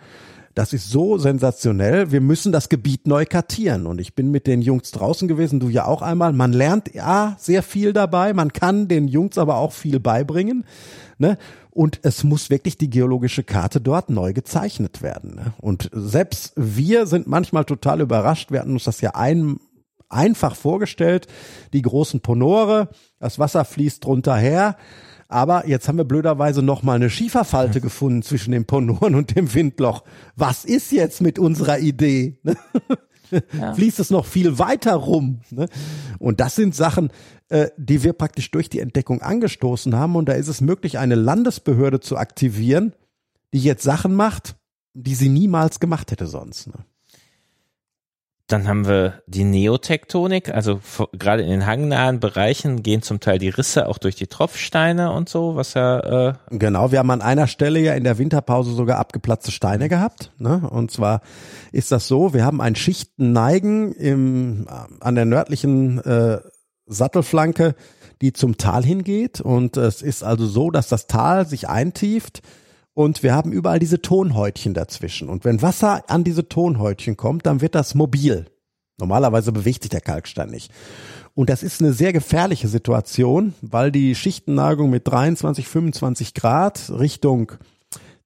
[0.55, 2.11] das ist so sensationell.
[2.11, 3.85] Wir müssen das Gebiet neu kartieren.
[3.85, 6.31] Und ich bin mit den Jungs draußen gewesen, du ja auch einmal.
[6.31, 8.33] Man lernt ja sehr viel dabei.
[8.33, 10.65] Man kann den Jungs aber auch viel beibringen.
[11.17, 11.37] Ne?
[11.71, 15.35] Und es muss wirklich die geologische Karte dort neu gezeichnet werden.
[15.35, 15.53] Ne?
[15.57, 18.49] Und selbst wir sind manchmal total überrascht.
[18.49, 19.59] Wir hatten uns das ja ein,
[20.07, 21.27] einfach vorgestellt.
[21.73, 22.87] Die großen Ponore,
[23.19, 24.77] das Wasser fließt drunter her.
[25.27, 29.53] Aber jetzt haben wir blöderweise noch mal eine Schieferfalte gefunden zwischen den Ponoren und dem
[29.53, 30.03] Windloch.
[30.35, 32.39] Was ist jetzt mit unserer Idee?
[33.31, 33.73] Ne?
[33.73, 35.41] Fließt es noch viel weiter rum?
[35.49, 35.67] Ne?
[36.19, 37.09] Und das sind Sachen,
[37.49, 40.15] äh, die wir praktisch durch die Entdeckung angestoßen haben.
[40.15, 42.93] Und da ist es möglich, eine Landesbehörde zu aktivieren,
[43.51, 44.55] die jetzt Sachen macht,
[44.93, 46.69] die sie niemals gemacht hätte sonst.
[48.47, 53.39] Dann haben wir die Neotektonik, also vor- gerade in den hangnahen Bereichen gehen zum Teil
[53.39, 57.23] die Risse auch durch die Tropfsteine und so, was ja äh, Genau, wir haben an
[57.23, 60.31] einer Stelle ja in der Winterpause sogar abgeplatzte Steine gehabt.
[60.37, 60.61] Ne?
[60.69, 61.21] Und zwar
[61.71, 64.67] ist das so, wir haben ein Schichtenneigen im,
[64.99, 66.39] an der nördlichen äh,
[66.85, 67.73] Sattelflanke,
[68.21, 69.41] die zum Tal hingeht.
[69.41, 72.43] Und es ist also so, dass das Tal sich eintieft
[72.95, 75.29] und wir haben überall diese Tonhäutchen dazwischen.
[75.29, 78.47] Und wenn Wasser an diese Tonhäutchen kommt, dann wird das mobil.
[78.97, 80.71] Normalerweise bewegt sich der Kalkstein nicht.
[81.33, 87.51] Und das ist eine sehr gefährliche Situation, weil die Schichtenneigung mit 23, 25 Grad Richtung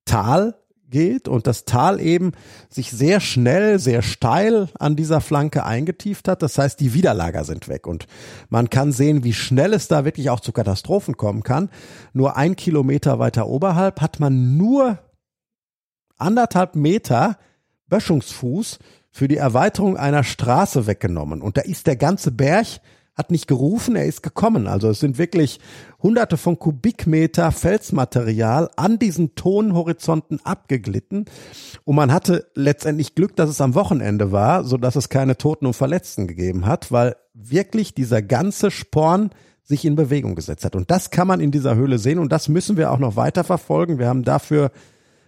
[0.06, 0.56] Tal
[0.90, 2.32] geht und das Tal eben
[2.70, 6.42] sich sehr schnell, sehr steil an dieser Flanke eingetieft hat.
[6.42, 8.08] Das heißt, die Widerlager sind weg und
[8.50, 11.70] man kann sehen, wie schnell es da wirklich auch zu Katastrophen kommen kann.
[12.14, 15.00] Nur ein Kilometer weiter oberhalb hat man nur
[16.18, 17.38] anderthalb Meter
[17.88, 18.80] Böschungsfuß
[19.12, 21.42] für die Erweiterung einer Straße weggenommen.
[21.42, 22.68] Und da ist der ganze Berg,
[23.20, 24.66] hat nicht gerufen, er ist gekommen.
[24.66, 25.60] Also es sind wirklich
[26.02, 31.26] hunderte von Kubikmeter Felsmaterial an diesen Tonhorizonten abgeglitten.
[31.84, 35.66] Und man hatte letztendlich Glück, dass es am Wochenende war, so dass es keine Toten
[35.66, 39.32] und Verletzten gegeben hat, weil wirklich dieser ganze Sporn
[39.64, 40.78] sich in Bewegung gesetzt hat.
[40.78, 43.44] Und das kann man in dieser Höhle sehen und das müssen wir auch noch weiter
[43.44, 44.00] verfolgen.
[44.00, 44.72] Wir haben dafür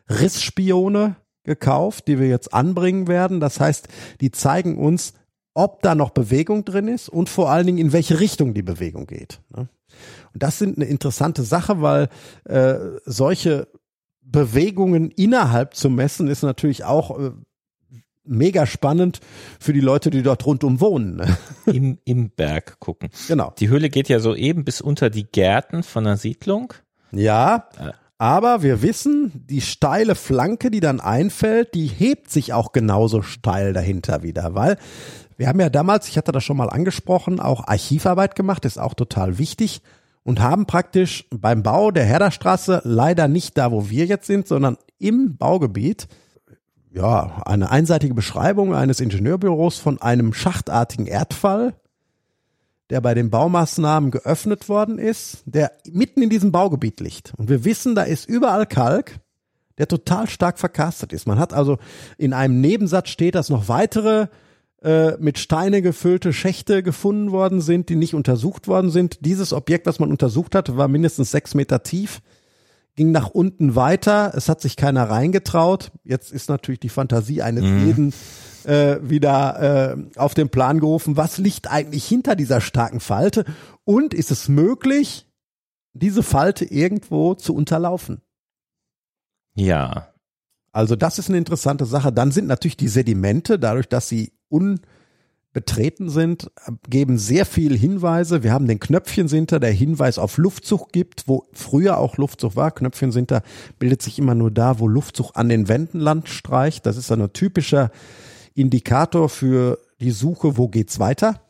[0.10, 3.42] Rissspione gekauft, die wir jetzt anbringen werden.
[3.42, 3.90] Das heißt,
[4.22, 5.14] die zeigen uns,
[5.54, 9.06] ob da noch Bewegung drin ist und vor allen Dingen in welche Richtung die Bewegung
[9.06, 9.42] geht.
[9.56, 9.68] ne?
[10.34, 12.08] Und das sind eine interessante Sache, weil
[12.46, 12.76] äh,
[13.06, 13.68] solche
[14.22, 17.32] Bewegungen innerhalb zu messen ist natürlich auch äh,
[18.24, 19.20] mega spannend
[19.60, 21.18] für die Leute, die dort rundum wohnen.
[21.18, 21.38] ne?
[21.66, 23.10] im, im Berg gucken.
[23.28, 23.54] Genau.
[23.60, 26.74] Die Höhle geht ja so eben bis unter die Gärten von der Siedlung.
[27.12, 27.68] Ja,
[28.22, 33.74] aber wir wissen, die steile Flanke, die dann einfällt, die hebt sich auch genauso steil
[33.74, 34.78] dahinter wieder, weil
[35.42, 38.94] wir haben ja damals, ich hatte das schon mal angesprochen, auch Archivarbeit gemacht, ist auch
[38.94, 39.82] total wichtig
[40.22, 44.78] und haben praktisch beim Bau der Herderstraße leider nicht da, wo wir jetzt sind, sondern
[45.00, 46.08] im Baugebiet
[46.92, 51.74] ja, eine einseitige Beschreibung eines Ingenieurbüros von einem schachtartigen Erdfall,
[52.92, 57.34] der bei den Baumaßnahmen geöffnet worden ist, der mitten in diesem Baugebiet liegt.
[57.36, 59.20] Und wir wissen, da ist überall Kalk,
[59.80, 61.26] der total stark verkastet ist.
[61.26, 61.80] Man hat also
[62.20, 64.28] in einem Nebensatz steht, dass noch weitere
[64.84, 69.26] äh, mit Steine gefüllte Schächte gefunden worden sind, die nicht untersucht worden sind.
[69.26, 72.22] Dieses Objekt, was man untersucht hat, war mindestens sechs Meter tief
[72.96, 74.34] ging nach unten weiter.
[74.36, 75.92] Es hat sich keiner reingetraut.
[76.04, 77.86] Jetzt ist natürlich die Fantasie eines Mhm.
[77.86, 78.14] jeden
[78.64, 81.18] äh, wieder äh, auf den Plan gerufen.
[81.18, 83.46] Was liegt eigentlich hinter dieser starken Falte?
[83.86, 85.28] Und ist es möglich,
[85.94, 88.22] diese Falte irgendwo zu unterlaufen?
[89.56, 90.14] Ja.
[90.72, 92.12] Also das ist eine interessante Sache.
[92.14, 96.52] Dann sind natürlich die Sedimente, dadurch, dass sie unbetreten sind,
[96.90, 98.44] geben sehr viel Hinweise.
[98.44, 102.72] Wir haben den Knöpfchensinter, der Hinweis auf Luftzug gibt, wo früher auch Luftzug war.
[102.72, 103.42] Knöpfchensinter
[103.80, 106.86] bildet sich immer nur da, wo Luftzug an den Wänden land streicht.
[106.86, 107.92] Das ist ein typischer
[108.54, 111.42] Indikator für die Suche, wo geht's weiter.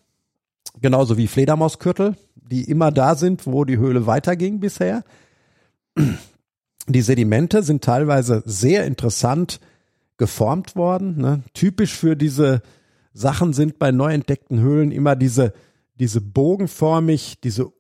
[0.79, 5.03] Genauso wie Fledermauskürtel, die immer da sind, wo die Höhle weiterging bisher.
[6.87, 9.59] Die Sedimente sind teilweise sehr interessant
[10.17, 11.17] geformt worden.
[11.17, 11.43] Ne?
[11.53, 12.61] Typisch für diese
[13.13, 15.53] Sachen sind bei neu entdeckten Höhlen immer diese,
[15.95, 17.71] diese bogenförmig, diese,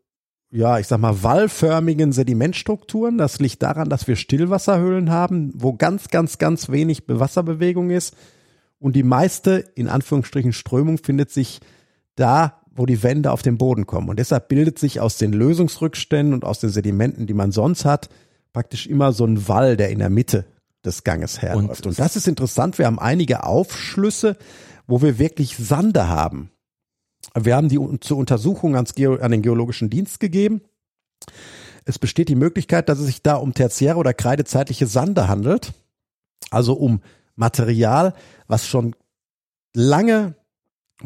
[0.51, 3.17] ja, ich sag mal, wallförmigen Sedimentstrukturen.
[3.17, 8.15] Das liegt daran, dass wir Stillwasserhöhlen haben, wo ganz, ganz, ganz wenig Wasserbewegung ist.
[8.79, 11.61] Und die meiste, in Anführungsstrichen, Strömung findet sich
[12.15, 14.09] da, wo die Wände auf den Boden kommen.
[14.09, 18.09] Und deshalb bildet sich aus den Lösungsrückständen und aus den Sedimenten, die man sonst hat,
[18.53, 20.45] praktisch immer so ein Wall, der in der Mitte
[20.83, 21.85] des Ganges herläuft.
[21.85, 22.77] Und, und das ist interessant.
[22.77, 24.37] Wir haben einige Aufschlüsse,
[24.91, 26.51] wo wir wirklich Sande haben.
[27.33, 30.61] Wir haben die zur Untersuchung ans Geo an den Geologischen Dienst gegeben.
[31.85, 35.71] Es besteht die Möglichkeit, dass es sich da um tertiäre oder kreidezeitliche Sande handelt.
[36.49, 36.99] Also um
[37.35, 38.13] Material,
[38.47, 38.93] was schon
[39.73, 40.35] lange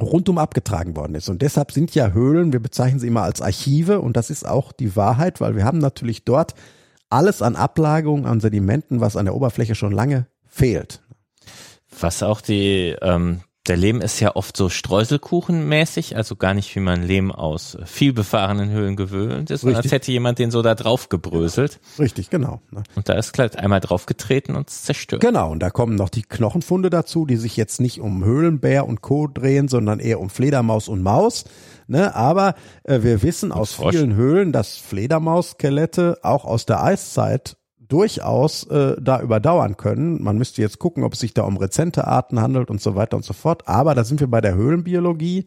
[0.02, 1.30] rundum abgetragen worden ist.
[1.30, 4.72] Und deshalb sind ja Höhlen, wir bezeichnen sie immer als Archive und das ist auch
[4.72, 6.56] die Wahrheit, weil wir haben natürlich dort
[7.10, 11.04] alles an Ablagerungen, an Sedimenten, was an der Oberfläche schon lange fehlt.
[12.00, 16.80] Was auch die, ähm, der Lehm ist ja oft so Streuselkuchenmäßig, also gar nicht wie
[16.80, 20.76] man Lehm aus viel befahrenen Höhlen gewöhnt ist, sondern als hätte jemand den so da
[20.76, 21.80] drauf gebröselt.
[21.98, 22.62] Richtig, genau.
[22.72, 22.84] ne?
[22.96, 25.22] Und da ist gleich einmal draufgetreten und zerstört.
[25.22, 29.02] Genau, und da kommen noch die Knochenfunde dazu, die sich jetzt nicht um Höhlenbär und
[29.02, 29.28] Co.
[29.28, 31.46] drehen, sondern eher um Fledermaus und Maus.
[31.88, 32.16] Ne?
[32.16, 33.96] Aber äh, wir wissen aus Frosch.
[33.96, 37.58] vielen Höhlen, dass Fledermausskelette auch aus der Eiszeit
[37.88, 40.24] durchaus äh, da überdauern können.
[40.24, 43.18] Man müsste jetzt gucken, ob es sich da um rezente Arten handelt und so weiter
[43.18, 43.68] und so fort.
[43.68, 45.46] Aber da sind wir bei der Höhlenbiologie.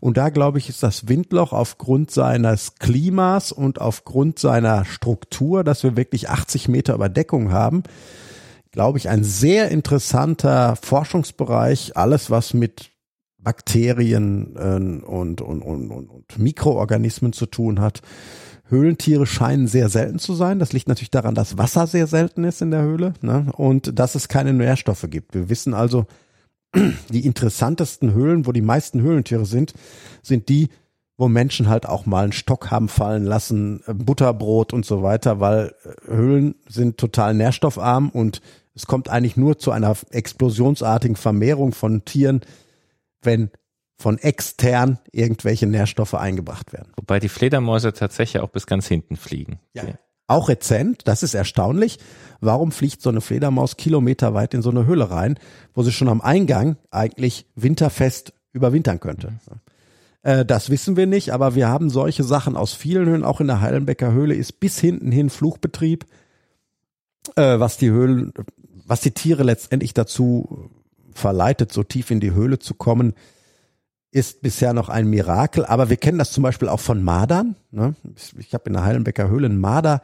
[0.00, 5.82] Und da glaube ich, ist das Windloch aufgrund seines Klimas und aufgrund seiner Struktur, dass
[5.82, 7.82] wir wirklich 80 Meter Überdeckung haben,
[8.70, 11.96] glaube ich, ein sehr interessanter Forschungsbereich.
[11.96, 12.90] Alles, was mit
[13.38, 18.02] Bakterien äh, und, und, und, und, und Mikroorganismen zu tun hat.
[18.70, 20.58] Höhlentiere scheinen sehr selten zu sein.
[20.58, 23.46] Das liegt natürlich daran, dass Wasser sehr selten ist in der Höhle ne?
[23.56, 25.34] und dass es keine Nährstoffe gibt.
[25.34, 26.06] Wir wissen also,
[27.10, 29.72] die interessantesten Höhlen, wo die meisten Höhlentiere sind,
[30.22, 30.68] sind die,
[31.16, 35.40] wo Menschen halt auch mal einen Stock haben fallen lassen, äh, Butterbrot und so weiter,
[35.40, 38.42] weil äh, Höhlen sind total nährstoffarm und
[38.74, 42.42] es kommt eigentlich nur zu einer explosionsartigen Vermehrung von Tieren,
[43.22, 43.50] wenn
[43.98, 46.92] von extern irgendwelche Nährstoffe eingebracht werden.
[46.96, 49.58] Wobei die Fledermäuse tatsächlich auch bis ganz hinten fliegen.
[49.74, 49.84] Ja.
[50.28, 51.98] Auch rezent, das ist erstaunlich.
[52.40, 55.38] Warum fliegt so eine Fledermaus kilometerweit in so eine Höhle rein,
[55.74, 59.32] wo sie schon am Eingang eigentlich winterfest überwintern könnte?
[60.22, 63.24] Äh, Das wissen wir nicht, aber wir haben solche Sachen aus vielen Höhlen.
[63.24, 66.04] Auch in der Heilenbecker Höhle ist bis hinten hin Fluchbetrieb,
[67.34, 68.32] äh, was die Höhlen,
[68.86, 70.70] was die Tiere letztendlich dazu
[71.12, 73.14] verleitet, so tief in die Höhle zu kommen,
[74.10, 75.64] ist bisher noch ein Mirakel.
[75.66, 77.56] Aber wir kennen das zum Beispiel auch von Mardern.
[77.70, 77.94] Ne?
[78.38, 80.00] Ich habe in der Heilenbecker Höhle einen Marder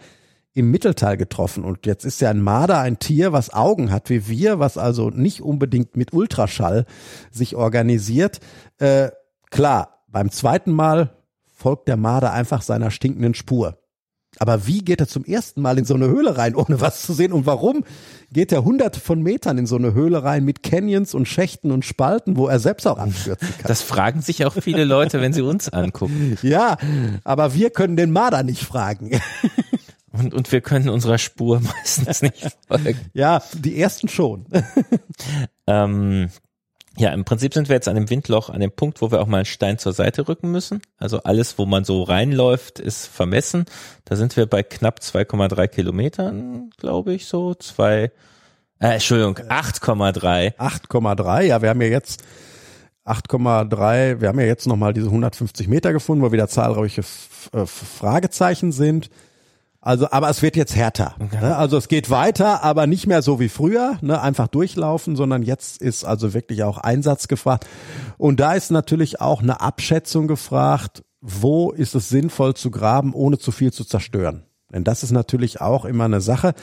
[0.53, 1.65] im Mittelteil getroffen.
[1.65, 5.11] Und jetzt ist ja ein Marder ein Tier, was Augen hat wie wir, was also
[5.11, 6.87] nicht unbedingt mit Ultraschall
[7.31, 8.41] sich organisiert.
[8.79, 9.11] Äh,
[9.51, 11.17] klar, beim zweiten Mal
[11.53, 13.79] folgt der Marder einfach seiner stinkenden Spur.
[14.39, 17.13] Aber wie geht er zum ersten Mal in so eine Höhle rein, ohne was zu
[17.13, 17.33] sehen?
[17.33, 17.85] Und warum
[18.33, 21.85] geht er hunderte von Metern in so eine Höhle rein mit Canyons und Schächten und
[21.85, 23.69] Spalten, wo er selbst auch abstürzen kann?
[23.69, 26.37] Das fragen sich auch viele Leute, wenn sie uns angucken.
[26.43, 26.77] Ja,
[27.25, 29.11] aber wir können den Marder nicht fragen.
[30.17, 33.01] Und, und wir können unserer Spur meistens nicht folgen.
[33.15, 34.47] Ja, die ersten schon.
[35.67, 36.29] Ähm,
[36.97, 39.27] ja, im Prinzip sind wir jetzt an dem Windloch, an dem Punkt, wo wir auch
[39.27, 40.81] mal einen Stein zur Seite rücken müssen.
[40.97, 43.65] Also alles, wo man so reinläuft, ist vermessen.
[44.05, 47.55] Da sind wir bei knapp 2,3 Kilometern, glaube ich, so.
[47.55, 48.13] Zwei,
[48.79, 50.57] äh, Entschuldigung, 8,3.
[50.57, 52.23] 8,3, ja, wir haben ja jetzt
[53.05, 57.67] 8,3, wir haben ja jetzt nochmal diese 150 Meter gefunden, wo wieder zahlreiche F äh,
[57.67, 59.11] Fragezeichen sind.
[59.85, 61.15] Also, aber es wird jetzt härter.
[61.43, 61.57] Ne?
[61.57, 64.19] Also es geht weiter, aber nicht mehr so wie früher, ne?
[64.21, 67.67] einfach durchlaufen, sondern jetzt ist also wirklich auch Einsatz gefragt.
[68.17, 73.39] Und da ist natürlich auch eine Abschätzung gefragt, wo ist es sinnvoll zu graben, ohne
[73.39, 74.45] zu viel zu zerstören.
[74.73, 76.55] Denn das ist natürlich auch immer eine Sache.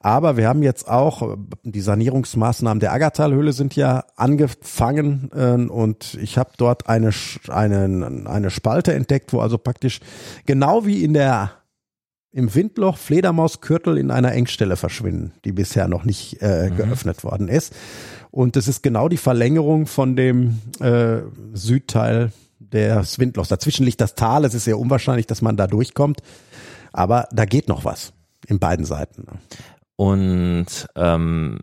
[0.00, 6.36] Aber wir haben jetzt auch, die Sanierungsmaßnahmen der Aggertalhöhle sind ja angefangen äh, und ich
[6.36, 7.10] habe dort eine,
[7.48, 10.00] eine, eine Spalte entdeckt, wo also praktisch
[10.44, 11.50] genau wie in der
[12.32, 16.76] im Windloch Fledermauskürtel in einer Engstelle verschwinden, die bisher noch nicht äh, mhm.
[16.76, 17.74] geöffnet worden ist.
[18.30, 21.20] Und das ist genau die Verlängerung von dem äh,
[21.54, 23.48] Südteil des Windlochs.
[23.48, 24.44] Dazwischen liegt das Tal.
[24.44, 26.20] Es ist sehr unwahrscheinlich, dass man da durchkommt.
[26.92, 28.12] Aber da geht noch was
[28.46, 29.26] in beiden Seiten.
[29.96, 31.58] Und ähm,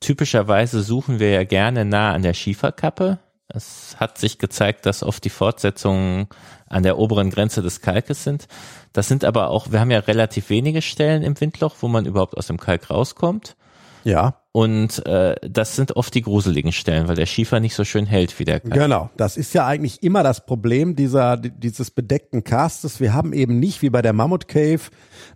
[0.00, 3.18] typischerweise suchen wir ja gerne nah an der Schieferkappe.
[3.48, 6.28] Es hat sich gezeigt, dass oft die Fortsetzungen
[6.66, 8.46] an der oberen Grenze des Kalkes sind.
[8.92, 12.36] Das sind aber auch, wir haben ja relativ wenige Stellen im Windloch, wo man überhaupt
[12.36, 13.56] aus dem Kalk rauskommt.
[14.04, 14.40] Ja.
[14.52, 18.38] Und äh, das sind oft die gruseligen Stellen, weil der Schiefer nicht so schön hält
[18.38, 18.74] wie der Kalk.
[18.74, 23.00] Genau, das ist ja eigentlich immer das Problem dieser dieses bedeckten Castes.
[23.00, 24.80] Wir haben eben nicht wie bei der Mammut Cave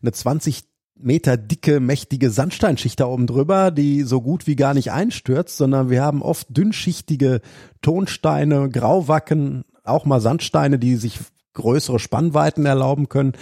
[0.00, 0.64] eine 20
[0.94, 5.90] Meter dicke, mächtige Sandsteinschicht da oben drüber, die so gut wie gar nicht einstürzt, sondern
[5.90, 7.40] wir haben oft dünnschichtige
[7.80, 11.18] Tonsteine, Grauwacken, auch mal Sandsteine, die sich
[11.54, 13.32] größere Spannweiten erlauben können.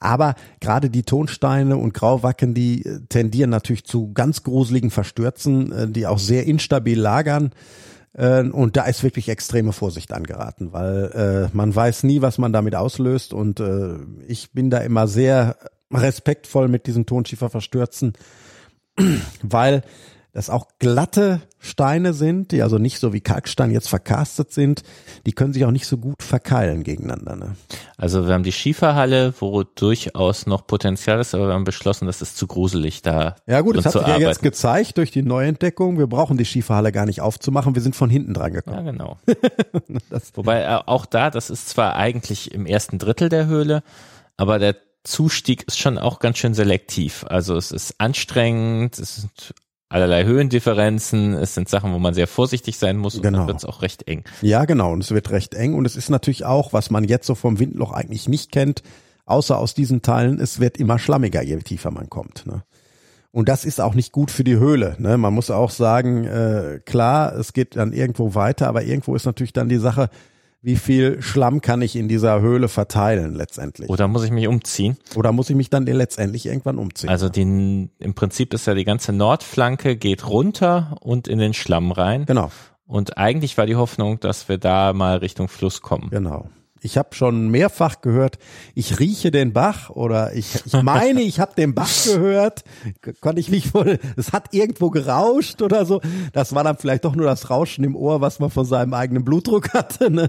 [0.00, 5.88] Aber gerade die Tonsteine und Grauwacken, die äh, tendieren natürlich zu ganz gruseligen Verstürzen, äh,
[5.88, 7.52] die auch sehr instabil lagern.
[8.12, 12.74] Äh, und da ist wirklich extreme Vorsicht angeraten, weil man weiß nie, was man damit
[12.74, 13.32] auslöst.
[13.32, 13.62] Und
[14.26, 15.56] ich bin da immer sehr
[15.96, 18.14] respektvoll mit diesen Tonschieferverstürzen,
[19.42, 19.82] weil
[20.34, 24.82] das auch glatte Steine sind, die also nicht so wie Kalkstein jetzt verkastet sind,
[25.26, 27.36] die können sich auch nicht so gut verkeilen gegeneinander.
[27.36, 27.56] Ne?
[27.96, 32.20] Also wir haben die Schieferhalle, wo durchaus noch Potenzial ist, aber wir haben beschlossen, das
[32.20, 33.36] ist zu gruselig da.
[33.46, 35.98] Ja gut, das hat sich ja jetzt gezeigt durch die Neuentdeckung.
[35.98, 38.84] Wir brauchen die Schieferhalle gar nicht aufzumachen, wir sind von hinten dran gekommen.
[38.84, 39.18] Ja, genau.
[40.34, 43.84] Wobei äh, auch da, das ist zwar eigentlich im ersten Drittel der Höhle,
[44.36, 47.24] aber der Zustieg ist schon auch ganz schön selektiv.
[47.28, 49.54] Also es ist anstrengend, es sind
[49.88, 53.38] allerlei Höhendifferenzen, es sind Sachen, wo man sehr vorsichtig sein muss und genau.
[53.38, 54.24] dann wird es auch recht eng.
[54.42, 57.26] Ja, genau, und es wird recht eng und es ist natürlich auch, was man jetzt
[57.26, 58.82] so vom Windloch eigentlich nicht kennt,
[59.26, 62.46] außer aus diesen Teilen, es wird immer schlammiger, je tiefer man kommt.
[62.46, 62.64] Ne?
[63.30, 64.96] Und das ist auch nicht gut für die Höhle.
[64.98, 65.18] Ne?
[65.18, 69.52] Man muss auch sagen, äh, klar, es geht dann irgendwo weiter, aber irgendwo ist natürlich
[69.52, 70.08] dann die Sache,
[70.64, 73.90] wie viel Schlamm kann ich in dieser Höhle verteilen letztendlich.
[73.90, 74.96] Oder muss ich mich umziehen?
[75.14, 77.10] Oder muss ich mich dann letztendlich irgendwann umziehen?
[77.10, 81.92] Also den, im Prinzip ist ja die ganze Nordflanke geht runter und in den Schlamm
[81.92, 82.24] rein.
[82.24, 82.50] Genau.
[82.86, 86.08] Und eigentlich war die Hoffnung, dass wir da mal Richtung Fluss kommen.
[86.08, 86.48] Genau.
[86.84, 88.38] Ich habe schon mehrfach gehört,
[88.74, 92.62] ich rieche den Bach oder ich, ich meine, ich habe den Bach gehört.
[93.22, 96.02] Konnte ich mich wohl, es hat irgendwo gerauscht oder so.
[96.34, 99.24] Das war dann vielleicht doch nur das Rauschen im Ohr, was man von seinem eigenen
[99.24, 100.10] Blutdruck hatte.
[100.10, 100.28] Ne?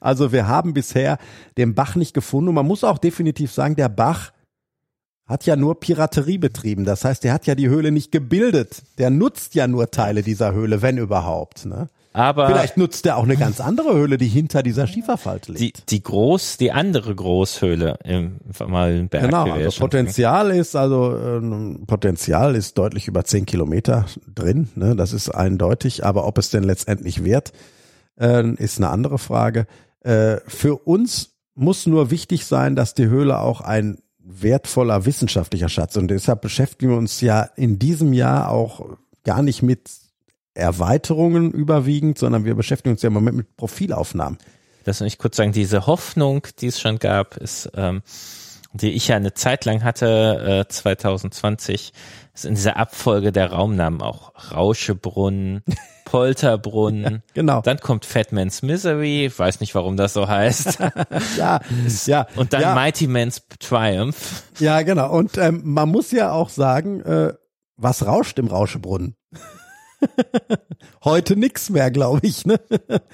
[0.00, 1.18] Also wir haben bisher
[1.56, 2.48] den Bach nicht gefunden.
[2.48, 4.32] Und man muss auch definitiv sagen, der Bach
[5.26, 6.84] hat ja nur Piraterie betrieben.
[6.84, 8.82] Das heißt, der hat ja die Höhle nicht gebildet.
[8.98, 11.66] Der nutzt ja nur Teile dieser Höhle, wenn überhaupt.
[11.66, 11.88] Ne?
[12.14, 15.90] Aber vielleicht nutzt er auch eine ganz andere Höhle, die hinter dieser Schieferfalte liegt.
[15.90, 18.38] Die, die groß, die andere Großhöhle im
[19.08, 19.10] Berg.
[19.10, 20.58] Genau, also Potenzial sagen.
[20.60, 24.68] ist also äh, Potenzial ist deutlich über zehn Kilometer drin.
[24.76, 24.94] Ne?
[24.94, 26.04] Das ist eindeutig.
[26.04, 27.52] Aber ob es denn letztendlich wird,
[28.16, 29.66] äh, ist eine andere Frage.
[30.00, 35.96] Äh, für uns muss nur wichtig sein, dass die Höhle auch ein wertvoller wissenschaftlicher Schatz
[35.96, 40.03] und deshalb beschäftigen wir uns ja in diesem Jahr auch gar nicht mit
[40.54, 44.38] Erweiterungen überwiegend, sondern wir beschäftigen uns ja im Moment mit Profilaufnahmen.
[44.84, 48.02] Das will ich kurz sagen, diese Hoffnung, die es schon gab, ist, ähm,
[48.72, 51.92] die ich ja eine Zeit lang hatte, äh, 2020,
[52.34, 55.62] ist in dieser Abfolge der Raumnamen auch Rauschebrunn,
[56.04, 57.02] Polterbrunn.
[57.02, 57.60] ja, genau.
[57.62, 60.78] Dann kommt Fatman's Misery, weiß nicht, warum das so heißt.
[61.36, 61.60] ja,
[62.06, 62.26] ja.
[62.36, 62.74] Und dann ja.
[62.74, 64.42] Mighty Man's Triumph.
[64.58, 65.10] Ja, genau.
[65.10, 67.32] Und ähm, man muss ja auch sagen, äh,
[67.76, 69.16] was rauscht im Rauschebrunnen?
[71.04, 72.46] Heute nix mehr, glaube ich.
[72.46, 72.60] Ne?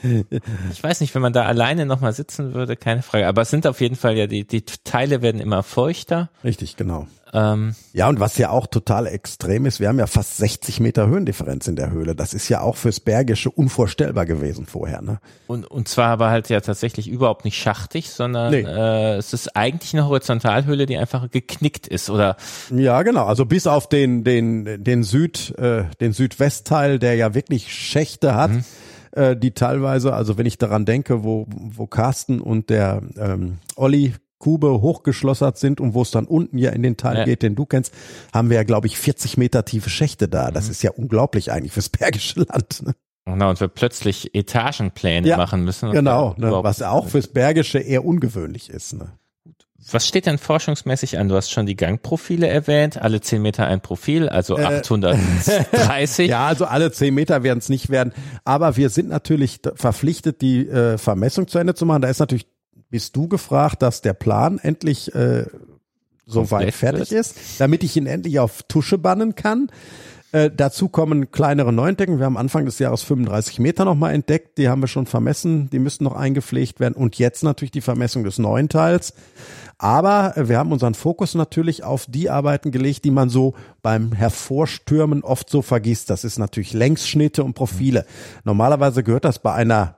[0.72, 3.26] ich weiß nicht, wenn man da alleine nochmal sitzen würde, keine Frage.
[3.26, 6.30] Aber es sind auf jeden Fall ja, die, die Teile werden immer feuchter.
[6.44, 7.06] Richtig, genau.
[7.32, 11.06] Ähm, ja, und was ja auch total extrem ist, wir haben ja fast 60 Meter
[11.06, 12.14] Höhendifferenz in der Höhle.
[12.14, 15.02] Das ist ja auch fürs Bergische unvorstellbar gewesen vorher.
[15.02, 15.20] Ne?
[15.46, 18.62] Und, und zwar aber halt ja tatsächlich überhaupt nicht schachtig, sondern nee.
[18.62, 22.36] äh, es ist eigentlich eine Horizontalhöhle, die einfach geknickt ist, oder?
[22.74, 23.26] Ja, genau.
[23.26, 28.50] Also bis auf den, den, den Süd, äh, den Südwestteil, der ja wirklich Schächte hat.
[28.52, 28.64] Mhm
[29.12, 34.14] äh, die teilweise, also wenn ich daran denke, wo, wo Carsten und der ähm, Olli
[34.40, 37.24] Kube hochgeschlossert sind und wo es dann unten ja in den Teil ja.
[37.24, 37.94] geht, den du kennst,
[38.32, 40.50] haben wir ja, glaube ich, 40 Meter tiefe Schächte da.
[40.50, 40.70] Das mhm.
[40.72, 42.82] ist ja unglaublich eigentlich fürs Bergische Land.
[42.84, 42.94] Ne?
[43.26, 45.92] Genau, und wir plötzlich Etagenpläne ja, machen müssen.
[45.92, 48.94] Genau, ne, was auch fürs Bergische eher ungewöhnlich ist.
[48.94, 49.12] Ne?
[49.92, 51.28] Was steht denn forschungsmäßig an?
[51.28, 56.28] Du hast schon die Gangprofile erwähnt, alle zehn Meter ein Profil, also äh, 830.
[56.28, 58.12] ja, also alle zehn Meter werden es nicht werden.
[58.44, 62.02] Aber wir sind natürlich verpflichtet, die äh, Vermessung zu Ende zu machen.
[62.02, 62.46] Da ist natürlich,
[62.90, 65.46] bist du gefragt, dass der Plan endlich äh,
[66.26, 69.70] soweit fertig ist, damit ich ihn endlich auf Tusche bannen kann.
[70.32, 72.18] Äh, dazu kommen kleinere Neuentdecken.
[72.18, 74.58] Wir haben Anfang des Jahres 35 Meter nochmal entdeckt.
[74.58, 75.68] Die haben wir schon vermessen.
[75.70, 76.94] Die müssten noch eingepflegt werden.
[76.94, 79.12] Und jetzt natürlich die Vermessung des neuen Teils.
[79.78, 85.24] Aber wir haben unseren Fokus natürlich auf die Arbeiten gelegt, die man so beim Hervorstürmen
[85.24, 86.10] oft so vergisst.
[86.10, 88.04] Das ist natürlich Längsschnitte und Profile.
[88.44, 89.96] Normalerweise gehört das bei einer,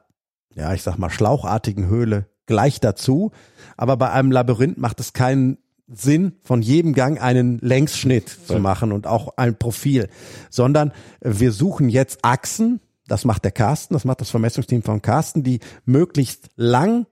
[0.55, 3.33] ja, ich sag mal, schlauchartigen Höhle gleich dazu.
[3.77, 5.59] Aber bei einem Labyrinth macht es keinen
[5.89, 10.09] Sinn, von jedem Gang einen Längsschnitt zu machen und auch ein Profil,
[10.49, 15.43] sondern wir suchen jetzt Achsen, das macht der Carsten, das macht das Vermessungsteam von Carsten,
[15.43, 17.07] die möglichst lang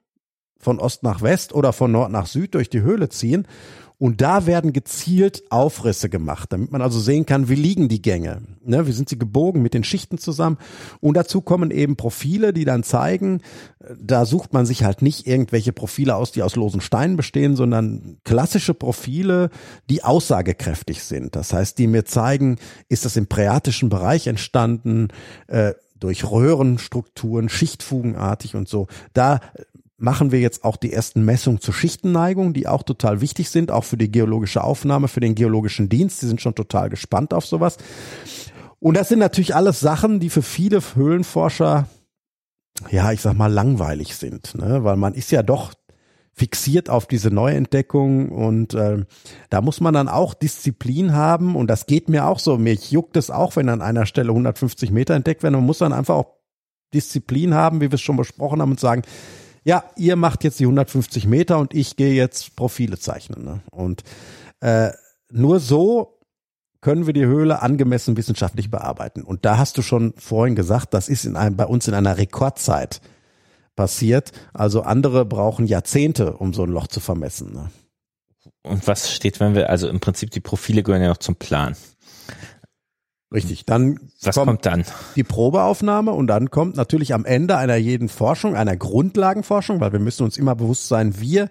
[0.59, 3.47] von Ost nach West oder von Nord nach Süd durch die Höhle ziehen
[4.01, 8.40] und da werden gezielt Aufrisse gemacht, damit man also sehen kann, wie liegen die Gänge,
[8.64, 10.56] ne, wie sind sie gebogen mit den Schichten zusammen.
[11.01, 13.43] Und dazu kommen eben Profile, die dann zeigen,
[14.02, 18.16] da sucht man sich halt nicht irgendwelche Profile aus, die aus losen Steinen bestehen, sondern
[18.24, 19.51] klassische Profile,
[19.90, 21.36] die aussagekräftig sind.
[21.36, 22.56] Das heißt, die mir zeigen,
[22.89, 25.09] ist das im präatischen Bereich entstanden,
[25.47, 28.89] äh, durch Röhrenstrukturen, schichtfugenartig und so.
[29.12, 29.40] Da
[30.01, 33.85] machen wir jetzt auch die ersten Messungen zur Schichtenneigung, die auch total wichtig sind, auch
[33.85, 36.22] für die geologische Aufnahme, für den geologischen Dienst.
[36.22, 37.77] Die sind schon total gespannt auf sowas.
[38.78, 41.86] Und das sind natürlich alles Sachen, die für viele Höhlenforscher,
[42.90, 44.85] ja, ich sag mal, langweilig sind, ne?
[44.85, 45.74] weil man ist ja doch
[46.32, 49.05] fixiert auf diese Neuentdeckung und äh,
[49.51, 52.56] da muss man dann auch Disziplin haben und das geht mir auch so.
[52.56, 55.56] Mich juckt es auch, wenn an einer Stelle 150 Meter entdeckt werden.
[55.56, 56.36] Man muss dann einfach auch
[56.94, 59.02] Disziplin haben, wie wir es schon besprochen haben und sagen,
[59.65, 63.45] ja, ihr macht jetzt die 150 Meter und ich gehe jetzt Profile zeichnen.
[63.45, 63.61] Ne?
[63.70, 64.03] Und
[64.61, 64.91] äh,
[65.31, 66.19] nur so
[66.81, 69.23] können wir die Höhle angemessen wissenschaftlich bearbeiten.
[69.23, 72.16] Und da hast du schon vorhin gesagt, das ist in einem, bei uns in einer
[72.16, 73.01] Rekordzeit
[73.77, 74.32] passiert.
[74.55, 77.53] Also andere brauchen Jahrzehnte, um so ein Loch zu vermessen.
[77.53, 77.70] Ne?
[78.62, 81.77] Und was steht, wenn wir, also im Prinzip die Profile gehören ja noch zum Plan.
[83.32, 84.85] Richtig, dann was kommt, kommt, dann?
[85.15, 90.01] Die Probeaufnahme und dann kommt natürlich am Ende einer jeden Forschung, einer Grundlagenforschung, weil wir
[90.01, 91.48] müssen uns immer bewusst sein, wir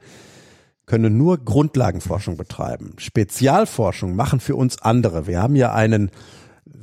[0.86, 2.96] können nur Grundlagenforschung betreiben.
[2.98, 5.26] Spezialforschung machen für uns andere.
[5.28, 6.12] Wir haben ja einen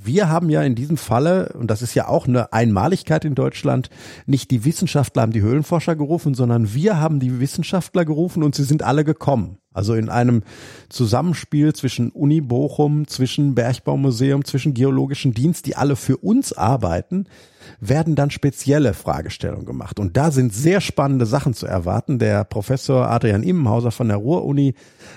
[0.06, 3.90] wir haben ja in diesem Falle, und das ist ja auch eine Einmaligkeit in Deutschland,
[4.24, 8.64] nicht die Wissenschaftler haben die Höhlenforscher gerufen, sondern wir haben die Wissenschaftler gerufen und sie
[8.64, 9.58] sind alle gekommen.
[9.76, 10.42] Also in einem
[10.88, 17.26] Zusammenspiel zwischen Uni Bochum, zwischen Bergbaumuseum, zwischen Geologischen Dienst, die alle für uns arbeiten,
[17.78, 20.00] werden dann spezielle Fragestellungen gemacht.
[20.00, 22.18] Und da sind sehr spannende Sachen zu erwarten.
[22.18, 24.74] Der Professor Adrian Immenhauser von der Ruhr-Uni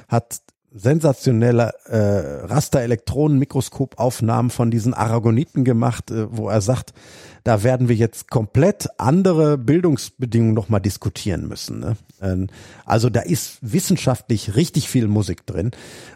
[0.09, 0.41] hat
[0.71, 6.93] sensationelle äh, Rasterelektronenmikroskopaufnahmen von diesen Aragoniten gemacht, äh, wo er sagt,
[7.43, 11.79] da werden wir jetzt komplett andere Bildungsbedingungen nochmal diskutieren müssen.
[11.79, 11.97] Ne?
[12.21, 12.47] Ähm,
[12.85, 15.71] also da ist wissenschaftlich richtig viel Musik drin.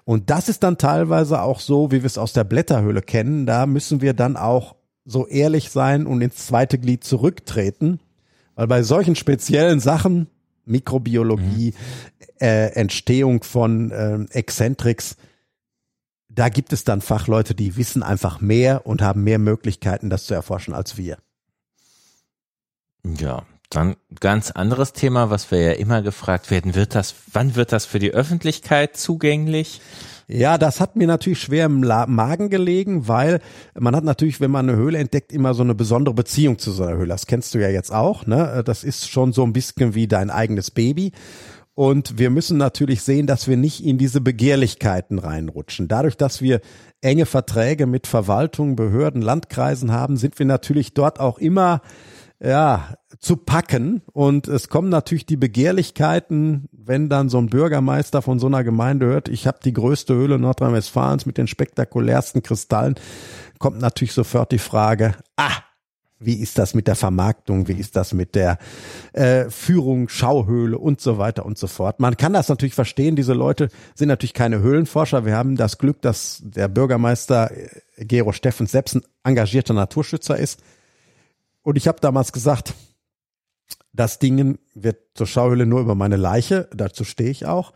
[0.06, 3.46] Und das ist dann teilweise auch so, wie wir es aus der Blätterhöhle kennen.
[3.46, 4.76] Da müssen wir dann auch
[5.06, 8.00] so ehrlich sein und ins zweite Glied zurücktreten.
[8.56, 10.28] Weil bei solchen speziellen Sachen,
[10.66, 12.36] Mikrobiologie, mhm.
[12.40, 15.18] äh, Entstehung von äh, Exzentrix,
[16.36, 20.34] da gibt es dann Fachleute, die wissen einfach mehr und haben mehr Möglichkeiten, das zu
[20.34, 21.18] erforschen als wir.
[23.06, 27.72] Ja, dann ganz anderes Thema, was wir ja immer gefragt werden, wird das, wann wird
[27.72, 29.82] das für die Öffentlichkeit zugänglich?
[30.28, 33.42] Ja, das hat mir natürlich schwer im Magen gelegen, weil
[33.78, 36.84] man hat natürlich, wenn man eine Höhle entdeckt, immer so eine besondere Beziehung zu so
[36.84, 37.10] einer Höhle.
[37.10, 38.64] Das kennst du ja jetzt auch, ne?
[38.66, 41.12] Das ist schon so ein bisschen wie dein eigenes Baby.
[41.76, 45.88] Und wir müssen natürlich sehen, dass wir nicht in diese Begehrlichkeiten reinrutschen.
[45.88, 46.62] Dadurch, dass wir
[47.02, 51.82] enge Verträge mit Verwaltungen, Behörden, Landkreisen haben, sind wir natürlich dort auch immer
[52.40, 54.02] ja, zu packen.
[54.12, 59.08] Und es kommen natürlich die Begehrlichkeiten, wenn dann so ein Bürgermeister von so einer Gemeinde
[59.08, 62.96] hört, ich habe die größte Höhle Nordrhein-Westfalens mit den spektakulärsten Kristallen,
[63.58, 65.63] kommt natürlich sofort die Frage, ah,
[66.20, 67.68] wie ist das mit der Vermarktung?
[67.68, 68.58] Wie ist das mit der
[69.14, 72.00] äh, Führung, Schauhöhle und so weiter und so fort?
[72.00, 73.16] Man kann das natürlich verstehen.
[73.16, 75.26] Diese Leute sind natürlich keine Höhlenforscher.
[75.26, 80.62] Wir haben das Glück, dass der Bürgermeister äh, Gero Steffens selbst ein engagierter Naturschützer ist.
[81.62, 82.74] Und ich habe damals gesagt,
[83.94, 86.68] das Ding wird zur Schauhöhle nur über meine Leiche.
[86.74, 87.74] Dazu stehe ich auch.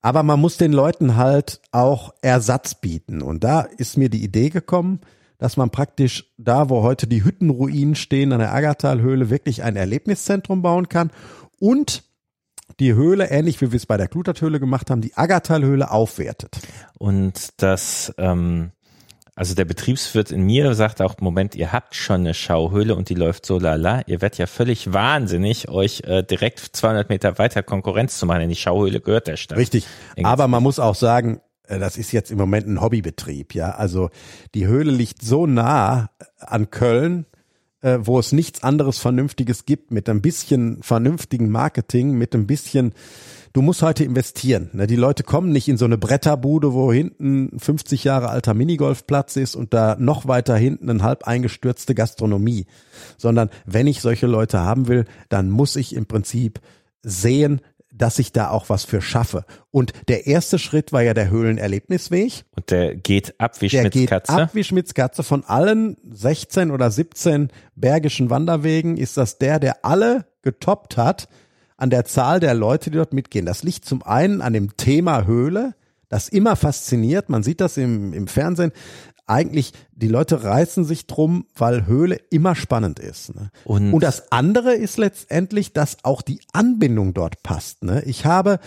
[0.00, 3.20] Aber man muss den Leuten halt auch Ersatz bieten.
[3.20, 5.00] Und da ist mir die Idee gekommen,
[5.38, 10.62] dass man praktisch da, wo heute die Hüttenruinen stehen, an der Aggertalhöhle, wirklich ein Erlebniszentrum
[10.62, 11.10] bauen kann
[11.58, 12.02] und
[12.80, 16.58] die Höhle, ähnlich wie wir es bei der Kluterthöhle gemacht haben, die Aggertalhöhle aufwertet.
[16.98, 18.72] Und das, ähm,
[19.34, 23.14] also der Betriebswirt in mir sagt auch, Moment, ihr habt schon eine Schauhöhle und die
[23.14, 24.02] läuft so lala.
[24.06, 28.42] Ihr werdet ja völlig wahnsinnig, euch äh, direkt 200 Meter weiter Konkurrenz zu machen.
[28.42, 29.58] In die Schauhöhle gehört der Stadt.
[29.58, 29.86] Richtig.
[30.22, 33.70] Aber man muss auch sagen, das ist jetzt im Moment ein Hobbybetrieb, ja.
[33.70, 34.10] Also
[34.54, 37.26] die Höhle liegt so nah an Köln,
[37.80, 42.92] äh, wo es nichts anderes Vernünftiges gibt, mit ein bisschen vernünftigen Marketing, mit ein bisschen,
[43.52, 44.70] du musst heute investieren.
[44.72, 44.86] Ne?
[44.86, 49.54] Die Leute kommen nicht in so eine Bretterbude, wo hinten 50 Jahre alter Minigolfplatz ist
[49.54, 52.66] und da noch weiter hinten eine halb eingestürzte Gastronomie,
[53.16, 56.60] sondern wenn ich solche Leute haben will, dann muss ich im Prinzip
[57.02, 57.60] sehen,
[57.98, 59.44] dass ich da auch was für schaffe.
[59.70, 62.44] Und der erste Schritt war ja der Höhlenerlebnisweg.
[62.56, 64.32] Und der geht ab wie Der geht Schmitzkatze.
[64.32, 65.22] ab wie Schmitzkatze.
[65.22, 71.28] Von allen 16 oder 17 bergischen Wanderwegen ist das der, der alle getoppt hat
[71.76, 73.46] an der Zahl der Leute, die dort mitgehen.
[73.46, 75.74] Das liegt zum einen an dem Thema Höhle,
[76.08, 77.28] das immer fasziniert.
[77.28, 78.72] Man sieht das im, im Fernsehen.
[79.28, 83.34] Eigentlich, die Leute reißen sich drum, weil Höhle immer spannend ist.
[83.34, 83.50] Ne?
[83.64, 87.82] Und- Und das andere ist letztendlich, dass auch die Anbindung dort passt.
[87.84, 88.02] Ne?
[88.06, 88.58] Ich habe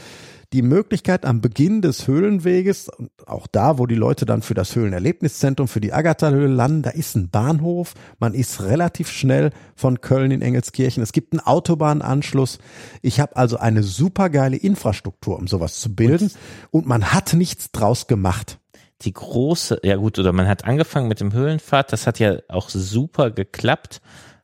[0.54, 4.76] die Möglichkeit am Beginn des Höhlenweges, und auch da, wo die Leute dann für das
[4.76, 10.30] Höhlenerlebniszentrum, für die Agatha-Höhle landen, da ist ein Bahnhof, man ist relativ schnell von Köln
[10.30, 12.60] in Engelskirchen, es gibt einen Autobahnanschluss.
[13.02, 16.30] Ich habe also eine supergeile Infrastruktur, um sowas zu bilden
[16.70, 18.60] und man hat nichts draus gemacht.
[19.04, 22.70] Die große, ja gut, oder man hat angefangen mit dem Höhlenpfad, das hat ja auch
[22.70, 24.02] super geklappt.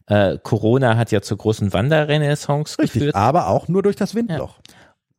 [0.08, 3.16] Äh, Corona hat ja zur großen Wanderrenaissance Richtig, geführt.
[3.16, 4.60] aber auch nur durch das Windloch.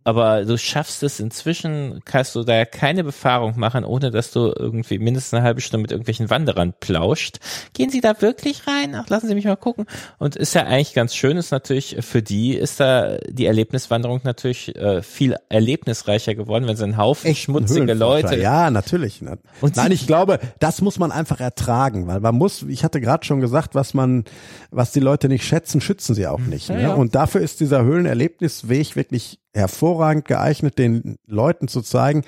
[0.08, 4.54] Aber du schaffst es inzwischen, kannst du da ja keine Befahrung machen, ohne dass du
[4.58, 7.40] irgendwie mindestens eine halbe Stunde mit irgendwelchen Wanderern plauscht.
[7.74, 8.94] Gehen Sie da wirklich rein?
[8.94, 9.84] Ach, lassen Sie mich mal gucken.
[10.16, 14.74] Und ist ja eigentlich ganz schön, ist natürlich, für die ist da die Erlebniswanderung natürlich
[14.76, 17.92] äh, viel erlebnisreicher geworden, wenn sie einen Haufen Echt schmutzige.
[17.92, 18.38] Leute.
[18.38, 19.20] Ja, natürlich.
[19.20, 19.36] Ne?
[19.60, 23.26] Und Nein, ich glaube, das muss man einfach ertragen, weil man muss, ich hatte gerade
[23.26, 24.24] schon gesagt, was man,
[24.70, 26.70] was die Leute nicht schätzen, schützen sie auch nicht.
[26.70, 26.80] Ne?
[26.80, 26.94] ja.
[26.94, 32.22] Und dafür ist dieser Höhlenerlebnisweg wirklich hervorragend geeignet, den Leuten zu zeigen,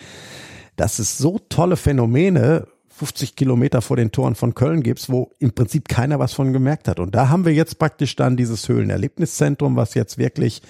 [0.76, 2.66] dass es so tolle Phänomene
[3.00, 6.86] 50 Kilometer vor den Toren von Köln gibt, wo im Prinzip keiner was von gemerkt
[6.86, 7.00] hat.
[7.00, 10.60] Und da haben wir jetzt praktisch dann dieses Höhlenerlebniszentrum, was jetzt wirklich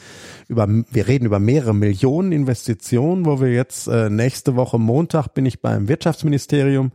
[0.46, 5.44] über, wir reden über mehrere Millionen Investitionen, wo wir jetzt äh, nächste Woche Montag bin
[5.44, 6.92] ich beim Wirtschaftsministerium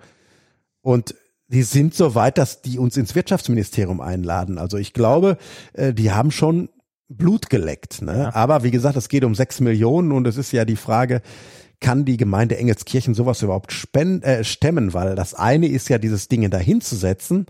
[0.82, 1.16] und
[1.48, 4.58] die sind so weit, dass die uns ins Wirtschaftsministerium einladen.
[4.58, 5.38] Also ich glaube,
[5.74, 6.70] äh, die haben schon
[7.08, 8.02] Blut geleckt.
[8.02, 8.34] Ne?
[8.36, 11.22] Aber wie gesagt, es geht um sechs Millionen und es ist ja die Frage,
[11.80, 14.94] kann die Gemeinde Engelskirchen sowas überhaupt spend, äh, stemmen?
[14.94, 17.46] Weil das eine ist ja, dieses Ding dahinzusetzen.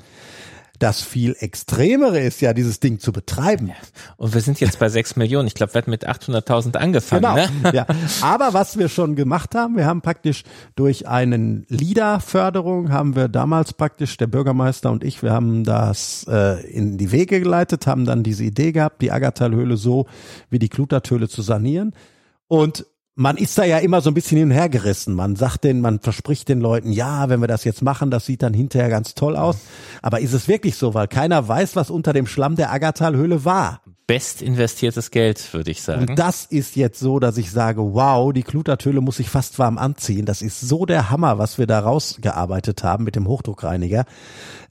[0.86, 3.72] Das viel extremere ist ja, dieses Ding zu betreiben.
[4.18, 5.48] Und wir sind jetzt bei sechs Millionen.
[5.48, 7.24] Ich glaube, wir hatten mit 800.000 angefangen.
[7.24, 7.34] Genau.
[7.34, 7.72] Ne?
[7.74, 7.88] Ja.
[8.22, 10.44] Aber was wir schon gemacht haben, wir haben praktisch
[10.76, 16.64] durch einen LIDA-Förderung haben wir damals praktisch, der Bürgermeister und ich, wir haben das äh,
[16.70, 20.06] in die Wege geleitet, haben dann diese Idee gehabt, die Aggertalhöhle so
[20.52, 21.96] wie die Kluterthöhle zu sanieren.
[22.48, 25.16] Und man ist da ja immer so ein bisschen hin und her gerissen.
[25.16, 28.44] Man sagt den, man verspricht den Leuten, ja, wenn wir das jetzt machen, das sieht
[28.44, 29.58] dann hinterher ganz toll aus.
[30.02, 30.94] Aber ist es wirklich so?
[30.94, 33.82] Weil keiner weiß, was unter dem Schlamm der Aggertalhöhle war.
[34.06, 36.10] Best investiertes Geld, würde ich sagen.
[36.10, 39.78] Und das ist jetzt so, dass ich sage, wow, die Klutertöle muss ich fast warm
[39.78, 40.26] anziehen.
[40.26, 44.06] Das ist so der Hammer, was wir da rausgearbeitet haben mit dem Hochdruckreiniger.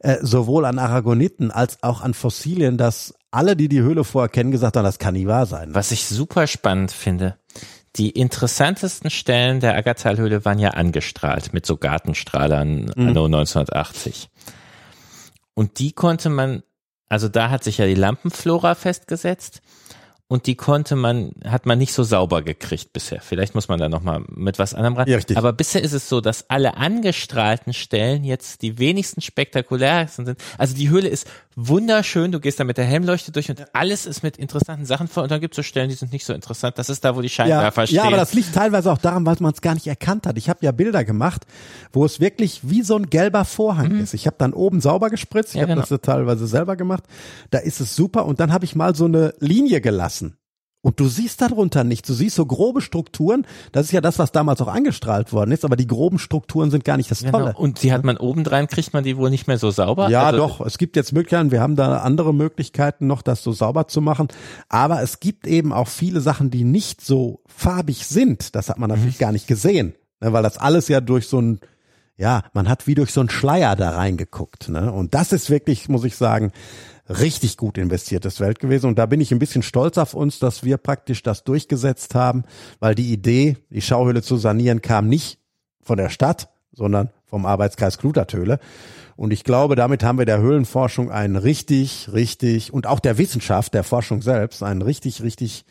[0.00, 4.52] Äh, sowohl an Aragoniten als auch an Fossilien, dass alle, die die Höhle vorher kennen,
[4.52, 5.74] gesagt haben, das kann nie wahr sein.
[5.74, 7.36] Was ich super spannend finde,
[7.96, 14.30] die interessantesten Stellen der Aggertalhöhle waren ja angestrahlt mit so Gartenstrahlern anno 1980.
[15.54, 16.62] Und die konnte man,
[17.08, 19.62] also da hat sich ja die Lampenflora festgesetzt
[20.26, 23.20] und die konnte man, hat man nicht so sauber gekriegt bisher.
[23.20, 25.06] Vielleicht muss man da nochmal mit was anderem ran.
[25.06, 25.36] Ja, richtig.
[25.36, 30.38] Aber bisher ist es so, dass alle angestrahlten Stellen jetzt die wenigsten spektakulärsten sind.
[30.58, 31.26] Also die Höhle ist
[31.56, 35.22] wunderschön, du gehst da mit der Helmleuchte durch und alles ist mit interessanten Sachen voll
[35.24, 36.78] und dann gibt es so Stellen, die sind nicht so interessant.
[36.78, 37.96] Das ist da, wo die Ja, Scheinwerfer stehen.
[37.96, 40.36] ja, aber das liegt teilweise auch daran, weil man es gar nicht erkannt hat.
[40.36, 41.46] Ich habe ja Bilder gemacht,
[41.92, 44.14] wo es wirklich wie so ein gelber Vorhang ist.
[44.14, 45.58] Ich habe dann oben sauber gespritzt, ich Mhm.
[45.60, 45.80] Ja, habe genau.
[45.82, 47.04] das ja teilweise selber gemacht.
[47.50, 50.23] Da ist es super und dann habe ich mal so eine Linie gelassen.
[50.84, 52.06] Und du siehst darunter nichts.
[52.08, 53.46] Du siehst so grobe Strukturen.
[53.72, 55.64] Das ist ja das, was damals auch angestrahlt worden ist.
[55.64, 57.38] Aber die groben Strukturen sind gar nicht das Genau.
[57.38, 57.54] Tolle.
[57.56, 60.10] Und die hat man obendrein, kriegt man die wohl nicht mehr so sauber?
[60.10, 60.60] Ja, also, doch.
[60.60, 61.50] Es gibt jetzt Möglichkeiten.
[61.50, 64.28] Wir haben da andere Möglichkeiten noch, das so sauber zu machen.
[64.68, 68.54] Aber es gibt eben auch viele Sachen, die nicht so farbig sind.
[68.54, 71.60] Das hat man natürlich gar nicht gesehen, ne, weil das alles ja durch so ein,
[72.18, 74.68] ja, man hat wie durch so einen Schleier da reingeguckt.
[74.68, 74.92] Ne?
[74.92, 76.52] Und das ist wirklich, muss ich sagen,
[77.08, 78.86] richtig gut investiertes Geld gewesen.
[78.86, 82.44] Und da bin ich ein bisschen stolz auf uns, dass wir praktisch das durchgesetzt haben,
[82.80, 85.38] weil die Idee, die Schauhöhle zu sanieren, kam nicht
[85.82, 88.58] von der Stadt, sondern vom Arbeitskreis Klutertöle.
[89.16, 93.74] Und ich glaube, damit haben wir der Höhlenforschung einen richtig, richtig und auch der Wissenschaft,
[93.74, 95.64] der Forschung selbst, einen richtig, richtig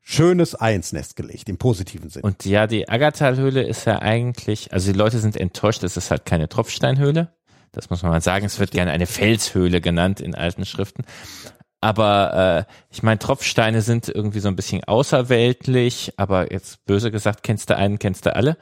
[0.00, 2.24] schönes Ei ins Nest gelegt, im positiven Sinne.
[2.24, 6.24] Und ja, die Aggertalhöhle ist ja eigentlich, also die Leute sind enttäuscht, es ist halt
[6.24, 7.32] keine Tropfsteinhöhle.
[7.72, 8.46] Das muss man mal sagen.
[8.46, 11.04] Es wird gerne eine Felshöhle genannt in alten Schriften.
[11.80, 17.42] Aber äh, ich meine, Tropfsteine sind irgendwie so ein bisschen außerweltlich, aber jetzt böse gesagt,
[17.42, 18.56] kennst du einen, kennst du alle.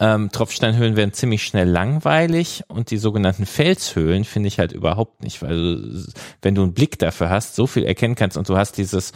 [0.00, 5.42] Ähm, Tropfsteinhöhlen werden ziemlich schnell langweilig und die sogenannten Felshöhlen finde ich halt überhaupt nicht,
[5.42, 6.12] weil du,
[6.42, 9.12] wenn du einen Blick dafür hast, so viel erkennen kannst und du hast dieses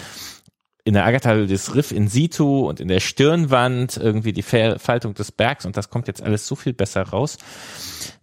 [0.85, 5.31] in der Agatha das Riff in situ und in der Stirnwand irgendwie die Faltung des
[5.31, 7.39] Bergs und das kommt jetzt alles so viel besser raus.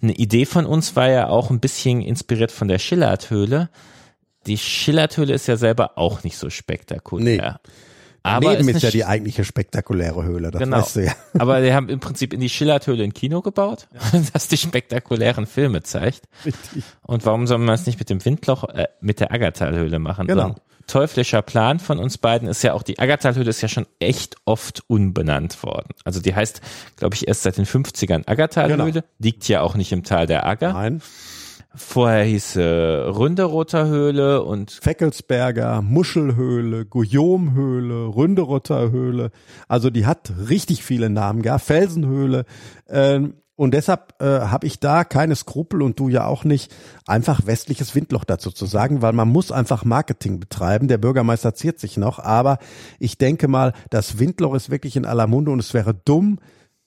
[0.01, 3.69] Eine Idee von uns war ja auch ein bisschen inspiriert von der Schillerthöhle.
[4.45, 7.59] Die Schillerthöhle ist ja selber auch nicht so spektakulär.
[7.63, 7.71] Nee.
[8.21, 10.77] Aber Daneben ist, ist ja die eigentliche spektakuläre Höhle, das genau.
[10.77, 11.13] weißt du ja.
[11.39, 14.21] Aber die haben im Prinzip in die Schillerthöhle ein Kino gebaut, ja.
[14.33, 16.23] das die spektakulären Filme zeigt.
[16.45, 16.83] Richtig.
[17.01, 20.27] Und warum soll man es nicht mit dem Windloch, äh, mit der Aggertalhöhle machen?
[20.27, 20.49] Genau.
[20.49, 20.55] So
[20.89, 24.83] teuflischer Plan von uns beiden ist ja auch, die Aggertalhöhle ist ja schon echt oft
[24.87, 25.89] unbenannt worden.
[26.03, 26.61] Also die heißt,
[26.97, 29.05] glaube ich, erst seit den 50ern Aggertalhöhle, genau.
[29.19, 30.73] liegt ja auch nicht im Tal der Agger.
[30.73, 31.01] Nein.
[31.75, 39.29] Vorher hieß äh, Ründerotter Höhle und Feckelsberger, Muschelhöhle, Guillaume-Höhle, Ründerotter Höhle.
[39.67, 41.65] Also die hat richtig viele Namen gehabt.
[41.65, 42.45] Felsenhöhle.
[42.89, 46.73] Ähm, und deshalb äh, habe ich da keine Skrupel und du ja auch nicht,
[47.05, 50.87] einfach westliches Windloch dazu zu sagen, weil man muss einfach Marketing betreiben.
[50.87, 52.59] Der Bürgermeister ziert sich noch, aber
[52.99, 56.39] ich denke mal, das Windloch ist wirklich in aller Munde und es wäre dumm,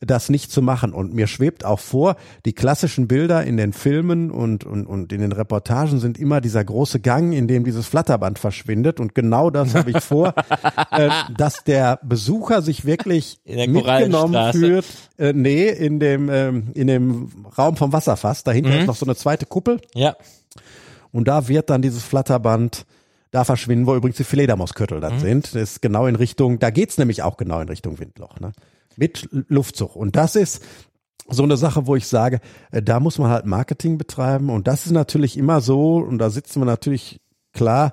[0.04, 0.92] das nicht zu machen.
[0.92, 5.20] Und mir schwebt auch vor, die klassischen Bilder in den Filmen und, und, und in
[5.20, 9.00] den Reportagen sind immer dieser große Gang, in dem dieses Flatterband verschwindet.
[9.00, 10.34] Und genau das habe ich vor,
[10.90, 14.84] äh, dass der Besucher sich wirklich mitgenommen fühlt.
[15.18, 18.44] Äh, nee, in dem, ähm, in dem Raum vom Wasserfass.
[18.44, 18.80] Dahinter mhm.
[18.80, 19.80] ist noch so eine zweite Kuppel.
[19.94, 20.16] Ja.
[21.12, 22.86] Und da wird dann dieses Flatterband
[23.30, 25.20] da verschwinden, wo übrigens die Fledermauskürtel dann mhm.
[25.20, 25.54] sind.
[25.54, 28.40] Das ist genau in Richtung, da geht's nämlich auch genau in Richtung Windloch.
[28.40, 28.52] Ne?
[28.96, 29.96] Mit Luftzug.
[29.96, 30.62] Und das ist
[31.28, 32.40] so eine Sache, wo ich sage,
[32.70, 34.50] äh, da muss man halt Marketing betreiben.
[34.50, 37.20] Und das ist natürlich immer so, und da sitzen wir natürlich
[37.52, 37.92] klar,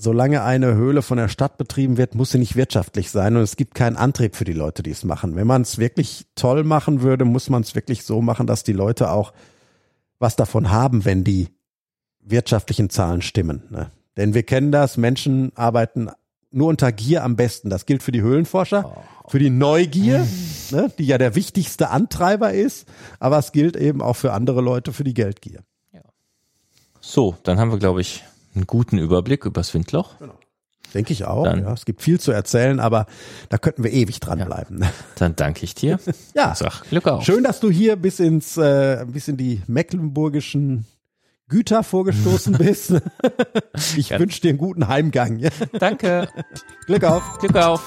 [0.00, 3.56] solange eine Höhle von der Stadt betrieben wird, muss sie nicht wirtschaftlich sein und es
[3.56, 5.34] gibt keinen Antrieb für die Leute, die es machen.
[5.34, 8.72] Wenn man es wirklich toll machen würde, muss man es wirklich so machen, dass die
[8.72, 9.32] Leute auch
[10.20, 11.48] was davon haben, wenn die
[12.20, 13.64] wirtschaftlichen Zahlen stimmen.
[13.70, 13.90] Ne?
[14.16, 16.10] Denn wir kennen das, Menschen arbeiten
[16.50, 17.70] nur unter Gier am besten.
[17.70, 19.30] Das gilt für die Höhlenforscher, oh.
[19.30, 20.26] für die Neugier,
[20.70, 22.88] ne, die ja der wichtigste Antreiber ist,
[23.20, 25.62] aber es gilt eben auch für andere Leute, für die Geldgier.
[25.92, 26.00] Ja.
[27.00, 30.18] So, dann haben wir, glaube ich, einen guten Überblick über das Windloch.
[30.18, 30.34] Genau.
[30.94, 31.44] Denke ich auch.
[31.44, 33.06] Dann, ja, es gibt viel zu erzählen, aber
[33.50, 34.80] da könnten wir ewig dranbleiben.
[34.80, 35.98] Ja, dann danke ich dir.
[36.34, 36.54] ja.
[36.54, 37.24] Sag Glück auf.
[37.24, 40.86] Schön, dass du hier bis ins, äh, bis in die mecklenburgischen
[41.48, 42.94] Güter vorgestoßen bist.
[43.96, 44.18] Ich ja.
[44.18, 45.40] wünsche dir einen guten Heimgang.
[45.78, 46.28] Danke.
[46.86, 47.38] Glück auf.
[47.38, 47.84] Glück auf.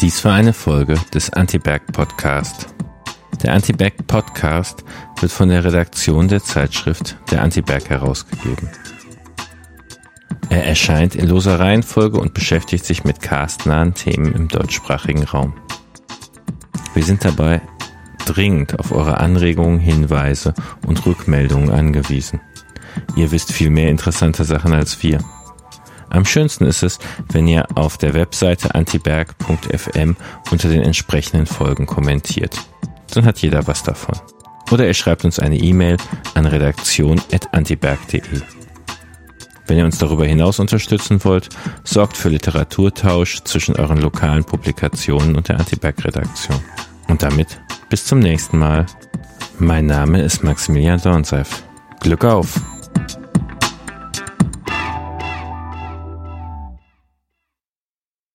[0.00, 2.68] Dies war eine Folge des Antiberg Podcast.
[3.42, 4.84] Der Antiberg Podcast
[5.20, 8.68] wird von der Redaktion der Zeitschrift Der Antiberg herausgegeben.
[10.50, 15.54] Er erscheint in loser Reihenfolge und beschäftigt sich mit castnahen Themen im deutschsprachigen Raum.
[16.94, 17.60] Wir sind dabei
[18.26, 20.54] dringend auf eure Anregungen, Hinweise
[20.86, 22.40] und Rückmeldungen angewiesen.
[23.16, 25.18] Ihr wisst viel mehr interessante Sachen als wir.
[26.10, 26.98] Am schönsten ist es,
[27.30, 30.16] wenn ihr auf der Webseite antiberg.fm
[30.50, 32.56] unter den entsprechenden Folgen kommentiert.
[33.12, 34.18] Dann hat jeder was davon.
[34.70, 35.96] Oder ihr schreibt uns eine E-Mail
[36.34, 38.22] an redaktion.antiberg.de.
[39.66, 41.50] Wenn ihr uns darüber hinaus unterstützen wollt,
[41.84, 46.60] sorgt für Literaturtausch zwischen euren lokalen Publikationen und der Antiberg-Redaktion.
[47.08, 48.86] Und damit bis zum nächsten Mal.
[49.58, 51.64] Mein Name ist Maximilian Dornseif.
[52.00, 52.60] Glück auf!